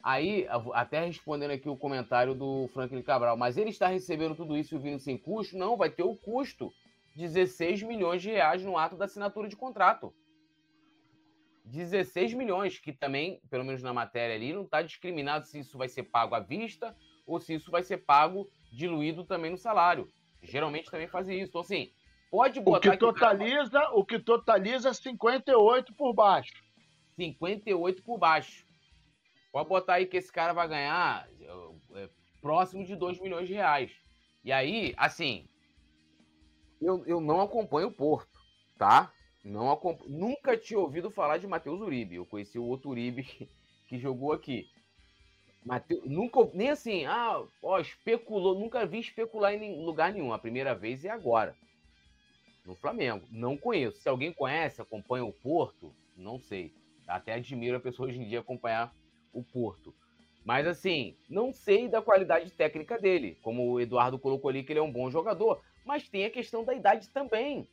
[0.00, 4.78] Aí, até respondendo aqui o comentário do Franklin Cabral, mas ele está recebendo tudo isso
[4.78, 5.58] vindo sem custo?
[5.58, 6.72] Não, vai ter o custo.
[7.16, 10.14] 16 milhões de reais no ato da assinatura de contrato.
[11.64, 15.88] 16 milhões, que também, pelo menos na matéria ali, não está discriminado se isso vai
[15.88, 16.96] ser pago à vista
[17.26, 20.08] ou se isso vai ser pago diluído também no salário.
[20.42, 21.50] Geralmente também fazem isso.
[21.50, 21.90] Então, assim,
[22.30, 22.88] pode botar.
[22.88, 23.86] O que totaliza, que...
[23.94, 26.52] o que totaliza 58 por baixo.
[27.16, 28.64] 58 por baixo.
[29.50, 31.28] Pode botar aí que esse cara vai ganhar
[31.94, 32.08] é,
[32.40, 33.90] próximo de 2 milhões de reais.
[34.44, 35.48] E aí, assim,
[36.80, 38.38] eu, eu não acompanho o Porto,
[38.78, 39.12] tá?
[39.42, 42.16] Não acompanho, nunca tinha ouvido falar de Matheus Uribe.
[42.16, 43.48] Eu conheci o outro Uribe que,
[43.88, 44.68] que jogou aqui.
[45.66, 50.32] Mateus, nunca, nem assim, ah, ó, especulou, nunca vi especular em lugar nenhum.
[50.32, 51.56] A primeira vez é agora.
[52.64, 53.26] No Flamengo.
[53.32, 54.00] Não conheço.
[54.00, 56.72] Se alguém conhece, acompanha o Porto, não sei.
[57.04, 58.94] Até admiro a pessoa hoje em dia acompanhar
[59.32, 59.92] o Porto.
[60.44, 63.36] Mas assim, não sei da qualidade técnica dele.
[63.42, 65.60] Como o Eduardo colocou ali, que ele é um bom jogador.
[65.84, 67.66] Mas tem a questão da idade também.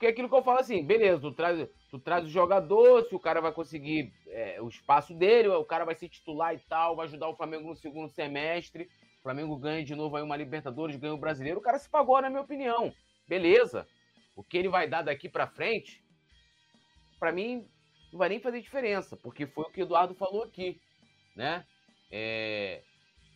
[0.00, 3.14] Porque é aquilo que eu falo assim, beleza, tu traz, tu traz o jogador, se
[3.14, 6.96] o cara vai conseguir é, o espaço dele, o cara vai ser titular e tal,
[6.96, 8.88] vai ajudar o Flamengo no segundo semestre.
[9.18, 11.58] O Flamengo ganha de novo aí uma Libertadores, ganha o Brasileiro.
[11.58, 12.90] O cara se pagou, na minha opinião.
[13.28, 13.86] Beleza.
[14.34, 16.02] O que ele vai dar daqui para frente,
[17.18, 17.68] para mim,
[18.10, 20.80] não vai nem fazer diferença, porque foi o que o Eduardo falou aqui,
[21.36, 21.66] né?
[22.10, 22.80] É,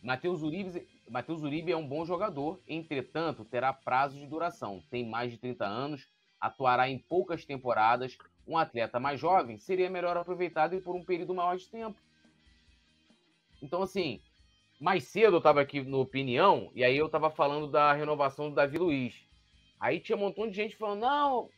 [0.01, 4.81] Matheus Uribe, Matheus Uribe é um bom jogador, entretanto, terá prazo de duração.
[4.89, 6.14] Tem mais de 30 anos,
[6.45, 8.17] atuará em poucas temporadas,
[8.47, 11.99] um atleta mais jovem seria melhor aproveitado e por um período maior de tempo.
[13.61, 14.21] Então, assim,
[14.79, 18.55] mais cedo eu estava aqui no Opinião, e aí eu estava falando da renovação do
[18.55, 19.15] Davi Luiz.
[19.79, 21.49] Aí tinha um montão de gente falando, não,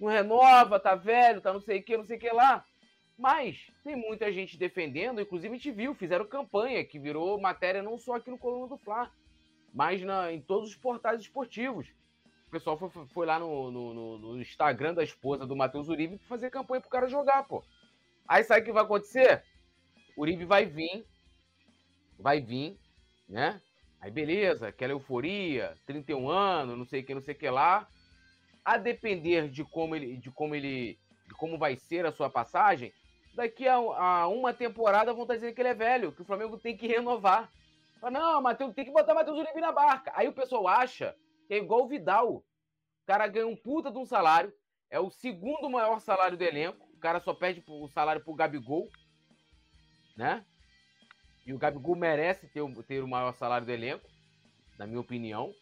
[0.00, 2.64] não renova, tá velho, tá não sei o que, não sei o que lá.
[3.16, 7.98] Mas tem muita gente defendendo, inclusive a gente viu, fizeram campanha, que virou matéria não
[7.98, 9.10] só aqui no Coluna do Fla,
[9.72, 11.88] mas na, em todos os portais esportivos.
[12.48, 16.48] O pessoal foi, foi lá no, no, no, Instagram da esposa do Matheus Uribe fazer
[16.48, 17.62] campanha pro cara jogar, pô.
[18.26, 19.44] Aí sabe o que vai acontecer?
[20.16, 21.06] Uribe vai vir,
[22.18, 22.78] vai vir,
[23.28, 23.60] né?
[24.00, 27.86] Aí beleza, aquela euforia, 31 anos, não sei o que, não sei o que lá.
[28.64, 32.94] A depender de como ele, de como ele, de como vai ser a sua passagem,
[33.34, 36.56] daqui a, a uma temporada vão estar dizendo que ele é velho, que o Flamengo
[36.56, 37.52] tem que renovar.
[38.10, 40.10] não, Mateus, tem que botar Matheus Uribe na barca.
[40.14, 41.14] Aí o pessoal acha
[41.48, 42.34] que é igual o Vidal.
[42.36, 42.44] O
[43.06, 44.52] cara ganha um puta de um salário,
[44.90, 46.86] é o segundo maior salário do elenco.
[46.94, 48.88] O cara só perde o salário pro Gabigol,
[50.14, 50.44] né?
[51.46, 54.06] E o Gabigol merece ter, ter o maior salário do elenco,
[54.78, 55.54] na minha opinião.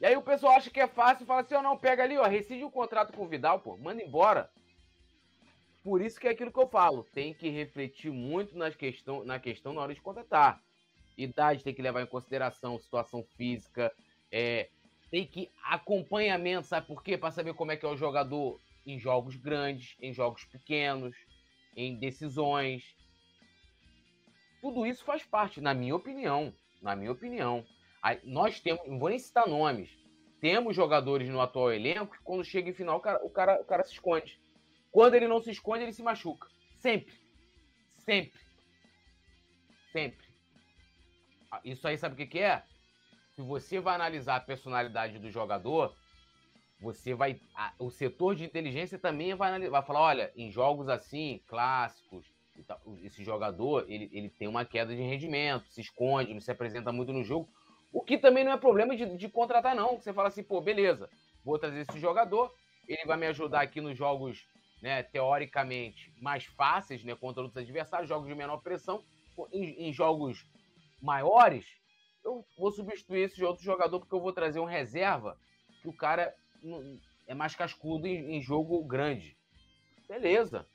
[0.00, 2.18] E aí o pessoal acha que é fácil, fala assim, ó, oh, não, pega ali,
[2.18, 4.50] ó, rescinde o contrato com o Vidal, pô, manda embora.
[5.84, 9.38] por isso que é aquilo que eu falo, tem que refletir muito nas questão, na
[9.38, 10.60] questão na hora de contratar.
[11.16, 13.94] Idade tem que levar em consideração, situação física,
[14.36, 14.68] é,
[15.12, 17.16] tem que acompanhamento, sabe por quê?
[17.16, 21.14] Para saber como é que é o jogador em jogos grandes, em jogos pequenos,
[21.76, 22.96] em decisões.
[24.60, 26.52] Tudo isso faz parte, na minha opinião.
[26.82, 27.64] Na minha opinião.
[28.02, 29.96] Aí, nós temos, não vou nem citar nomes,
[30.40, 33.64] temos jogadores no atual elenco que quando chega em final o cara, o cara, o
[33.64, 34.40] cara se esconde.
[34.90, 36.48] Quando ele não se esconde, ele se machuca.
[36.78, 37.14] Sempre.
[37.98, 38.40] Sempre.
[39.92, 40.26] Sempre.
[41.52, 42.64] Ah, isso aí sabe o que, que é?
[43.34, 45.94] Se você vai analisar a personalidade do jogador,
[46.80, 47.40] você vai.
[47.54, 52.32] A, o setor de inteligência também vai, vai falar: olha, em jogos assim, clássicos,
[53.02, 57.12] esse jogador ele, ele tem uma queda de rendimento, se esconde, não se apresenta muito
[57.12, 57.48] no jogo.
[57.92, 59.98] O que também não é problema de, de contratar, não.
[59.98, 61.08] Você fala assim, pô, beleza,
[61.44, 62.52] vou trazer esse jogador,
[62.86, 64.46] ele vai me ajudar aqui nos jogos,
[64.82, 69.02] né, teoricamente, mais fáceis, né, contra outros adversários, jogos de menor pressão.
[69.52, 70.44] Em, em jogos
[71.02, 71.66] maiores,
[72.24, 75.38] eu vou substituir esse outro jogador porque eu vou trazer um reserva
[75.82, 76.34] que o cara
[77.26, 79.36] é mais cascudo em, em jogo grande.
[80.08, 80.66] Beleza.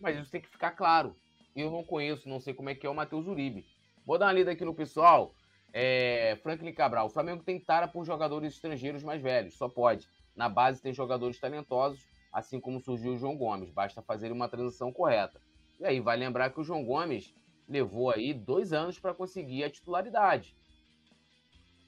[0.00, 1.16] Mas isso tem que ficar claro.
[1.54, 3.64] Eu não conheço, não sei como é que é o Matheus Uribe.
[4.06, 5.34] Vou dar uma lida aqui no pessoal.
[5.72, 7.06] É, Franklin Cabral.
[7.06, 10.08] O Flamengo tem tara por jogadores estrangeiros mais velhos, só pode.
[10.36, 12.00] Na base tem jogadores talentosos,
[12.32, 13.70] assim como surgiu o João Gomes.
[13.70, 15.40] Basta fazer uma transição correta.
[15.80, 17.34] E aí vai lembrar que o João Gomes
[17.68, 20.56] levou aí dois anos para conseguir a titularidade.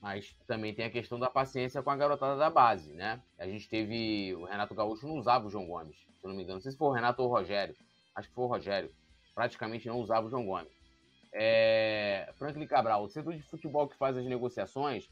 [0.00, 3.20] Mas também tem a questão da paciência com a garotada da base, né?
[3.38, 4.34] A gente teve.
[4.34, 6.56] O Renato Gaúcho não usava o João Gomes, se eu não me engano.
[6.56, 7.74] Não sei se foi o Renato ou o Rogério.
[8.14, 8.92] Acho que foi o Rogério.
[9.34, 10.72] Praticamente não usava o João Gomes.
[11.32, 12.30] É...
[12.38, 15.08] Franklin Cabral, o setor de futebol que faz as negociações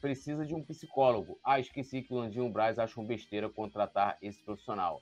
[0.00, 1.38] precisa de um psicólogo.
[1.44, 5.00] Ah, esqueci que o Landinho Braz acha um besteira contratar esse profissional.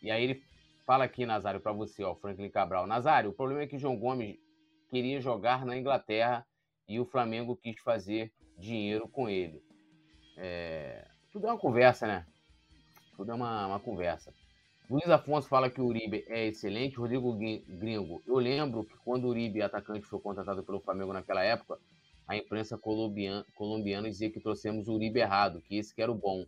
[0.00, 0.42] E aí ele
[0.86, 2.86] fala aqui, Nazário, para você, ó, Franklin Cabral.
[2.86, 4.36] Nazário, o problema é que João Gomes
[4.90, 6.46] queria jogar na Inglaterra
[6.88, 9.62] e o Flamengo quis fazer dinheiro com ele.
[10.36, 11.06] É...
[11.32, 12.26] Tudo é uma conversa, né?
[13.16, 14.32] Tudo é uma, uma conversa.
[14.90, 16.96] Luiz Afonso fala que o Uribe é excelente.
[16.96, 21.78] Rodrigo Gringo, eu lembro que quando o Uribe, atacante, foi contratado pelo Flamengo naquela época,
[22.26, 26.14] a imprensa colombiana, colombiana dizia que trouxemos o Uribe errado, que esse que era o
[26.14, 26.44] bom.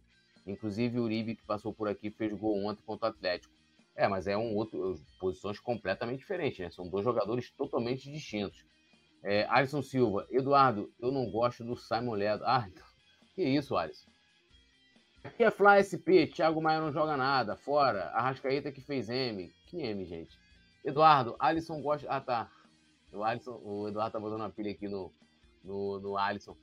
[0.47, 3.55] Inclusive o Uribe, que passou por aqui, fez gol ontem contra o Atlético.
[3.97, 6.71] É, mas é um outro, posições completamente diferentes, né?
[6.71, 8.65] São dois jogadores totalmente distintos.
[9.23, 12.45] É, Alisson Silva, Eduardo, eu não gosto do Simon Ledo.
[12.45, 12.85] Ah, então,
[13.35, 14.11] que isso, Alisson?
[15.23, 18.11] Aqui é Fly SP, Thiago Maia não joga nada, fora.
[18.11, 19.51] Arrascaeta que fez M.
[19.67, 20.37] Que M, gente?
[20.85, 22.07] Eduardo, Alisson gosta.
[22.11, 22.51] Ah, tá.
[23.11, 25.11] O, Alisson, o Eduardo tá botando uma pilha aqui no,
[25.63, 26.55] no, no Alisson.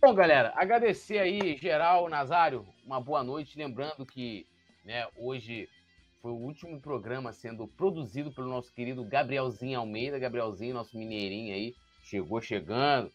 [0.00, 3.56] Bom, galera, agradecer aí, geral, Nazário, uma boa noite.
[3.56, 4.46] Lembrando que
[4.84, 5.68] né, hoje
[6.20, 10.18] foi o último programa sendo produzido pelo nosso querido Gabrielzinho Almeida.
[10.18, 13.12] Gabrielzinho, nosso mineirinho aí, chegou chegando.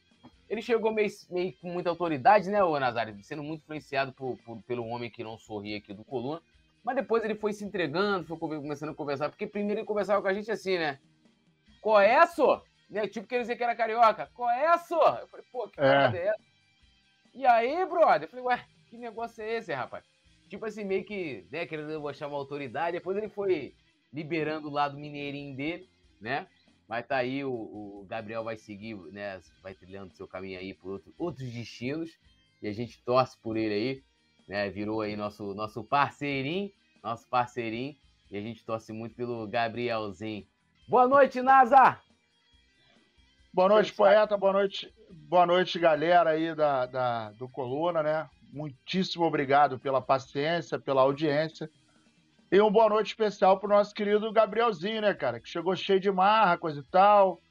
[0.49, 3.17] Ele chegou meio, meio com muita autoridade, né, o Nazário?
[3.23, 6.41] Sendo muito influenciado por, por, pelo homem que não sorri aqui do Coluna.
[6.83, 9.29] Mas depois ele foi se entregando, foi começando a conversar.
[9.29, 10.99] Porque primeiro ele conversava com a gente assim, né?
[11.79, 12.63] Qual é, só?
[12.89, 13.07] Né?
[13.07, 14.29] Tipo, queria dizer que era carioca.
[14.33, 15.19] Qual é, só?
[15.21, 15.83] Eu falei, pô, que é.
[15.83, 16.41] parada é essa?
[17.33, 18.23] E aí, brother?
[18.23, 20.03] Eu falei, ué, que negócio é esse, rapaz?
[20.51, 22.97] Tipo assim, meio que, né, querendo mostrar uma autoridade.
[22.97, 23.73] Depois ele foi
[24.11, 26.45] liberando o lado mineirinho dele, né?
[26.89, 29.39] Mas tá aí, o, o, Gabriel vai seguir, né?
[29.63, 32.19] Vai trilhando seu caminho aí por outro, outros destinos.
[32.61, 34.03] E a gente torce por ele aí,
[34.45, 34.69] né?
[34.69, 36.69] Virou aí nosso, nosso parceirinho,
[37.01, 37.95] nosso parceirinho.
[38.29, 40.45] E a gente torce muito pelo Gabrielzinho.
[40.85, 41.97] Boa noite, Nasa!
[43.53, 44.35] Boa noite, poeta.
[44.35, 48.29] Boa noite, boa noite, galera aí da, da, do Coluna, né?
[48.51, 51.69] Muitíssimo obrigado pela paciência, pela audiência.
[52.51, 55.39] E uma boa noite especial pro nosso querido Gabrielzinho, né, cara?
[55.39, 57.41] Que chegou cheio de marra, coisa e tal.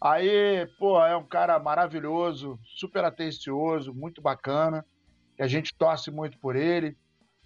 [0.00, 4.86] Aí, pô, é um cara maravilhoso, super atencioso, muito bacana.
[5.38, 6.96] E a gente torce muito por ele.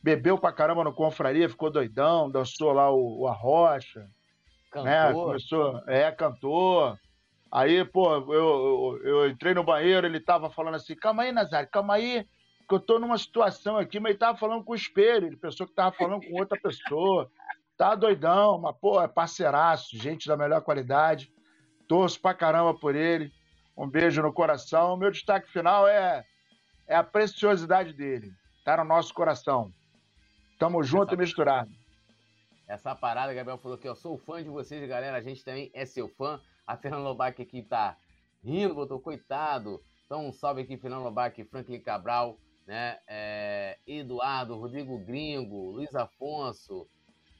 [0.02, 4.06] Bebeu pra caramba no Confraria, ficou doidão, dançou lá o, o Arrocha.
[4.70, 4.84] Cantor.
[4.84, 5.12] Né?
[5.12, 6.98] Começou, é, cantor.
[7.50, 11.68] Aí, pô, eu, eu, eu, entrei no banheiro, ele tava falando assim, calma aí, Nazário,
[11.70, 12.26] calma aí,
[12.72, 15.66] que eu tô numa situação aqui, mas ele tava falando com o espelho, ele pensou
[15.66, 17.30] que tava falando com outra pessoa.
[17.76, 21.30] Tá doidão, mas, pô, é parceiraço, gente da melhor qualidade.
[21.86, 23.30] Torço pra caramba por ele.
[23.76, 24.96] Um beijo no coração.
[24.96, 26.24] Meu destaque final é,
[26.86, 28.32] é a preciosidade dele.
[28.64, 29.70] Tá no nosso coração.
[30.58, 31.70] Tamo junto essa, e misturado.
[32.66, 35.16] Essa parada, Gabriel falou que eu sou fã de vocês, galera.
[35.18, 36.40] A gente também é seu fã.
[36.66, 37.96] A Fernanda Lobac aqui tá
[38.42, 39.82] rindo, botou coitado.
[40.06, 42.38] Então, um salve aqui, Fernando Lobac, Franklin Cabral,
[42.72, 42.96] né?
[43.06, 46.88] É, Eduardo, Rodrigo Gringo, Luiz Afonso,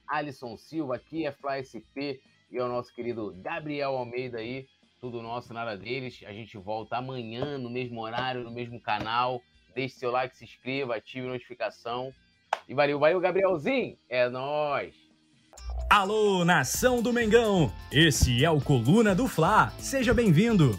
[0.06, 4.68] Alisson Silva, aqui é Fly SP e é o nosso querido Gabriel Almeida aí.
[5.00, 6.20] Tudo nosso, nada deles.
[6.26, 9.40] A gente volta amanhã no mesmo horário, no mesmo canal.
[9.74, 12.12] Deixe seu like, se inscreva, ative a notificação.
[12.68, 13.96] E valeu, valeu, Gabrielzinho.
[14.10, 14.94] É nóis.
[15.88, 17.72] Alô, nação do Mengão!
[17.90, 19.72] Esse é o Coluna do Fla.
[19.78, 20.78] Seja bem-vindo.